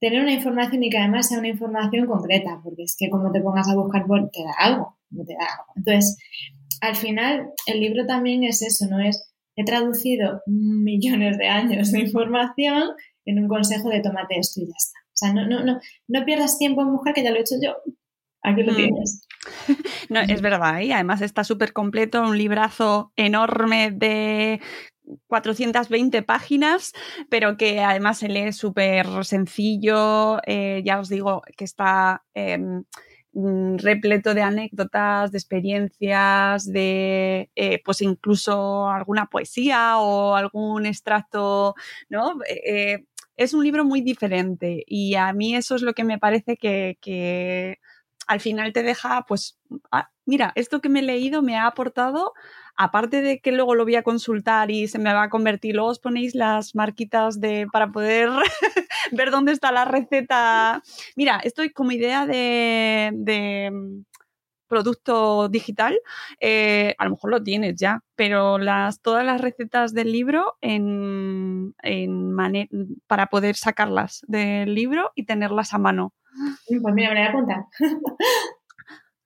tener 0.00 0.20
una 0.20 0.32
información 0.32 0.82
y 0.84 0.90
que 0.90 0.98
además 0.98 1.28
sea 1.28 1.38
una 1.38 1.48
información 1.48 2.06
concreta, 2.06 2.60
porque 2.62 2.82
es 2.82 2.96
que 2.98 3.08
como 3.08 3.32
te 3.32 3.40
pongas 3.40 3.68
a 3.68 3.74
buscar, 3.74 4.04
te 4.32 4.42
da 4.44 4.52
algo, 4.58 4.98
no 5.10 5.24
te 5.24 5.34
da 5.34 5.46
algo. 5.46 5.72
Entonces, 5.76 6.18
al 6.80 6.96
final, 6.96 7.50
el 7.66 7.80
libro 7.80 8.06
también 8.06 8.44
es 8.44 8.62
eso, 8.62 8.86
¿no? 8.88 9.00
Es, 9.00 9.32
he 9.56 9.64
traducido 9.64 10.42
millones 10.46 11.38
de 11.38 11.48
años 11.48 11.92
de 11.92 12.00
información 12.00 12.90
en 13.24 13.38
un 13.40 13.48
consejo 13.48 13.88
de 13.88 14.00
tomate 14.00 14.38
esto 14.38 14.60
y 14.60 14.66
ya 14.66 14.74
está. 14.76 14.98
O 15.06 15.16
sea, 15.16 15.32
no, 15.32 15.46
no, 15.46 15.64
no, 15.64 15.80
no 16.08 16.24
pierdas 16.24 16.58
tiempo 16.58 16.82
en 16.82 16.92
buscar, 16.92 17.14
que 17.14 17.24
ya 17.24 17.30
lo 17.30 17.38
he 17.38 17.40
hecho 17.40 17.56
yo. 17.62 17.74
Aquí 18.42 18.62
lo 18.62 18.72
mm. 18.72 18.76
tienes. 18.76 19.26
No, 20.08 20.20
es 20.20 20.40
verdad, 20.40 20.80
y 20.80 20.90
¿eh? 20.90 20.94
además 20.94 21.20
está 21.20 21.42
súper 21.42 21.72
completo, 21.72 22.22
un 22.22 22.38
librazo 22.38 23.12
enorme 23.16 23.90
de 23.90 24.60
420 25.26 26.22
páginas, 26.22 26.92
pero 27.30 27.56
que 27.56 27.80
además 27.80 28.18
se 28.18 28.28
lee 28.28 28.52
súper 28.52 29.06
sencillo. 29.24 30.38
Eh, 30.46 30.82
ya 30.84 31.00
os 31.00 31.08
digo 31.08 31.42
que 31.56 31.64
está 31.64 32.24
em, 32.34 32.84
repleto 33.78 34.34
de 34.34 34.42
anécdotas, 34.42 35.30
de 35.30 35.38
experiencias, 35.38 36.66
de 36.66 37.50
eh, 37.54 37.82
pues 37.84 38.00
incluso 38.00 38.88
alguna 38.88 39.26
poesía 39.26 39.98
o 39.98 40.34
algún 40.34 40.86
extracto, 40.86 41.74
¿no? 42.08 42.38
Eh, 42.48 43.04
es 43.36 43.52
un 43.52 43.62
libro 43.64 43.84
muy 43.84 44.00
diferente 44.00 44.82
y 44.86 45.14
a 45.16 45.32
mí 45.32 45.54
eso 45.54 45.74
es 45.76 45.82
lo 45.82 45.92
que 45.92 46.04
me 46.04 46.18
parece 46.18 46.56
que, 46.56 47.78
al 48.26 48.40
final 48.40 48.72
te 48.72 48.82
deja, 48.82 49.24
pues, 49.28 49.58
mira, 50.26 50.52
esto 50.54 50.80
que 50.80 50.88
me 50.88 51.00
he 51.00 51.02
leído 51.02 51.42
me 51.42 51.56
ha 51.56 51.66
aportado 51.66 52.34
aparte 52.76 53.22
de 53.22 53.40
que 53.40 53.52
luego 53.52 53.74
lo 53.74 53.84
voy 53.84 53.96
a 53.96 54.02
consultar 54.02 54.70
y 54.70 54.86
se 54.86 54.98
me 54.98 55.12
va 55.12 55.24
a 55.24 55.30
convertir, 55.30 55.74
luego 55.74 55.90
os 55.90 55.98
ponéis 55.98 56.34
las 56.34 56.74
marquitas 56.74 57.40
de, 57.40 57.66
para 57.72 57.90
poder 57.90 58.28
ver 59.12 59.30
dónde 59.30 59.52
está 59.52 59.72
la 59.72 59.84
receta. 59.84 60.82
Mira, 61.16 61.40
estoy 61.42 61.70
como 61.70 61.92
idea 61.92 62.26
de, 62.26 63.70
mm, 63.72 64.02
producto 64.68 65.48
digital, 65.48 65.98
eh, 66.40 66.94
a 66.98 67.04
lo 67.04 67.12
mejor 67.12 67.30
lo 67.30 67.42
tienes 67.42 67.76
ya, 67.76 68.02
pero 68.16 68.58
las, 68.58 69.00
todas 69.00 69.24
las 69.24 69.40
recetas 69.40 69.94
del 69.94 70.10
libro 70.10 70.56
en, 70.60 71.72
para 73.06 73.26
poder 73.28 73.54
sacarlas 73.54 74.24
del 74.26 74.74
libro 74.74 75.12
y 75.14 75.24
tenerlas 75.24 75.72
a 75.72 75.78
mano. 75.78 76.12
Pues 76.66 76.94
mira, 76.94 77.14
me 77.14 77.20
voy 77.20 77.26
a 77.26 77.28
apuntar. 77.30 77.64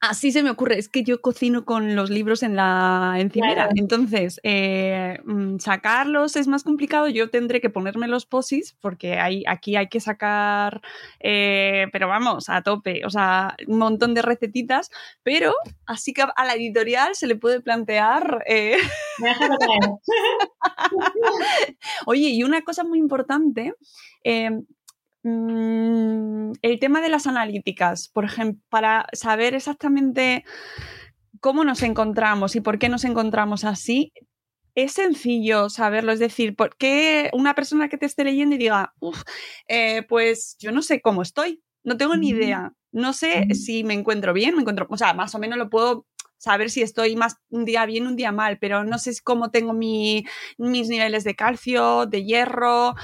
Así 0.00 0.32
se 0.32 0.42
me 0.42 0.48
ocurre, 0.48 0.78
es 0.78 0.88
que 0.88 1.02
yo 1.02 1.20
cocino 1.20 1.66
con 1.66 1.94
los 1.94 2.08
libros 2.08 2.42
en 2.42 2.56
la 2.56 3.16
encimera, 3.18 3.68
entonces 3.76 4.40
eh, 4.44 5.18
mm, 5.26 5.58
sacarlos 5.58 6.36
es 6.36 6.48
más 6.48 6.64
complicado, 6.64 7.06
yo 7.08 7.28
tendré 7.28 7.60
que 7.60 7.68
ponerme 7.68 8.08
los 8.08 8.24
posis 8.24 8.74
porque 8.80 9.18
hay, 9.18 9.44
aquí 9.46 9.76
hay 9.76 9.88
que 9.88 10.00
sacar, 10.00 10.80
eh, 11.18 11.86
pero 11.92 12.08
vamos, 12.08 12.48
a 12.48 12.62
tope, 12.62 13.04
o 13.04 13.10
sea, 13.10 13.54
un 13.66 13.76
montón 13.76 14.14
de 14.14 14.22
recetitas, 14.22 14.90
pero 15.22 15.52
así 15.84 16.14
que 16.14 16.22
a 16.22 16.44
la 16.46 16.54
editorial 16.54 17.14
se 17.14 17.26
le 17.26 17.36
puede 17.36 17.60
plantear... 17.60 18.42
Eh... 18.46 18.78
Oye, 22.06 22.28
y 22.28 22.42
una 22.42 22.62
cosa 22.62 22.84
muy 22.84 22.98
importante, 22.98 23.74
Mm, 25.22 26.52
el 26.62 26.78
tema 26.78 27.00
de 27.00 27.10
las 27.10 27.26
analíticas, 27.26 28.08
por 28.08 28.24
ejemplo, 28.24 28.62
para 28.70 29.06
saber 29.12 29.54
exactamente 29.54 30.44
cómo 31.40 31.64
nos 31.64 31.82
encontramos 31.82 32.56
y 32.56 32.60
por 32.60 32.78
qué 32.78 32.88
nos 32.88 33.04
encontramos 33.04 33.64
así, 33.64 34.12
es 34.74 34.92
sencillo 34.92 35.68
saberlo. 35.68 36.12
Es 36.12 36.20
decir, 36.20 36.56
¿por 36.56 36.76
qué 36.76 37.30
una 37.32 37.54
persona 37.54 37.88
que 37.88 37.98
te 37.98 38.06
esté 38.06 38.24
leyendo 38.24 38.54
y 38.56 38.58
diga, 38.58 38.94
uff, 39.00 39.22
eh, 39.68 40.04
pues 40.08 40.56
yo 40.58 40.72
no 40.72 40.82
sé 40.82 41.00
cómo 41.00 41.22
estoy, 41.22 41.62
no 41.84 41.96
tengo 41.96 42.16
ni 42.16 42.30
idea, 42.30 42.72
no 42.92 43.12
sé 43.12 43.46
si 43.54 43.84
me 43.84 43.94
encuentro 43.94 44.32
bien, 44.32 44.54
me 44.54 44.60
encuentro, 44.60 44.86
o 44.90 44.96
sea, 44.96 45.14
más 45.14 45.34
o 45.34 45.38
menos 45.38 45.58
lo 45.58 45.70
puedo 45.70 46.06
saber 46.38 46.70
si 46.70 46.82
estoy 46.82 47.16
más 47.16 47.36
un 47.50 47.64
día 47.64 47.84
bien, 47.86 48.06
un 48.06 48.16
día 48.16 48.32
mal, 48.32 48.58
pero 48.58 48.84
no 48.84 48.98
sé 48.98 49.12
cómo 49.22 49.50
tengo 49.50 49.74
mis 49.74 50.24
niveles 50.58 51.24
de 51.24 51.36
calcio, 51.36 52.06
de 52.06 52.24
hierro. 52.24 52.94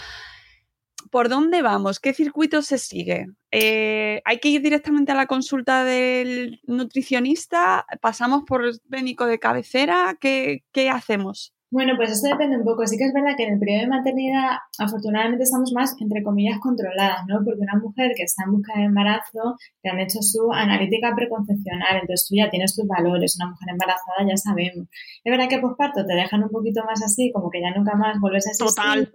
¿Por 1.11 1.29
dónde 1.29 1.63
vamos? 1.63 2.01
¿Qué 2.01 2.13
circuito 2.15 2.63
se 2.63 2.79
sigue? 2.79 3.27
Eh, 3.51 4.23
¿Hay 4.25 4.41
que 4.41 4.49
ir 4.49 4.63
directamente 4.63 5.13
a 5.13 5.15
la 5.15 5.27
consulta 5.27 5.85
del 5.85 6.61
nutricionista? 6.67 7.87
¿Pasamos 8.01 8.45
por 8.47 8.65
el 8.65 8.81
médico 8.89 9.27
de 9.27 9.39
cabecera? 9.39 10.17
¿Qué, 10.21 10.65
qué 10.73 10.91
hacemos? 10.91 11.56
Bueno, 11.69 11.95
pues 11.97 12.13
eso 12.13 12.29
depende 12.29 12.57
un 12.57 12.65
poco. 12.65 12.87
Sí 12.87 12.97
que 12.97 13.05
es 13.05 13.13
verdad 13.13 13.35
que 13.37 13.43
en 13.45 13.55
el 13.55 13.59
periodo 13.59 13.81
de 13.83 13.89
maternidad, 13.89 14.59
afortunadamente, 14.79 15.43
estamos 15.43 15.73
más, 15.75 15.97
entre 15.99 16.23
comillas, 16.23 16.59
controladas, 16.61 17.27
¿no? 17.27 17.43
Porque 17.45 17.61
una 17.61 17.75
mujer 17.83 18.13
que 18.17 18.23
está 18.23 18.45
en 18.45 18.53
busca 18.53 18.79
de 18.79 18.85
embarazo, 18.85 19.59
te 19.83 19.91
han 19.91 19.99
hecho 19.99 20.23
su 20.23 20.53
analítica 20.53 21.13
preconcepcional, 21.17 21.99
entonces 22.01 22.29
tú 22.29 22.37
ya 22.37 22.49
tienes 22.51 22.75
tus 22.77 22.87
valores. 22.87 23.37
Una 23.41 23.51
mujer 23.51 23.69
embarazada 23.73 24.23
ya 24.29 24.37
sabemos. 24.37 24.87
Es 25.25 25.31
verdad 25.31 25.49
que 25.49 25.59
posparto 25.59 26.07
te 26.07 26.15
dejan 26.15 26.45
un 26.45 26.51
poquito 26.51 26.85
más 26.85 27.03
así, 27.03 27.33
como 27.35 27.51
que 27.51 27.61
ya 27.61 27.75
nunca 27.77 27.97
más 27.97 28.15
vuelves 28.21 28.47
a 28.47 28.51
existir. 28.51 29.11
Total, 29.11 29.13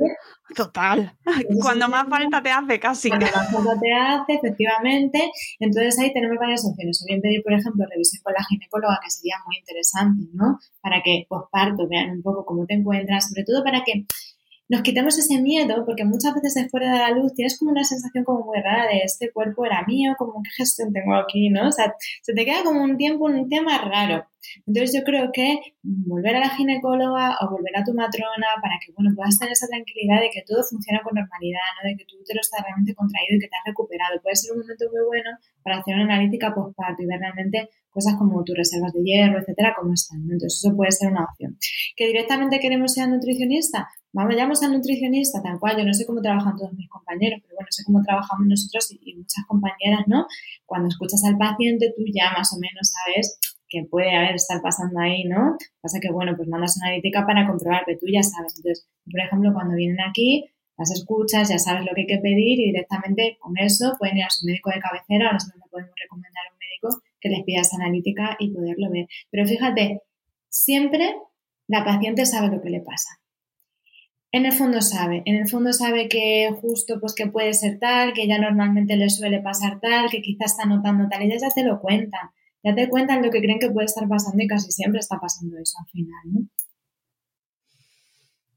total. 0.53 1.17
Cuando 1.61 1.87
más 1.87 2.07
falta 2.09 2.43
te 2.43 2.51
hace, 2.51 2.79
casi. 2.79 3.09
Cuando 3.09 3.27
más 3.27 3.47
falta 3.49 3.79
te 3.79 3.93
hace, 3.93 4.33
efectivamente. 4.33 5.31
Entonces 5.59 5.97
ahí 5.99 6.11
tenemos 6.11 6.35
varias 6.37 6.67
opciones. 6.67 7.01
O 7.01 7.07
bien 7.07 7.21
pedir, 7.21 7.41
por 7.43 7.53
ejemplo, 7.53 7.85
revisión 7.89 8.21
con 8.23 8.33
la 8.33 8.43
ginecóloga, 8.43 8.99
que 9.01 9.09
sería 9.09 9.35
muy 9.47 9.55
interesante, 9.57 10.27
¿no? 10.33 10.59
Para 10.81 11.01
que 11.01 11.25
posparto 11.29 11.87
vean 11.87 12.11
un 12.11 12.21
poco 12.21 12.40
cómo 12.45 12.65
te 12.65 12.75
encuentras, 12.75 13.29
sobre 13.29 13.43
todo 13.43 13.63
para 13.63 13.83
que 13.83 14.05
nos 14.71 14.83
quitemos 14.83 15.17
ese 15.19 15.41
miedo, 15.41 15.83
porque 15.85 16.05
muchas 16.05 16.33
veces 16.33 16.55
después 16.55 16.81
de 16.81 16.97
la 16.97 17.11
luz 17.11 17.33
tienes 17.33 17.59
como 17.59 17.71
una 17.71 17.83
sensación 17.83 18.23
como 18.23 18.45
muy 18.45 18.57
rara 18.61 18.87
de 18.87 18.99
este 19.03 19.29
cuerpo 19.29 19.65
era 19.65 19.83
mío, 19.85 20.15
como 20.17 20.41
qué 20.41 20.49
gestión 20.55 20.93
tengo 20.93 21.13
aquí, 21.15 21.49
¿no? 21.49 21.67
O 21.67 21.71
sea, 21.73 21.93
se 22.21 22.33
te 22.33 22.45
queda 22.45 22.63
como 22.63 22.81
un 22.81 22.95
tiempo, 22.95 23.25
un 23.25 23.49
tema 23.49 23.77
raro. 23.79 24.25
Entonces 24.65 24.95
yo 24.95 25.03
creo 25.03 25.29
que 25.33 25.59
volver 25.83 26.37
a 26.37 26.39
la 26.39 26.55
ginecóloga 26.55 27.35
o 27.41 27.51
volver 27.51 27.75
a 27.75 27.83
tu 27.83 27.93
matrona 27.93 28.47
para 28.61 28.79
que, 28.79 28.93
bueno, 28.93 29.11
puedas 29.13 29.37
tener 29.37 29.51
esa 29.51 29.67
tranquilidad 29.67 30.21
de 30.21 30.29
que 30.31 30.41
todo 30.47 30.63
funciona 30.63 31.03
con 31.03 31.19
normalidad, 31.19 31.67
¿no? 31.75 31.89
De 31.89 31.97
que 31.97 32.05
tu 32.05 32.15
útero 32.15 32.39
está 32.39 32.63
realmente 32.63 32.95
contraído 32.95 33.35
y 33.35 33.39
que 33.43 33.51
te 33.51 33.57
has 33.59 33.67
recuperado. 33.67 34.23
Puede 34.23 34.39
ser 34.39 34.55
un 34.55 34.63
momento 34.63 34.85
muy 34.87 35.03
bueno 35.03 35.31
para 35.63 35.83
hacer 35.83 35.95
una 35.95 36.15
analítica 36.15 36.55
postparto 36.55 37.03
y 37.03 37.11
ver 37.11 37.19
realmente 37.19 37.67
cosas 37.91 38.15
como 38.15 38.41
tus 38.45 38.55
reservas 38.55 38.93
de 38.93 39.03
hierro, 39.03 39.37
etcétera, 39.37 39.75
cómo 39.75 39.91
están. 39.91 40.23
Entonces, 40.23 40.63
eso 40.63 40.71
puede 40.79 40.95
ser 40.95 41.11
una 41.11 41.27
opción. 41.27 41.59
¿Que 41.97 42.07
directamente 42.07 42.61
queremos 42.63 42.93
ser 42.93 43.09
nutricionista? 43.09 43.89
Vamos 44.13 44.63
al 44.63 44.73
nutricionista, 44.73 45.41
tal 45.41 45.59
cual, 45.59 45.77
yo 45.77 45.85
no 45.85 45.93
sé 45.93 46.05
cómo 46.05 46.21
trabajan 46.21 46.55
todos 46.55 46.73
mis 46.73 46.89
compañeros, 46.89 47.39
pero 47.43 47.55
bueno, 47.55 47.67
sé 47.69 47.83
cómo 47.83 48.01
trabajamos 48.03 48.47
nosotros 48.47 48.91
y, 48.91 49.15
muchas 49.15 49.45
compañeras, 49.47 50.05
¿no? 50.07 50.25
Cuando 50.65 50.89
escuchas 50.89 51.23
al 51.25 51.37
paciente, 51.37 51.93
tú 51.95 52.03
ya 52.13 52.31
más 52.31 52.51
o 52.53 52.59
menos 52.59 52.91
sabes 52.91 53.39
que 53.69 53.85
puede 53.89 54.15
haber 54.15 54.35
estar 54.35 54.61
pasando 54.61 54.99
ahí, 54.99 55.23
¿no? 55.23 55.55
Pasa 55.81 55.99
que, 56.01 56.11
bueno, 56.11 56.35
pues 56.35 56.47
mandas 56.49 56.75
una 56.77 56.87
analítica 56.87 57.25
para 57.25 57.47
comprobar, 57.47 57.85
que 57.85 57.95
tú 57.95 58.05
ya 58.11 58.21
sabes. 58.21 58.57
Entonces, 58.57 58.87
por 59.09 59.21
ejemplo, 59.21 59.53
cuando 59.53 59.75
vienen 59.75 60.01
aquí, 60.01 60.45
las 60.77 60.91
escuchas, 60.91 61.47
ya 61.49 61.57
sabes 61.57 61.85
lo 61.85 61.93
que 61.93 62.01
hay 62.01 62.07
que 62.07 62.17
pedir 62.17 62.59
y 62.59 62.65
directamente 62.71 63.37
con 63.39 63.57
eso 63.57 63.95
pueden 63.97 64.17
ir 64.17 64.25
a 64.25 64.29
su 64.29 64.45
médico 64.45 64.71
de 64.71 64.79
cabecera, 64.79 65.29
a 65.29 65.33
nosotros 65.33 65.61
le 65.63 65.69
podemos 65.69 65.93
recomendar 65.95 66.43
a 66.49 66.53
un 66.53 66.59
médico 66.59 67.01
que 67.19 67.29
les 67.29 67.43
pida 67.43 67.61
esa 67.61 67.77
analítica 67.77 68.35
y 68.39 68.51
poderlo 68.51 68.89
ver. 68.89 69.07
Pero 69.29 69.45
fíjate, 69.45 70.01
siempre 70.49 71.15
la 71.67 71.85
paciente 71.85 72.25
sabe 72.25 72.53
lo 72.53 72.61
que 72.61 72.71
le 72.71 72.81
pasa. 72.81 73.20
En 74.33 74.45
el 74.45 74.53
fondo 74.53 74.81
sabe, 74.81 75.23
en 75.25 75.35
el 75.35 75.49
fondo 75.49 75.73
sabe 75.73 76.07
que 76.07 76.49
justo 76.61 77.01
pues 77.01 77.13
que 77.13 77.27
puede 77.27 77.53
ser 77.53 77.79
tal, 77.79 78.13
que 78.13 78.27
ya 78.27 78.39
normalmente 78.39 78.95
le 78.95 79.09
suele 79.09 79.41
pasar 79.41 79.81
tal, 79.81 80.09
que 80.09 80.21
quizás 80.21 80.51
está 80.51 80.65
notando 80.65 81.09
tal, 81.09 81.23
y 81.23 81.29
ya 81.29 81.49
te 81.53 81.63
lo 81.65 81.81
cuentan, 81.81 82.29
ya 82.63 82.73
te 82.73 82.87
cuentan 82.87 83.21
lo 83.21 83.29
que 83.29 83.41
creen 83.41 83.59
que 83.59 83.71
puede 83.71 83.87
estar 83.87 84.07
pasando 84.07 84.41
y 84.41 84.47
casi 84.47 84.71
siempre 84.71 84.99
está 84.99 85.19
pasando 85.19 85.57
eso 85.57 85.77
al 85.79 85.89
final. 85.89 86.47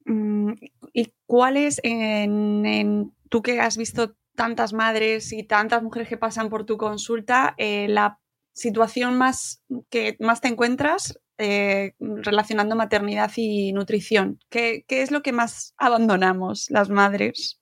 Mm, 0.04 0.52
¿Y 0.92 1.12
cuál 1.26 1.56
es, 1.56 1.80
en, 1.82 3.12
tú 3.28 3.42
que 3.42 3.60
has 3.60 3.76
visto 3.76 4.14
tantas 4.36 4.72
madres 4.72 5.32
y 5.32 5.42
tantas 5.42 5.82
mujeres 5.82 6.08
que 6.08 6.16
pasan 6.16 6.50
por 6.50 6.66
tu 6.66 6.76
consulta, 6.76 7.54
eh, 7.58 7.88
la 7.88 8.20
situación 8.52 9.16
más 9.16 9.64
que 9.90 10.16
más 10.20 10.40
te 10.40 10.48
encuentras 10.48 11.18
eh, 11.38 11.94
relacionando 11.98 12.76
maternidad 12.76 13.30
y 13.36 13.72
nutrición? 13.72 14.38
¿Qué, 14.50 14.84
¿Qué, 14.86 15.02
es 15.02 15.10
lo 15.10 15.22
que 15.22 15.32
más 15.32 15.74
abandonamos 15.78 16.70
las 16.70 16.90
madres? 16.90 17.60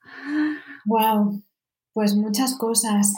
Wow, 0.84 1.42
pues 1.92 2.14
muchas 2.14 2.56
cosas. 2.56 3.14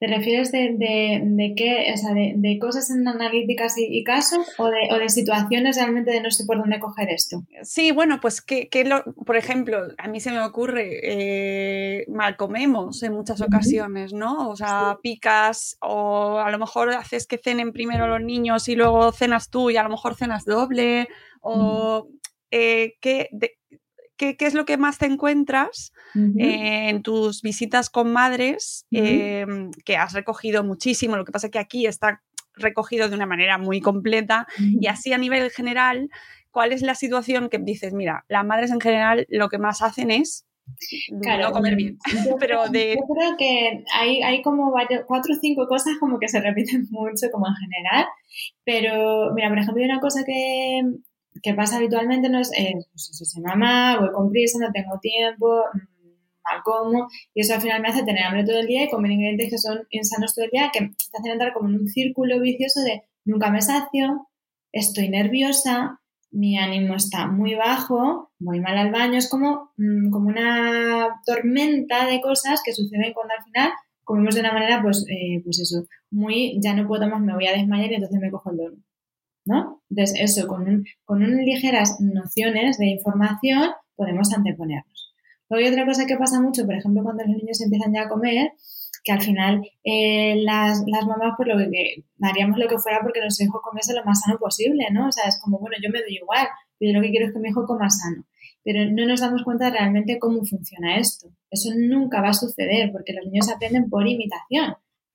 ¿Te 0.00 0.06
refieres 0.06 0.50
de, 0.50 0.76
de, 0.78 1.54
qué, 1.54 1.92
o 1.92 1.96
sea, 1.98 2.14
de, 2.14 2.58
cosas 2.58 2.88
en 2.88 3.06
analíticas 3.06 3.74
y, 3.76 4.02
casos 4.02 4.48
o 4.56 4.70
de, 4.70 4.88
o 4.90 4.98
de, 4.98 5.10
situaciones 5.10 5.76
realmente 5.76 6.10
de 6.10 6.22
no 6.22 6.30
sé 6.30 6.46
por 6.46 6.56
dónde 6.56 6.80
coger 6.80 7.10
esto? 7.10 7.42
Sí, 7.62 7.92
bueno, 7.92 8.18
pues 8.18 8.40
que, 8.40 8.70
lo, 8.86 9.04
por 9.26 9.36
ejemplo, 9.36 9.88
a 9.98 10.08
mí 10.08 10.18
se 10.20 10.30
me 10.30 10.40
ocurre, 10.40 11.00
eh, 11.02 12.06
mal 12.08 12.38
comemos 12.38 13.02
en 13.02 13.12
muchas 13.12 13.42
ocasiones, 13.42 14.14
¿no? 14.14 14.48
O 14.48 14.56
sea, 14.56 14.96
picas 15.02 15.76
o 15.82 16.38
a 16.38 16.50
lo 16.50 16.58
mejor 16.58 16.88
haces 16.94 17.26
que 17.26 17.36
cenen 17.36 17.70
primero 17.70 18.06
los 18.06 18.22
niños 18.22 18.70
y 18.70 18.76
luego 18.76 19.12
cenas 19.12 19.50
tú 19.50 19.68
y 19.68 19.76
a 19.76 19.82
lo 19.82 19.90
mejor 19.90 20.14
cenas 20.14 20.46
doble 20.46 21.08
o... 21.42 22.08
Eh, 22.52 22.94
¿qué, 24.20 24.36
¿qué, 24.36 24.44
es 24.44 24.52
lo 24.52 24.66
que 24.66 24.76
más 24.76 24.98
te 24.98 25.06
encuentras 25.06 25.94
en 26.14 27.02
tus 27.02 27.40
visitas 27.40 27.88
con 27.88 28.12
madres 28.12 28.86
em, 28.90 29.70
que 29.86 29.96
has 29.96 30.12
recogido 30.12 30.62
muchísimo? 30.62 31.16
Lo 31.16 31.24
que 31.24 31.32
pasa 31.32 31.46
es 31.46 31.50
que 31.50 31.58
aquí 31.58 31.86
está 31.86 32.20
recogido 32.54 33.08
de 33.08 33.16
una 33.16 33.24
manera 33.24 33.56
muy 33.56 33.80
completa 33.80 34.46
y 34.58 34.88
así 34.88 35.14
a 35.14 35.18
nivel 35.18 35.50
general, 35.50 36.10
¿cuál 36.50 36.72
es 36.72 36.82
la 36.82 36.94
situación 36.94 37.48
que 37.48 37.58
dices, 37.58 37.94
mira, 37.94 38.26
las 38.28 38.44
madres 38.44 38.70
en 38.70 38.80
general 38.80 39.26
lo 39.30 39.48
que 39.48 39.58
más 39.58 39.80
hacen 39.80 40.10
es 40.10 40.44
no 41.10 41.52
comer 41.52 41.74
bien. 41.74 41.98
Yo, 42.26 42.36
pero 42.38 42.68
de... 42.68 42.96
yo 42.96 43.14
creo 43.14 43.36
que 43.38 43.84
hay, 43.94 44.22
hay 44.22 44.42
como 44.42 44.70
cuatro 45.06 45.34
o 45.34 45.38
cinco 45.40 45.66
cosas 45.66 45.94
como 45.98 46.18
que 46.18 46.28
se 46.28 46.40
repiten 46.40 46.86
mucho 46.90 47.26
como 47.32 47.46
en 47.48 47.54
general, 47.54 48.06
pero 48.64 49.32
mira, 49.34 49.48
por 49.48 49.58
ejemplo, 49.58 49.82
hay 49.82 49.90
una 49.90 50.00
cosa 50.00 50.24
que, 50.26 50.82
que 51.42 51.54
pasa 51.54 51.76
habitualmente 51.76 52.28
no 52.28 52.40
es, 52.40 52.50
eh, 52.56 52.74
pues 52.92 53.10
soy 53.12 53.42
mamá, 53.42 53.98
voy 53.98 54.10
con 54.12 54.30
prisa, 54.30 54.58
no 54.60 54.72
tengo 54.72 54.98
tiempo, 55.00 55.64
mm, 55.72 55.78
mal 56.44 56.62
como, 56.64 57.08
y 57.34 57.40
eso 57.42 57.54
al 57.54 57.60
final 57.60 57.80
me 57.82 57.88
hace 57.88 58.02
tener 58.02 58.24
hambre 58.24 58.44
todo 58.44 58.58
el 58.58 58.66
día 58.66 58.84
y 58.84 58.90
comer 58.90 59.12
ingredientes 59.12 59.50
que 59.50 59.58
son 59.58 59.80
insanos 59.90 60.34
todo 60.34 60.44
el 60.44 60.50
día, 60.50 60.70
que 60.72 60.80
te 60.80 61.18
hacen 61.18 61.32
entrar 61.32 61.52
como 61.52 61.68
en 61.68 61.76
un 61.76 61.88
círculo 61.88 62.40
vicioso 62.40 62.80
de 62.82 63.02
nunca 63.24 63.50
me 63.50 63.62
sacio, 63.62 64.28
estoy 64.72 65.08
nerviosa, 65.08 66.00
mi 66.30 66.58
ánimo 66.58 66.94
está 66.94 67.26
muy 67.26 67.54
bajo, 67.54 68.30
voy 68.38 68.60
mal 68.60 68.78
al 68.78 68.92
baño, 68.92 69.18
es 69.18 69.28
como, 69.28 69.72
mm, 69.76 70.10
como 70.10 70.28
una 70.28 71.20
tormenta 71.26 72.06
de 72.06 72.20
cosas 72.20 72.62
que 72.64 72.72
suceden 72.72 73.12
cuando 73.12 73.34
al 73.34 73.44
final 73.44 73.70
comemos 74.04 74.34
de 74.34 74.40
una 74.40 74.52
manera, 74.52 74.82
pues, 74.82 75.04
eh, 75.08 75.40
pues 75.44 75.60
eso, 75.60 75.86
muy, 76.10 76.58
ya 76.62 76.74
no 76.74 76.86
puedo 76.86 77.08
más, 77.08 77.20
me 77.20 77.34
voy 77.34 77.46
a 77.46 77.52
desmayar 77.52 77.90
y 77.92 77.94
entonces 77.94 78.20
me 78.20 78.30
cojo 78.30 78.50
el 78.50 78.56
dolor. 78.56 78.78
¿No? 79.44 79.82
Entonces, 79.90 80.18
eso, 80.20 80.46
con, 80.46 80.84
con 81.04 81.22
unas 81.22 81.44
ligeras 81.44 82.00
nociones 82.00 82.78
de 82.78 82.86
información 82.86 83.70
podemos 83.96 84.32
anteponernos. 84.32 85.14
Luego 85.48 85.66
hay 85.66 85.72
otra 85.72 85.84
cosa 85.84 86.06
que 86.06 86.16
pasa 86.16 86.40
mucho, 86.40 86.64
por 86.64 86.74
ejemplo, 86.74 87.02
cuando 87.02 87.24
los 87.24 87.36
niños 87.36 87.60
empiezan 87.60 87.92
ya 87.92 88.02
a 88.02 88.08
comer, 88.08 88.52
que 89.02 89.12
al 89.12 89.20
final 89.20 89.62
eh, 89.82 90.36
las, 90.42 90.84
las, 90.86 91.06
mamás 91.06 91.34
pues 91.36 91.48
lo 91.48 91.58
que 91.58 92.04
haríamos 92.22 92.58
lo 92.58 92.68
que 92.68 92.78
fuera 92.78 93.00
porque 93.02 93.20
nuestro 93.20 93.46
hijo 93.46 93.60
comiese 93.62 93.94
lo 93.94 94.04
más 94.04 94.20
sano 94.20 94.38
posible, 94.38 94.86
¿no? 94.92 95.08
O 95.08 95.12
sea, 95.12 95.24
es 95.26 95.40
como, 95.40 95.58
bueno, 95.58 95.76
yo 95.82 95.90
me 95.90 96.00
doy 96.00 96.16
igual, 96.16 96.46
pero 96.78 96.92
lo 96.92 97.02
que 97.02 97.10
quiero 97.10 97.26
es 97.26 97.32
que 97.32 97.40
mi 97.40 97.48
hijo 97.48 97.66
coma 97.66 97.90
sano. 97.90 98.24
Pero 98.62 98.90
no 98.90 99.06
nos 99.06 99.20
damos 99.20 99.42
cuenta 99.42 99.70
realmente 99.70 100.18
cómo 100.18 100.44
funciona 100.44 100.98
esto. 100.98 101.30
Eso 101.50 101.70
nunca 101.76 102.20
va 102.20 102.28
a 102.28 102.34
suceder 102.34 102.92
porque 102.92 103.14
los 103.14 103.24
niños 103.24 103.50
aprenden 103.50 103.88
por 103.88 104.06
imitación 104.06 104.74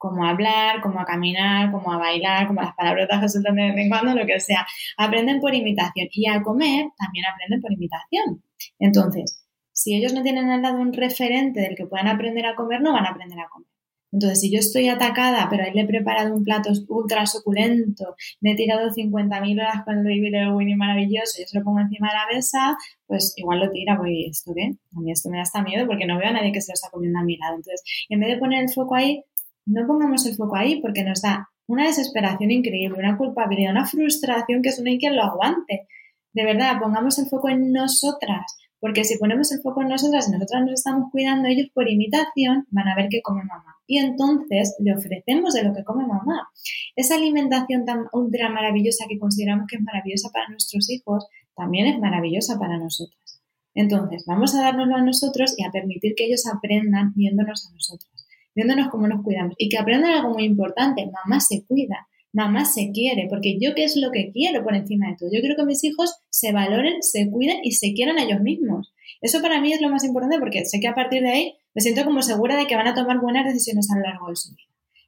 como 0.10 0.24
a 0.24 0.30
hablar, 0.30 0.82
como 0.82 0.99
a 0.99 1.06
caminar, 1.06 1.72
como 1.72 1.91
a 1.91 1.97
bailar, 1.97 2.47
como 2.47 2.62
las 2.62 2.76
palabrotas 2.76 3.22
que 3.22 3.30
sueltan 3.30 3.56
de 3.56 3.64
vez 3.64 3.78
en 3.78 3.89
cuando, 3.89 4.14
lo 4.14 4.26
que 4.26 4.39
sea. 4.39 4.66
Aprenden 4.97 5.39
por 5.39 5.53
imitación 5.56 6.08
y 6.12 6.28
a 6.28 6.41
comer 6.43 6.88
también 6.97 7.26
aprenden 7.26 7.62
por 7.62 7.74
imitación. 7.74 8.43
Entonces, 8.80 9.43
si 9.72 9.95
ellos 9.95 10.14
no 10.14 10.22
tienen 10.22 10.49
al 10.49 10.62
lado 10.62 10.78
un 10.78 10.93
referente 10.93 11.60
del 11.62 11.76
que 11.76 11.88
puedan 11.88 12.08
aprender 12.08 12.45
a 12.45 12.56
comer, 12.56 12.82
no 12.82 12.93
van 12.93 13.06
a 13.06 13.10
aprender 13.10 13.39
a 13.39 13.49
comer. 13.49 13.68
Entonces, 14.12 14.39
si 14.39 14.49
yo 14.49 14.60
estoy 14.60 14.88
atacada, 14.88 15.47
pero 15.49 15.64
ahí 15.64 15.74
le 15.74 15.82
he 15.82 15.88
preparado 15.88 16.34
un 16.34 16.43
plato 16.45 16.70
ultra 16.88 17.26
suculento, 17.26 18.16
me 18.39 18.51
he 18.51 18.56
tirado 18.56 18.89
50.000 18.89 19.60
horas 19.60 19.84
con 19.84 19.97
el 19.97 20.03
baby 20.06 20.32
Winnie 20.53 20.78
maravilloso, 20.78 21.39
yo 21.39 21.47
se 21.47 21.60
lo 21.60 21.66
pongo 21.66 21.82
encima 21.82 22.10
de 22.10 22.14
la 22.14 22.26
mesa, 22.34 22.78
pues 23.08 23.34
igual 23.36 23.60
lo 23.60 23.72
tira, 23.72 23.97
voy, 23.97 24.28
¿esto 24.30 24.53
qué? 24.56 24.72
A 24.95 24.99
mí 25.01 25.12
esto 25.12 25.30
me 25.30 25.38
da 25.38 25.43
hasta 25.43 25.62
miedo 25.64 25.86
porque 25.86 26.06
no 26.06 26.18
veo 26.18 26.30
a 26.30 26.32
nadie 26.32 26.53
que 26.53 26.62
se 26.62 26.72
lo 26.72 26.76
está 26.76 26.89
comiendo 26.91 27.20
a 27.20 27.24
mi 27.24 27.36
lado. 27.36 27.56
Entonces, 27.56 27.84
en 28.08 28.20
vez 28.22 28.30
de 28.30 28.38
poner 28.38 28.64
el 28.64 28.70
foco 28.70 28.95
ahí, 28.95 29.22
no 29.66 29.88
pongamos 29.88 30.26
el 30.26 30.36
foco 30.36 30.55
ahí 30.55 30.82
porque 30.82 31.03
nos 31.03 31.22
da 31.22 31.49
una 31.68 31.86
desesperación 31.88 32.51
increíble, 32.51 32.99
una 32.99 33.18
culpabilidad, 33.18 33.72
una 33.72 33.86
frustración 33.86 34.61
que 34.61 34.70
es 34.70 34.80
una 34.80 34.91
hay 34.91 34.99
quien 34.99 35.16
lo 35.16 35.24
aguante. 35.24 35.88
De 36.34 36.45
verdad, 36.45 36.80
pongamos 36.80 37.18
el 37.18 37.28
foco 37.28 37.49
en 37.49 37.72
nosotras, 37.72 38.57
porque 38.80 39.03
si 39.03 39.18
ponemos 39.18 39.51
el 39.51 39.61
foco 39.61 39.82
en 39.82 39.89
nosotras 39.89 40.28
y 40.28 40.32
nosotras 40.32 40.61
nos 40.61 40.74
estamos 40.74 41.09
cuidando, 41.11 41.47
ellos 41.47 41.68
por 41.74 41.89
imitación 41.89 42.68
van 42.70 42.88
a 42.88 42.95
ver 42.95 43.07
que 43.09 43.22
come 43.22 43.43
mamá. 43.43 43.76
Y 43.88 43.97
entonces 43.97 44.76
le 44.80 44.93
ofrecemos 44.93 45.53
de 45.53 45.63
lo 45.63 45.74
que 45.74 45.84
come 45.84 46.05
mamá. 46.05 46.49
Esa 46.95 47.16
alimentación 47.16 47.86
tan 47.86 48.05
ultra 48.13 48.49
maravillosa 48.49 49.05
que 49.09 49.18
consideramos 49.18 49.66
que 49.68 49.78
es 49.78 49.82
maravillosa 49.82 50.30
para 50.32 50.49
nuestros 50.49 50.89
hijos, 50.91 51.28
también 51.55 51.88
es 51.88 51.99
maravillosa 51.99 52.59
para 52.59 52.78
nosotras. 52.78 53.41
Entonces, 53.74 54.24
vamos 54.28 54.53
a 54.55 54.61
dárnoslo 54.61 54.95
a 54.95 55.01
nosotros 55.01 55.55
y 55.57 55.63
a 55.63 55.72
permitir 55.72 56.13
que 56.16 56.26
ellos 56.26 56.45
aprendan 56.47 57.13
viéndonos 57.16 57.68
a 57.68 57.74
nosotros 57.74 58.25
viéndonos 58.56 58.89
cómo 58.89 59.08
nos 59.08 59.24
cuidamos 59.24 59.53
y 59.58 59.70
que 59.70 59.78
aprendan 59.78 60.14
algo 60.14 60.34
muy 60.34 60.45
importante, 60.45 61.06
mamá 61.06 61.39
se 61.39 61.66
cuida, 61.66 62.08
mamá 62.34 62.66
se 62.66 62.91
quiere, 62.91 63.28
porque 63.30 63.58
yo 63.60 63.76
qué 63.76 63.84
es 63.84 63.95
lo 63.95 64.12
que 64.12 64.32
quiero 64.32 64.64
por 64.64 64.76
encima 64.76 65.10
de 65.10 65.16
todo. 65.18 65.30
Yo 65.32 65.41
quiero 65.41 65.56
que 65.56 65.66
mis 65.66 65.84
hijos 65.84 66.18
se 66.30 66.51
valoren, 66.51 67.01
se 67.01 67.30
cuiden 67.30 67.60
y 67.64 67.74
se 67.74 67.93
quieran 67.93 68.18
a 68.18 68.24
ellos 68.24 68.41
mismos. 68.41 68.93
Eso 69.22 69.41
para 69.41 69.62
mí 69.62 69.74
es 69.74 69.82
lo 69.82 69.89
más 69.89 70.03
importante 70.03 70.39
porque 70.39 70.66
sé 70.66 70.80
que 70.80 70.88
a 70.88 70.95
partir 70.95 71.22
de 71.22 71.32
ahí 71.32 71.53
me 71.74 71.82
siento 71.82 72.03
como 72.03 72.22
segura 72.22 72.58
de 72.58 72.68
que 72.68 72.76
van 72.76 72.88
a 72.88 72.93
tomar 72.93 73.20
buenas 73.20 73.45
decisiones 73.45 73.89
a 73.91 73.97
lo 73.97 74.03
largo 74.03 74.30
de 74.30 74.36
su 74.36 74.49
vida. 74.49 74.64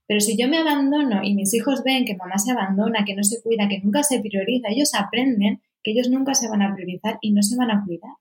Pero 0.07 0.21
si 0.21 0.37
yo 0.37 0.47
me 0.47 0.57
abandono 0.57 1.21
y 1.23 1.35
mis 1.35 1.53
hijos 1.53 1.83
ven 1.83 2.05
que 2.05 2.15
mamá 2.15 2.37
se 2.37 2.51
abandona, 2.51 3.03
que 3.05 3.13
no 3.13 3.23
se 3.23 3.41
cuida, 3.41 3.67
que 3.67 3.79
nunca 3.79 4.03
se 4.03 4.21
prioriza, 4.21 4.69
ellos 4.69 4.93
aprenden 4.93 5.61
que 5.83 5.91
ellos 5.91 6.09
nunca 6.09 6.33
se 6.33 6.49
van 6.49 6.61
a 6.61 6.73
priorizar 6.73 7.17
y 7.21 7.31
no 7.31 7.43
se 7.43 7.57
van 7.57 7.71
a 7.71 7.83
cuidar. 7.85 8.11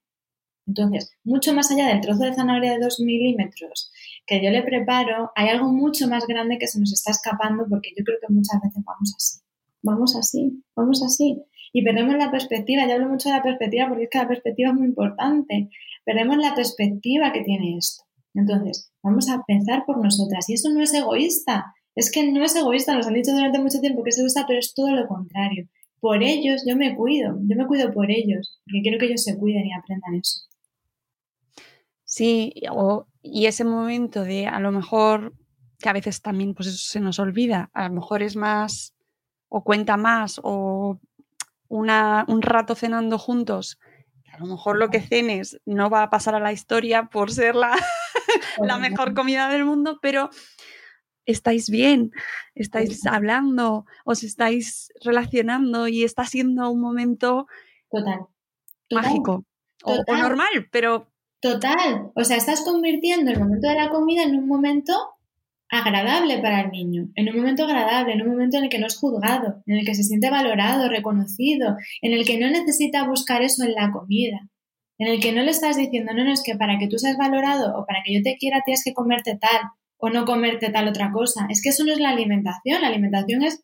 Entonces, 0.67 1.13
mucho 1.25 1.55
más 1.55 1.71
allá 1.71 1.89
del 1.89 2.01
trozo 2.01 2.25
de 2.25 2.35
zanahoria 2.35 2.73
de 2.73 2.81
2 2.81 3.01
milímetros 3.01 3.93
que 4.27 4.43
yo 4.43 4.51
le 4.51 4.63
preparo, 4.63 5.31
hay 5.37 5.49
algo 5.49 5.73
mucho 5.73 6.09
más 6.09 6.27
grande 6.27 6.59
que 6.59 6.67
se 6.67 6.81
nos 6.81 6.93
está 6.93 7.13
escapando 7.13 7.65
porque 7.69 7.91
yo 7.97 8.05
creo 8.05 8.19
que 8.21 8.33
muchas 8.33 8.61
veces 8.61 8.83
vamos 8.85 9.15
así, 9.17 9.41
vamos 9.83 10.17
así, 10.17 10.65
vamos 10.75 11.03
así. 11.05 11.43
Y 11.73 11.85
perdemos 11.85 12.17
la 12.17 12.31
perspectiva, 12.31 12.87
ya 12.87 12.95
hablo 12.95 13.09
mucho 13.09 13.29
de 13.29 13.37
la 13.37 13.43
perspectiva 13.43 13.89
porque 13.89 14.05
es 14.05 14.11
que 14.11 14.19
la 14.19 14.29
perspectiva 14.29 14.71
es 14.71 14.75
muy 14.75 14.87
importante, 14.87 15.69
perdemos 16.05 16.39
la 16.39 16.55
perspectiva 16.55 17.33
que 17.33 17.43
tiene 17.45 17.77
esto. 17.77 18.05
Entonces, 18.35 18.91
vamos 19.03 19.31
a 19.31 19.43
pensar 19.47 19.85
por 19.87 20.03
nosotras 20.03 20.49
y 20.49 20.55
eso 20.55 20.71
no 20.71 20.83
es 20.83 20.93
egoísta, 20.93 21.75
es 21.95 22.11
que 22.11 22.31
no 22.31 22.45
es 22.45 22.57
egoísta, 22.57 22.95
nos 22.95 23.07
han 23.07 23.15
dicho 23.15 23.33
durante 23.33 23.59
mucho 23.59 23.81
tiempo 23.81 24.03
que 24.03 24.11
es 24.11 24.19
egoísta, 24.19 24.45
pero 24.47 24.59
es 24.59 24.75
todo 24.75 24.91
lo 24.91 25.07
contrario. 25.07 25.69
Por 26.01 26.23
ellos 26.23 26.65
yo 26.67 26.77
me 26.77 26.95
cuido, 26.95 27.39
yo 27.49 27.57
me 27.57 27.67
cuido 27.67 27.93
por 27.93 28.11
ellos, 28.11 28.61
porque 28.65 28.83
quiero 28.83 28.99
que 28.99 29.07
ellos 29.07 29.23
se 29.23 29.39
cuiden 29.39 29.67
y 29.67 29.73
aprendan 29.73 30.15
eso. 30.17 30.46
Sí, 32.17 32.55
y 33.23 33.45
ese 33.47 33.65
momento 33.65 34.23
de 34.25 34.47
a 34.47 34.59
lo 34.59 34.73
mejor, 34.73 35.35
que 35.79 35.91
a 35.91 35.93
veces 35.93 36.23
también 36.23 36.55
pues 36.55 36.69
eso 36.69 36.79
se 36.87 37.01
nos 37.01 37.19
olvida, 37.19 37.69
a 37.75 37.89
lo 37.89 37.95
mejor 37.95 38.23
es 38.23 38.37
más 38.37 38.95
o 39.49 39.63
cuenta 39.63 39.99
más 39.99 40.41
o 40.43 40.99
una, 41.69 42.25
un 42.29 42.41
rato 42.41 42.75
cenando 42.75 43.19
juntos 43.19 43.79
a 44.33 44.39
lo 44.39 44.47
mejor 44.47 44.77
lo 44.79 44.89
que 44.91 45.01
cenes 45.01 45.61
no 45.67 45.89
va 45.91 46.03
a 46.05 46.11
pasar 46.11 46.35
a 46.35 46.41
la 46.41 46.53
historia 46.53 47.05
por 47.07 47.31
ser 47.33 47.55
la, 47.55 47.75
la 48.63 48.79
mejor 48.79 49.13
comida 49.15 49.49
del 49.49 49.65
mundo, 49.65 49.99
pero 50.03 50.31
estáis 51.27 51.69
bien, 51.71 52.13
estáis 52.55 53.07
hablando, 53.07 53.85
os 54.05 54.23
estáis 54.23 54.93
relacionando 55.03 55.89
y 55.89 56.05
está 56.05 56.25
siendo 56.25 56.71
un 56.71 56.81
momento 56.81 57.47
Total. 57.91 58.21
mágico 58.91 59.45
o- 59.85 60.03
O, 60.07 60.17
normal, 60.17 60.69
pero 60.71 61.11
Total. 61.41 62.11
O 62.15 62.25
sea, 62.25 62.37
estás 62.37 62.63
convirtiendo 62.63 63.31
el 63.31 63.39
momento 63.39 63.69
de 63.69 63.75
la 63.75 63.91
comida 63.91 64.23
en 64.23 64.37
un 64.37 64.49
momento 64.49 64.95
agradable 65.69 66.39
para 66.39 66.61
el 66.61 66.71
niño, 66.71 67.09
en 67.15 67.29
un 67.29 67.37
momento 67.37 67.65
agradable, 67.65 68.13
en 68.13 68.23
un 68.23 68.29
momento 68.29 68.57
en 68.57 68.65
el 68.65 68.71
que 68.71 68.79
no 68.79 68.87
es 68.87 68.97
juzgado, 68.97 69.63
en 69.67 69.79
el 69.79 69.85
que 69.85 69.95
se 69.95 70.05
siente 70.05 70.31
valorado, 70.31 70.89
reconocido, 70.89 71.77
en 72.03 72.13
el 72.13 72.25
que 72.25 72.39
no 72.39 72.49
necesita 72.49 73.07
buscar 73.07 73.43
eso 73.43 73.65
en 73.65 73.75
la 73.75 73.91
comida, 73.91 74.49
en 74.99 75.09
el 75.09 75.21
que 75.21 75.33
no 75.33 75.43
le 75.43 75.51
estás 75.51 75.77
diciendo, 75.77 76.13
no, 76.15 76.25
no, 76.25 76.33
es 76.33 76.43
que 76.43 76.57
para 76.57 76.79
que 76.79 76.89
tú 76.89 76.99
seas 76.99 77.17
valorado 77.17 77.77
o 77.79 77.85
para 77.85 78.01
que 78.05 78.15
yo 78.15 78.23
te 78.23 78.37
quiera 78.37 78.63
tienes 78.65 78.85
que 78.85 78.95
comerte 78.95 79.37
tal 79.37 79.61
o 79.99 80.09
no 80.11 80.25
comerte 80.25 80.71
tal 80.71 80.89
otra 80.89 81.11
cosa. 81.11 81.47
Es 81.51 81.63
que 81.63 81.71
eso 81.71 81.85
no 81.85 81.93
es 81.93 82.01
la 82.01 82.11
alimentación, 82.11 82.81
la 82.81 82.89
alimentación 82.89 83.43
es 83.43 83.63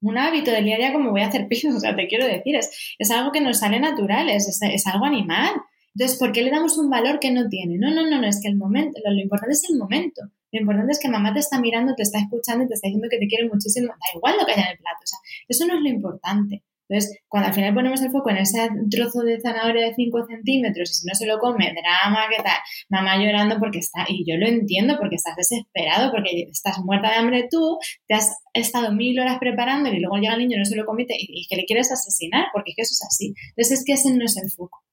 un 0.00 0.18
hábito 0.18 0.50
del 0.50 0.64
día 0.64 0.76
a 0.76 0.78
día 0.78 0.92
como 0.92 1.10
voy 1.10 1.22
a 1.22 1.28
hacer 1.28 1.48
pis, 1.48 1.64
o 1.76 1.80
sea, 1.80 1.94
te 1.94 2.08
quiero 2.08 2.26
decir, 2.26 2.56
es, 2.56 2.96
es 2.98 3.10
algo 3.10 3.30
que 3.30 3.40
nos 3.40 3.58
sale 3.58 3.78
natural, 3.78 4.30
es, 4.30 4.58
es 4.62 4.86
algo 4.86 5.04
animal. 5.04 5.52
Entonces, 5.96 6.18
¿por 6.18 6.30
qué 6.30 6.42
le 6.42 6.50
damos 6.50 6.76
un 6.76 6.90
valor 6.90 7.20
que 7.20 7.30
no 7.30 7.48
tiene? 7.48 7.78
No, 7.78 7.90
no, 7.90 8.04
no, 8.04 8.20
no, 8.20 8.28
es 8.28 8.38
que 8.42 8.48
el 8.48 8.56
momento, 8.58 9.00
lo, 9.02 9.18
importante 9.18 9.54
es 9.54 9.64
el 9.70 9.78
momento. 9.78 10.20
Lo 10.52 10.60
importante 10.60 10.92
es 10.92 10.98
que 11.00 11.08
mamá 11.08 11.32
te 11.32 11.40
está 11.40 11.58
mirando, 11.58 11.94
te 11.94 12.02
está 12.02 12.18
escuchando 12.18 12.64
y 12.64 12.68
te 12.68 12.74
está 12.74 12.88
diciendo 12.88 13.08
que 13.10 13.16
te 13.16 13.26
quiere 13.26 13.48
muchísimo. 13.48 13.88
Da 13.88 14.14
igual 14.14 14.34
lo 14.38 14.44
que 14.44 14.52
haya 14.52 14.64
en 14.64 14.72
el 14.72 14.78
plato. 14.78 14.98
O 15.02 15.06
sea, 15.06 15.18
eso 15.48 15.66
no 15.66 15.76
es 15.76 15.80
lo 15.80 15.88
importante. 15.88 16.64
Entonces, 16.86 17.18
cuando 17.28 17.48
al 17.48 17.54
final 17.54 17.72
ponemos 17.72 18.02
el 18.02 18.10
foco 18.10 18.28
en 18.28 18.36
ese 18.36 18.68
trozo 18.90 19.20
de 19.20 19.40
zanahoria 19.40 19.86
de 19.86 19.94
5 19.94 20.26
centímetros 20.28 20.90
y 20.90 20.94
si 20.94 21.06
no 21.06 21.14
se 21.14 21.24
lo 21.24 21.38
come, 21.38 21.72
drama, 21.72 22.26
¿qué 22.28 22.42
tal? 22.42 22.58
Mamá 22.90 23.16
llorando 23.16 23.58
porque 23.58 23.78
está, 23.78 24.04
y 24.06 24.30
yo 24.30 24.36
lo 24.36 24.46
entiendo 24.46 24.98
porque 24.98 25.16
estás 25.16 25.34
desesperado, 25.34 26.12
porque 26.12 26.46
estás 26.50 26.78
muerta 26.84 27.08
de 27.08 27.16
hambre 27.16 27.48
tú, 27.50 27.78
te 28.06 28.14
has 28.14 28.36
estado 28.52 28.92
mil 28.92 29.18
horas 29.18 29.38
preparando 29.40 29.88
y 29.88 29.98
luego 29.98 30.16
llega 30.18 30.34
el 30.34 30.40
niño, 30.40 30.58
no 30.58 30.64
se 30.66 30.76
lo 30.76 30.84
comete 30.84 31.14
y, 31.18 31.40
y 31.40 31.46
que 31.48 31.56
le 31.56 31.64
quieres 31.64 31.90
asesinar, 31.90 32.48
porque 32.52 32.72
es 32.72 32.76
que 32.76 32.82
eso 32.82 32.92
es 32.92 33.02
así. 33.02 33.34
Entonces, 33.56 33.80
es 33.80 33.84
que 33.84 33.92
ese 33.94 34.14
no 34.14 34.24
es 34.24 34.36
el 34.36 34.50
foco, 34.50 34.85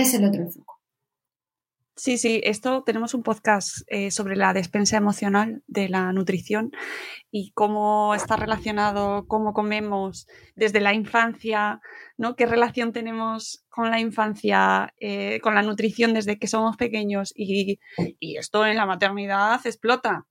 es 0.00 0.14
el 0.14 0.24
otro 0.24 0.48
foco. 0.48 0.78
Sí, 1.96 2.16
sí, 2.16 2.40
esto 2.44 2.84
tenemos 2.84 3.12
un 3.14 3.24
podcast 3.24 3.80
eh, 3.88 4.12
sobre 4.12 4.36
la 4.36 4.52
despensa 4.52 4.96
emocional 4.96 5.64
de 5.66 5.88
la 5.88 6.12
nutrición 6.12 6.70
y 7.32 7.50
cómo 7.54 8.14
está 8.14 8.36
relacionado, 8.36 9.26
cómo 9.26 9.52
comemos 9.52 10.28
desde 10.54 10.80
la 10.80 10.94
infancia, 10.94 11.80
¿no? 12.16 12.36
¿Qué 12.36 12.46
relación 12.46 12.92
tenemos 12.92 13.64
con 13.68 13.90
la 13.90 13.98
infancia, 13.98 14.94
eh, 15.00 15.40
con 15.40 15.56
la 15.56 15.62
nutrición 15.62 16.14
desde 16.14 16.38
que 16.38 16.46
somos 16.46 16.76
pequeños? 16.76 17.32
Y, 17.34 17.80
y, 18.20 18.36
esto 18.36 18.64
en 18.64 18.76
la 18.76 18.86
maternidad 18.86 19.60
explota. 19.66 20.28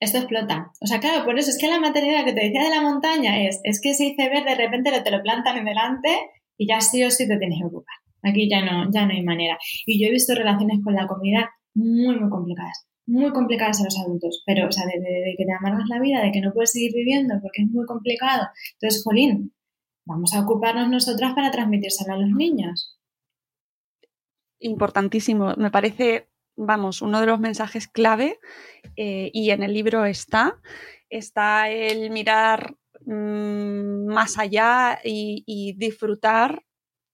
Esto 0.00 0.16
explota. 0.16 0.72
O 0.80 0.86
sea, 0.86 1.00
claro, 1.00 1.26
por 1.26 1.38
eso 1.38 1.50
es 1.50 1.58
que 1.58 1.68
la 1.68 1.80
maternidad 1.80 2.24
que 2.24 2.32
te 2.32 2.46
decía 2.46 2.62
de 2.62 2.70
la 2.70 2.80
montaña 2.80 3.46
es, 3.46 3.60
es 3.64 3.78
que 3.82 3.90
ese 3.90 4.06
iceberg 4.06 4.46
de 4.46 4.54
repente 4.54 4.90
te 5.02 5.10
lo 5.10 5.22
plantan 5.22 5.58
en 5.58 5.66
delante 5.66 6.30
y 6.56 6.66
ya 6.66 6.80
sí 6.80 7.04
o 7.04 7.10
sí 7.10 7.28
te 7.28 7.36
tienes 7.36 7.58
que 7.58 7.66
ocupar. 7.66 8.03
Aquí 8.24 8.48
ya 8.48 8.64
no, 8.64 8.90
ya 8.90 9.06
no 9.06 9.12
hay 9.12 9.22
manera. 9.22 9.58
Y 9.86 10.02
yo 10.02 10.08
he 10.08 10.12
visto 10.12 10.34
relaciones 10.34 10.80
con 10.82 10.94
la 10.94 11.06
comida 11.06 11.50
muy, 11.74 12.18
muy 12.18 12.30
complicadas. 12.30 12.86
Muy 13.06 13.30
complicadas 13.32 13.80
a 13.80 13.84
los 13.84 13.98
adultos. 13.98 14.42
Pero, 14.46 14.68
o 14.68 14.72
sea, 14.72 14.86
de, 14.86 15.34
que 15.36 15.44
te 15.44 15.52
amargas 15.52 15.88
la 15.88 16.00
vida, 16.00 16.22
de 16.22 16.32
que 16.32 16.40
no 16.40 16.52
puedes 16.52 16.72
seguir 16.72 16.92
viviendo 16.94 17.34
porque 17.42 17.62
es 17.62 17.70
muy 17.70 17.84
complicado. 17.84 18.48
Entonces, 18.80 19.02
Jolín, 19.04 19.54
vamos 20.06 20.32
a 20.34 20.40
ocuparnos 20.40 20.88
nosotras 20.88 21.34
para 21.34 21.50
transmitírselo 21.50 22.14
a 22.14 22.18
los 22.18 22.30
niños. 22.30 22.98
Importantísimo. 24.58 25.54
Me 25.58 25.70
parece, 25.70 26.28
vamos, 26.56 27.02
uno 27.02 27.20
de 27.20 27.26
los 27.26 27.40
mensajes 27.40 27.88
clave 27.88 28.38
eh, 28.96 29.30
y 29.34 29.50
en 29.50 29.62
el 29.62 29.74
libro 29.74 30.06
está. 30.06 30.56
Está 31.10 31.68
el 31.68 32.10
mirar 32.10 32.74
mmm, 33.04 34.06
más 34.06 34.38
allá 34.38 34.98
y 35.04 35.74
disfrutar 35.76 36.64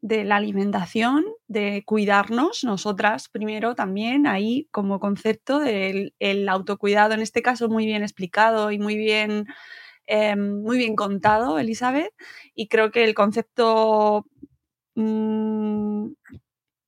de 0.03 0.25
la 0.25 0.37
alimentación, 0.37 1.25
de 1.47 1.83
cuidarnos 1.85 2.65
nosotras 2.65 3.29
primero 3.29 3.75
también, 3.75 4.27
ahí 4.27 4.69
como 4.71 4.99
concepto 5.01 5.59
del 5.59 6.15
el 6.19 6.49
autocuidado, 6.49 7.15
en 7.15 7.21
este 7.21 7.43
caso 7.43 7.69
muy 7.69 7.87
bien 7.87 8.03
explicado 8.03 8.71
y 8.71 8.79
muy 8.79 8.97
bien, 8.97 9.47
eh, 10.07 10.37
muy 10.37 10.79
bien 10.79 10.97
contado, 10.97 11.59
Elizabeth, 11.59 12.13
y 12.55 12.69
creo 12.69 12.91
que 12.91 13.05
el 13.05 13.15
concepto 13.15 14.27
mmm, 14.95 16.13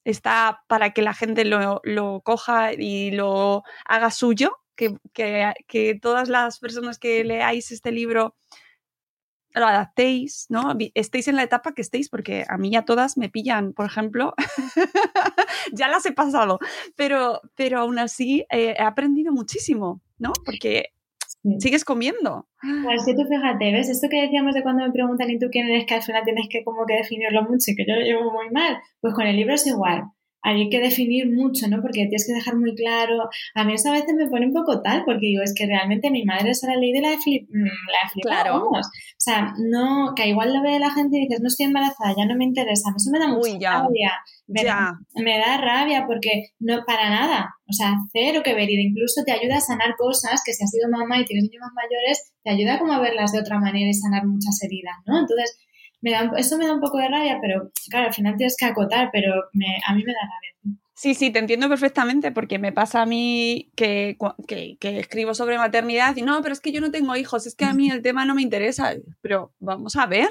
está 0.05 0.63
para 0.69 0.93
que 0.93 1.03
la 1.03 1.15
gente 1.15 1.45
lo, 1.45 1.81
lo, 1.85 2.23
coja 2.23 2.73
y 2.73 3.11
lo 3.13 3.63
haga 3.87 4.11
suyo, 4.11 4.59
que, 4.75 4.97
que, 5.13 5.53
que 5.69 5.99
todas 6.01 6.29
las 6.29 6.59
personas 6.59 6.99
que 6.99 7.25
leáis 7.25 7.73
este 7.73 7.93
libro 7.93 8.37
lo 9.55 9.67
adaptéis, 9.67 10.47
¿no? 10.49 10.75
Estéis 10.95 11.29
en 11.29 11.37
la 11.37 11.43
etapa 11.43 11.73
que 11.75 11.83
estéis, 11.83 12.09
porque 12.09 12.45
a 12.49 12.57
mí 12.59 12.71
ya 12.71 12.85
todas 12.85 13.17
me 13.17 13.29
pillan, 13.29 13.73
por 13.73 13.87
ejemplo, 13.87 14.35
ya 15.73 15.89
las 15.89 16.07
he 16.07 16.13
pasado, 16.13 16.59
pero, 16.97 17.41
pero 17.55 17.81
aún 17.81 17.99
así 17.99 18.45
eh, 18.51 18.75
he 18.79 18.83
aprendido 18.83 19.33
muchísimo, 19.33 20.01
¿no? 20.19 20.33
Porque 20.45 20.91
sí. 21.27 21.61
sigues 21.61 21.85
comiendo. 21.85 22.49
Pues 22.85 23.05
sí, 23.05 23.15
tú 23.15 23.23
fíjate, 23.29 23.73
¿ves? 23.73 23.89
Esto 23.89 24.09
que 24.09 24.23
decíamos 24.23 24.55
de 24.55 24.63
cuando 24.63 24.85
me 24.85 24.93
preguntan 24.93 25.31
y 25.31 25.39
tú 25.39 25.47
quién 25.51 25.69
eres, 25.69 25.87
que 25.87 25.95
al 25.95 26.03
final 26.03 26.23
tienes 26.25 26.47
que 26.51 26.65
como 26.65 26.87
que 26.87 26.95
definirlo 26.95 27.43
mucho 27.43 27.71
y 27.73 27.75
que 27.75 27.85
yo 27.87 27.95
lo 27.95 28.03
llevo 28.03 28.33
muy 28.33 28.51
mal, 28.51 28.79
pues 29.01 29.15
con 29.15 29.27
el 29.27 29.37
libro 29.37 29.55
es 29.55 29.67
igual 29.67 30.05
hay 30.43 30.69
que 30.69 30.81
definir 30.81 31.31
mucho, 31.33 31.69
¿no? 31.69 31.81
Porque 31.81 32.07
tienes 32.07 32.27
que 32.27 32.35
dejar 32.35 32.57
muy 32.57 32.75
claro. 32.75 33.29
A 33.55 33.65
mí 33.65 33.75
eso 33.75 33.91
a 33.91 33.93
veces 33.93 34.15
me 34.15 34.29
pone 34.29 34.47
un 34.47 34.53
poco 34.53 34.83
tal, 34.83 35.05
porque 35.05 35.27
digo, 35.27 35.43
es 35.43 35.55
que 35.55 35.67
realmente 35.67 36.11
mi 36.11 36.25
madre 36.25 36.55
se 36.55 36.67
la 36.67 36.77
leí 36.77 36.93
de 36.93 37.01
la 37.01 37.11
de 37.11 37.19
flip, 37.19 37.49
la 37.51 37.63
de 37.63 38.11
flip 38.13 38.25
claro. 38.25 38.55
vamos. 38.55 38.87
O 38.87 39.19
sea, 39.25 39.55
no, 39.59 40.15
que 40.17 40.29
igual 40.29 40.53
lo 40.53 40.63
ve 40.63 40.79
la 40.79 40.91
gente 40.91 41.17
y 41.17 41.23
dices, 41.23 41.41
no 41.41 41.47
estoy 41.49 41.67
embarazada, 41.67 42.15
ya 42.17 42.27
no 42.27 42.37
me 42.37 42.45
interesa. 42.45 42.91
Eso 42.97 43.11
me 43.13 43.19
da 43.19 43.29
mucha 43.29 43.53
Uy, 43.53 43.59
ya. 43.61 43.73
rabia. 43.83 44.13
Me, 44.49 44.63
ya. 44.65 44.75
Da, 44.75 45.23
me 45.23 45.39
da 45.39 45.57
rabia 45.59 46.05
porque 46.07 46.51
no, 46.59 46.85
para 46.85 47.09
nada. 47.09 47.55
O 47.69 47.73
sea, 47.73 47.95
cero 48.13 48.43
que 48.45 48.55
ver. 48.55 48.69
Y 48.69 48.81
incluso 48.81 49.23
te 49.25 49.33
ayuda 49.33 49.57
a 49.57 49.61
sanar 49.61 49.95
cosas 49.97 50.43
que 50.45 50.53
si 50.53 50.65
has 50.65 50.71
sido 50.71 50.91
mamá 50.91 51.21
y 51.21 51.25
tienes 51.25 51.45
niños 51.45 51.63
más 51.63 51.73
mayores, 51.75 52.33
te 52.43 52.51
ayuda 52.51 52.79
como 52.79 52.93
a 52.93 53.01
verlas 53.01 53.33
de 53.33 53.41
otra 53.41 53.59
manera 53.61 53.89
y 53.89 53.95
sanar 53.95 54.27
muchas 54.27 54.61
heridas, 54.63 54.97
¿no? 55.07 55.21
Entonces, 55.21 55.57
me 56.03 56.11
da, 56.11 56.31
eso 56.37 56.59
me 56.59 56.67
da 56.67 56.75
un 56.75 56.81
poco 56.81 56.99
de 56.99 57.09
rabia, 57.09 57.39
pero 57.41 57.71
claro, 57.89 58.09
al 58.09 58.15
final 58.15 58.37
tienes 58.37 58.57
que 58.59 58.67
acotar, 58.67 59.09
pero 59.13 59.45
me, 59.53 59.81
a 59.87 59.95
mí 59.95 60.05
me 60.05 60.13
da 60.13 60.21
rabia. 60.21 60.79
Sí, 60.95 61.15
sí, 61.15 61.31
te 61.31 61.39
entiendo 61.39 61.69
perfectamente 61.69 62.31
porque 62.31 62.59
me 62.59 62.71
pasa 62.71 63.03
a 63.03 63.07
mí 63.07 63.73
que, 63.75 64.17
que, 64.47 64.77
que, 64.79 64.99
escribo 65.01 65.35
sobre 65.35 65.59
maternidad 65.59 66.15
y 66.17 66.23
no, 66.23 66.41
pero 66.43 66.53
es 66.53 66.61
que 66.61 66.71
yo 66.71 66.81
no 66.81 66.93
tengo 66.93 67.17
hijos, 67.17 67.47
es 67.47 67.57
que 67.57 67.65
a 67.65 67.75
mí 67.75 67.91
el 67.91 68.03
tema 68.03 68.25
no 68.25 68.37
me 68.37 68.43
interesa. 68.43 68.95
Pero 69.21 69.53
vamos 69.59 69.97
a 69.97 70.07
ver. 70.07 70.29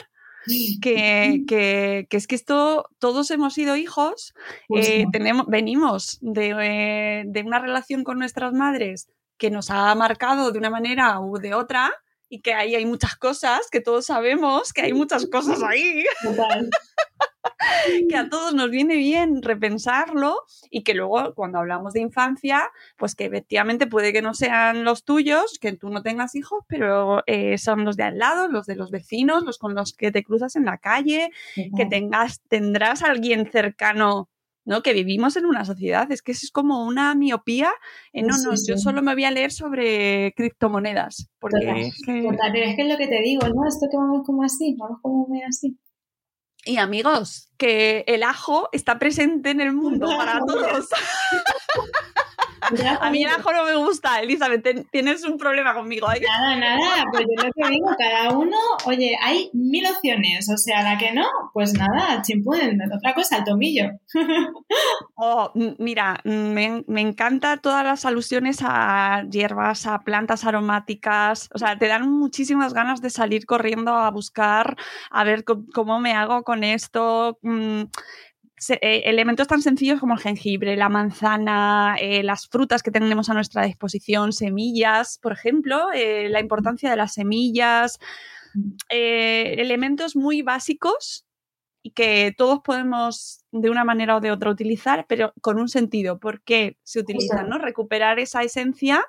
Que, 0.81 1.43
que, 1.45 2.07
es 2.09 2.25
que 2.25 2.35
esto, 2.35 2.87
todos 2.99 3.29
hemos 3.31 3.53
sido 3.53 3.75
hijos, 3.75 4.33
pues 4.67 4.89
eh, 4.89 5.03
no. 5.03 5.11
tenemos, 5.11 5.45
venimos 5.47 6.17
de, 6.21 6.55
eh, 6.61 7.23
de 7.27 7.41
una 7.41 7.59
relación 7.59 8.03
con 8.03 8.17
nuestras 8.17 8.53
madres 8.53 9.07
que 9.37 9.51
nos 9.51 9.69
ha 9.69 9.93
marcado 9.93 10.51
de 10.51 10.57
una 10.57 10.69
manera 10.69 11.19
u 11.19 11.37
de 11.37 11.53
otra, 11.53 11.91
y 12.31 12.39
que 12.39 12.53
ahí 12.53 12.75
hay 12.75 12.85
muchas 12.85 13.17
cosas, 13.17 13.67
que 13.69 13.81
todos 13.81 14.05
sabemos 14.05 14.71
que 14.71 14.83
hay 14.83 14.93
muchas 14.93 15.27
cosas 15.27 15.61
ahí. 15.61 16.05
que 18.09 18.15
a 18.15 18.29
todos 18.29 18.53
nos 18.53 18.69
viene 18.69 18.95
bien 18.95 19.41
repensarlo 19.41 20.37
y 20.69 20.83
que 20.83 20.93
luego 20.93 21.33
cuando 21.35 21.59
hablamos 21.59 21.91
de 21.91 21.99
infancia, 21.99 22.71
pues 22.97 23.15
que 23.15 23.25
efectivamente 23.25 23.85
puede 23.85 24.13
que 24.13 24.21
no 24.21 24.33
sean 24.33 24.85
los 24.85 25.03
tuyos, 25.03 25.59
que 25.59 25.73
tú 25.73 25.89
no 25.89 26.03
tengas 26.03 26.33
hijos, 26.35 26.63
pero 26.67 27.21
eh, 27.27 27.57
son 27.57 27.83
los 27.83 27.97
de 27.97 28.03
al 28.03 28.17
lado, 28.17 28.47
los 28.47 28.65
de 28.65 28.77
los 28.77 28.91
vecinos, 28.91 29.43
los 29.43 29.57
con 29.57 29.75
los 29.75 29.91
que 29.91 30.13
te 30.13 30.23
cruzas 30.23 30.55
en 30.55 30.63
la 30.63 30.77
calle, 30.77 31.31
que 31.55 31.85
tengas, 31.85 32.39
tendrás 32.47 33.03
a 33.03 33.07
alguien 33.07 33.51
cercano 33.51 34.29
¿no? 34.65 34.81
Que 34.81 34.93
vivimos 34.93 35.35
en 35.37 35.45
una 35.45 35.65
sociedad, 35.65 36.11
es 36.11 36.21
que 36.21 36.31
es 36.31 36.51
como 36.51 36.85
una 36.85 37.15
miopía. 37.15 37.71
No, 38.13 38.37
no, 38.43 38.57
sí. 38.57 38.71
yo 38.71 38.77
solo 38.77 39.01
me 39.01 39.13
voy 39.13 39.25
a 39.25 39.31
leer 39.31 39.51
sobre 39.51 40.33
criptomonedas. 40.35 41.29
Porque 41.39 41.65
Total, 41.65 41.77
es 41.77 42.01
que... 42.05 42.21
Total, 42.21 42.51
pero 42.51 42.65
es 42.65 42.75
que 42.75 42.81
es 42.81 42.87
lo 42.87 42.97
que 42.97 43.07
te 43.07 43.21
digo, 43.21 43.47
¿no? 43.47 43.67
Esto 43.67 43.87
que 43.89 43.97
vamos 43.97 44.25
como 44.25 44.43
así, 44.43 44.75
vamos 44.77 44.99
como 45.01 45.27
muy 45.27 45.41
así. 45.43 45.77
Y 46.63 46.77
amigos, 46.77 47.49
que 47.57 48.03
el 48.07 48.21
ajo 48.21 48.69
está 48.71 48.99
presente 48.99 49.49
en 49.49 49.61
el 49.61 49.73
mundo 49.73 50.07
para 50.15 50.39
todos. 50.45 50.89
A 52.61 53.09
mí 53.09 53.23
el 53.23 53.29
ajo 53.29 53.51
no 53.51 53.65
me 53.65 53.75
gusta, 53.75 54.21
Elizabeth, 54.21 54.87
tienes 54.91 55.23
un 55.23 55.37
problema 55.37 55.73
conmigo 55.73 56.07
ahí. 56.07 56.21
Nada, 56.21 56.55
nada, 56.55 57.05
pues 57.11 57.25
yo 57.25 57.43
lo 57.43 57.51
que 57.51 57.69
digo, 57.69 57.87
cada 57.97 58.29
uno, 58.31 58.57
oye, 58.85 59.17
hay 59.21 59.49
mil 59.53 59.85
opciones, 59.87 60.49
o 60.49 60.57
sea, 60.57 60.83
la 60.83 60.97
que 60.97 61.11
no, 61.11 61.27
pues 61.53 61.73
nada, 61.73 62.21
chimpuden, 62.21 62.79
otra 62.95 63.13
cosa, 63.13 63.37
el 63.37 63.43
tomillo. 63.43 63.89
Oh, 65.23 65.51
mira, 65.53 66.19
me, 66.23 66.83
me 66.87 67.01
encantan 67.01 67.61
todas 67.61 67.85
las 67.85 68.05
alusiones 68.05 68.57
a 68.63 69.23
hierbas, 69.29 69.85
a 69.85 69.99
plantas 69.99 70.45
aromáticas, 70.45 71.47
o 71.53 71.59
sea, 71.59 71.77
te 71.77 71.87
dan 71.87 72.09
muchísimas 72.09 72.73
ganas 72.73 73.01
de 73.01 73.11
salir 73.11 73.45
corriendo 73.45 73.93
a 73.93 74.09
buscar, 74.09 74.77
a 75.11 75.23
ver 75.23 75.43
cómo 75.45 75.99
me 75.99 76.13
hago 76.13 76.43
con 76.43 76.63
esto. 76.63 77.37
Eh, 78.69 79.03
elementos 79.05 79.47
tan 79.47 79.61
sencillos 79.61 79.99
como 79.99 80.13
el 80.13 80.19
jengibre, 80.19 80.75
la 80.75 80.89
manzana, 80.89 81.95
eh, 81.99 82.21
las 82.21 82.47
frutas 82.47 82.83
que 82.83 82.91
tenemos 82.91 83.29
a 83.29 83.33
nuestra 83.33 83.63
disposición, 83.63 84.33
semillas, 84.33 85.17
por 85.19 85.31
ejemplo, 85.31 85.91
eh, 85.93 86.29
la 86.29 86.39
importancia 86.39 86.89
de 86.89 86.95
las 86.95 87.13
semillas, 87.13 87.99
elementos 88.89 90.15
muy 90.15 90.41
básicos 90.41 91.25
y 91.81 91.91
que 91.91 92.33
todos 92.37 92.59
podemos 92.59 93.45
de 93.51 93.69
una 93.69 93.83
manera 93.83 94.17
o 94.17 94.19
de 94.19 94.31
otra 94.31 94.51
utilizar, 94.51 95.05
pero 95.07 95.33
con 95.41 95.57
un 95.57 95.69
sentido, 95.69 96.19
¿por 96.19 96.43
qué 96.43 96.77
se 96.83 96.99
utilizan? 96.99 97.49
¿no? 97.49 97.57
Recuperar 97.57 98.19
esa 98.19 98.43
esencia 98.43 99.03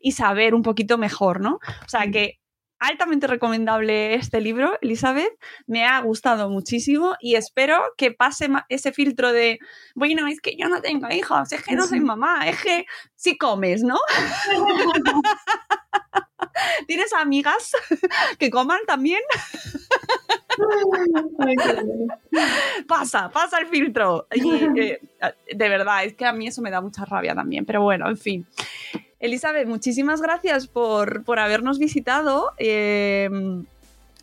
y 0.00 0.12
saber 0.12 0.54
un 0.54 0.62
poquito 0.62 0.98
mejor, 0.98 1.40
¿no? 1.40 1.56
O 1.84 1.88
sea 1.88 2.10
que 2.10 2.40
altamente 2.78 3.26
recomendable 3.26 4.14
este 4.14 4.40
libro, 4.40 4.78
Elizabeth. 4.80 5.32
Me 5.66 5.84
ha 5.84 6.00
gustado 6.00 6.50
muchísimo 6.50 7.16
y 7.20 7.36
espero 7.36 7.82
que 7.96 8.12
pase 8.12 8.48
ese 8.68 8.92
filtro 8.92 9.32
de, 9.32 9.58
bueno, 9.94 10.26
es 10.26 10.40
que 10.40 10.56
yo 10.56 10.68
no 10.68 10.80
tengo 10.80 11.08
hijos, 11.10 11.52
es 11.52 11.62
que 11.62 11.74
no 11.74 11.86
soy 11.86 12.00
mamá, 12.00 12.48
es 12.48 12.62
que 12.62 12.86
si 13.14 13.38
comes, 13.38 13.82
¿no? 13.82 13.98
¿Tienes 16.86 17.12
amigas 17.12 17.72
que 18.38 18.50
coman 18.50 18.80
también? 18.86 19.20
pasa, 22.88 23.28
pasa 23.30 23.58
el 23.58 23.66
filtro. 23.66 24.26
Eh, 24.30 25.00
de 25.54 25.68
verdad, 25.68 26.04
es 26.04 26.14
que 26.14 26.24
a 26.24 26.32
mí 26.32 26.46
eso 26.46 26.62
me 26.62 26.70
da 26.70 26.80
mucha 26.80 27.04
rabia 27.04 27.34
también, 27.34 27.66
pero 27.66 27.82
bueno, 27.82 28.08
en 28.08 28.16
fin. 28.16 28.46
Elizabeth, 29.26 29.66
muchísimas 29.66 30.22
gracias 30.22 30.66
por, 30.66 31.22
habernos 31.38 31.78
visitado. 31.78 32.52
Eh, 32.58 33.28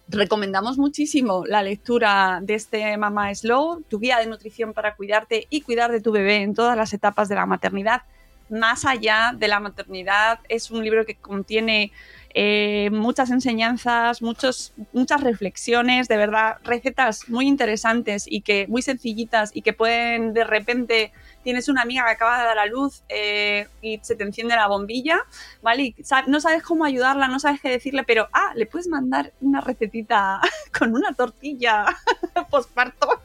recomendamos 0.08 0.78
muchísimo 0.78 1.44
la 1.46 1.62
lectura 1.62 2.40
de 2.42 2.56
este 2.56 2.98
Mamá 2.98 3.34
Slow, 3.34 3.84
tu 3.90 4.00
guía 4.00 4.20
de 4.20 4.28
nutrición 4.28 4.74
para 4.74 4.96
cuidarte 4.96 5.48
y 5.50 5.62
cuidar 5.62 5.92
de 5.92 6.02
tu 6.02 6.12
bebé 6.12 6.38
en 6.38 6.54
todas 6.54 6.78
las 6.78 6.94
etapas 6.94 7.30
de 7.30 7.36
la 7.36 7.46
maternidad. 7.46 8.04
Más 8.50 8.86
allá 8.86 9.34
de 9.38 9.48
la 9.48 9.60
maternidad, 9.60 10.40
es 10.50 10.72
un 10.72 10.84
libro 10.84 11.06
que 11.06 11.16
contiene 11.16 11.92
eh, 12.34 12.90
muchas 12.92 13.30
enseñanzas, 13.30 14.22
muchos, 14.22 14.74
muchas 14.92 15.22
reflexiones, 15.22 16.08
de 16.08 16.18
verdad, 16.18 16.58
recetas 16.64 17.30
muy 17.30 17.48
interesantes 17.48 18.26
y 18.28 18.42
que 18.42 18.66
muy 18.68 18.82
sencillitas 18.82 19.52
y 19.54 19.62
que 19.62 19.74
pueden 19.74 20.34
de 20.34 20.44
repente 20.44 21.12
tienes 21.44 21.70
una 21.70 21.82
amiga 21.82 22.06
que 22.06 22.12
acaba 22.12 22.40
de 22.40 22.46
dar 22.46 22.58
a 22.58 22.66
luz 22.66 23.04
eh, 23.10 23.68
y 23.82 24.00
se 24.02 24.16
te 24.16 24.24
enciende 24.24 24.56
la 24.56 24.68
bombilla, 24.68 25.20
¿vale? 25.62 25.84
Y 25.84 25.96
no 26.28 26.40
sabes 26.40 26.64
cómo 26.64 26.86
ayudarla, 26.86 27.28
no 27.28 27.40
sabes 27.40 27.62
qué 27.62 27.70
decirle, 27.70 28.04
pero, 28.04 28.30
ah, 28.34 28.54
le 28.56 28.66
puedes 28.66 28.88
mandar 28.88 29.34
una 29.42 29.62
recetita 29.62 30.40
con 30.78 30.96
una 30.96 31.14
tortilla 31.14 31.86
posparto. 32.50 33.22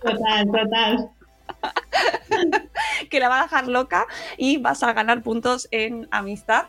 Total, 0.00 0.46
total. 0.46 1.10
que 3.10 3.20
la 3.20 3.28
va 3.28 3.40
a 3.40 3.42
dejar 3.44 3.68
loca 3.68 4.06
y 4.36 4.58
vas 4.58 4.82
a 4.82 4.92
ganar 4.92 5.22
puntos 5.22 5.68
en 5.70 6.08
amistad. 6.10 6.66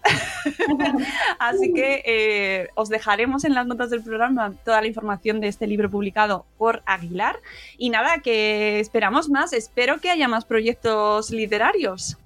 Así 1.40 1.74
que 1.74 2.04
eh, 2.06 2.68
os 2.76 2.90
dejaremos 2.90 3.44
en 3.44 3.54
las 3.54 3.68
notas 3.68 3.90
del 3.90 4.04
programa 4.04 4.54
toda 4.64 4.82
la 4.82 4.88
información 4.88 5.40
de 5.40 5.48
este 5.48 5.68
libro 5.68 5.90
publicado 5.90 6.46
por 6.58 6.82
Aguilar. 6.86 7.40
Y 7.78 7.90
nada, 7.90 8.20
que 8.20 8.80
esperamos 8.80 9.30
más. 9.30 9.54
Espero 9.54 10.00
que 10.00 10.10
haya 10.10 10.28
más 10.28 10.46
proyectos 10.46 11.32
literarios. 11.32 12.18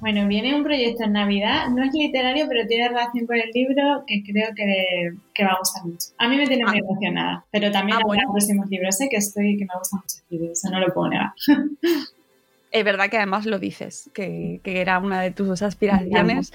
Bueno, 0.00 0.26
viene 0.28 0.54
un 0.54 0.64
proyecto 0.64 1.04
en 1.04 1.12
Navidad, 1.12 1.68
no 1.68 1.82
es 1.82 1.92
literario, 1.92 2.46
pero 2.48 2.66
tiene 2.66 2.88
relación 2.88 3.26
con 3.26 3.36
el 3.36 3.50
libro 3.52 4.04
que 4.06 4.22
creo 4.22 4.50
que, 4.54 5.44
va 5.44 5.52
a 5.52 5.58
gustar 5.58 5.84
mucho. 5.84 6.08
A 6.18 6.28
mí 6.28 6.36
me 6.36 6.46
tiene 6.46 6.64
muy 6.64 6.76
ah. 6.76 6.80
emocionada, 6.80 7.44
pero 7.50 7.70
también 7.70 7.98
ah, 7.98 8.06
los 8.06 8.32
próximos 8.32 8.68
libros. 8.68 8.96
Sé 8.96 9.08
que 9.08 9.16
estoy, 9.16 9.56
que 9.56 9.64
me 9.64 9.78
gustan 9.78 10.00
mucho 10.00 10.16
libros, 10.30 10.52
eso 10.52 10.70
no 10.70 10.80
lo 10.80 10.92
puedo 10.92 11.08
negar. 11.08 11.32
Es 12.72 12.84
verdad 12.84 13.08
que 13.08 13.16
además 13.16 13.46
lo 13.46 13.58
dices, 13.58 14.10
que, 14.12 14.60
era 14.64 14.98
una 14.98 15.22
de 15.22 15.30
tus 15.30 15.62
aspiraciones. 15.62 16.52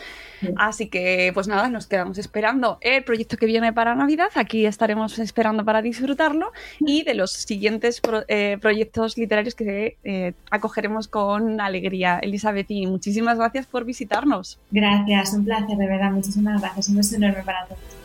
Así 0.57 0.87
que, 0.87 1.31
pues 1.33 1.47
nada, 1.47 1.69
nos 1.69 1.87
quedamos 1.87 2.17
esperando 2.17 2.77
el 2.81 3.03
proyecto 3.03 3.37
que 3.37 3.45
viene 3.45 3.73
para 3.73 3.95
Navidad. 3.95 4.29
Aquí 4.35 4.65
estaremos 4.65 5.17
esperando 5.19 5.65
para 5.65 5.81
disfrutarlo 5.81 6.51
y 6.79 7.03
de 7.03 7.13
los 7.13 7.31
siguientes 7.31 8.01
eh, 8.27 8.57
proyectos 8.61 9.17
literarios 9.17 9.55
que 9.55 9.97
eh, 10.03 10.33
acogeremos 10.49 11.07
con 11.07 11.59
alegría. 11.61 12.19
Elizabeth, 12.19 12.69
y 12.69 12.87
muchísimas 12.87 13.37
gracias 13.37 13.65
por 13.65 13.85
visitarnos. 13.85 14.59
Gracias, 14.71 15.33
un 15.33 15.45
placer, 15.45 15.77
de 15.77 15.87
verdad. 15.87 16.11
Muchísimas 16.11 16.61
gracias. 16.61 16.89
Un 16.89 16.97
beso 16.97 17.15
enorme 17.15 17.43
para 17.43 17.65
todos. 17.65 18.00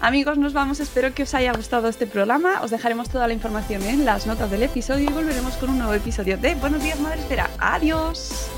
Amigos, 0.00 0.38
nos 0.38 0.52
vamos. 0.52 0.80
Espero 0.80 1.14
que 1.14 1.22
os 1.22 1.34
haya 1.34 1.52
gustado 1.52 1.88
este 1.88 2.06
programa. 2.06 2.60
Os 2.62 2.70
dejaremos 2.70 3.08
toda 3.08 3.26
la 3.26 3.34
información 3.34 3.82
en 3.82 4.04
las 4.04 4.26
notas 4.26 4.50
del 4.50 4.62
episodio 4.62 5.10
y 5.10 5.12
volveremos 5.12 5.54
con 5.56 5.70
un 5.70 5.78
nuevo 5.78 5.94
episodio 5.94 6.36
de 6.36 6.54
Buenos 6.54 6.82
días, 6.82 7.00
Madre 7.00 7.20
Espera. 7.20 7.50
Adiós. 7.58 8.50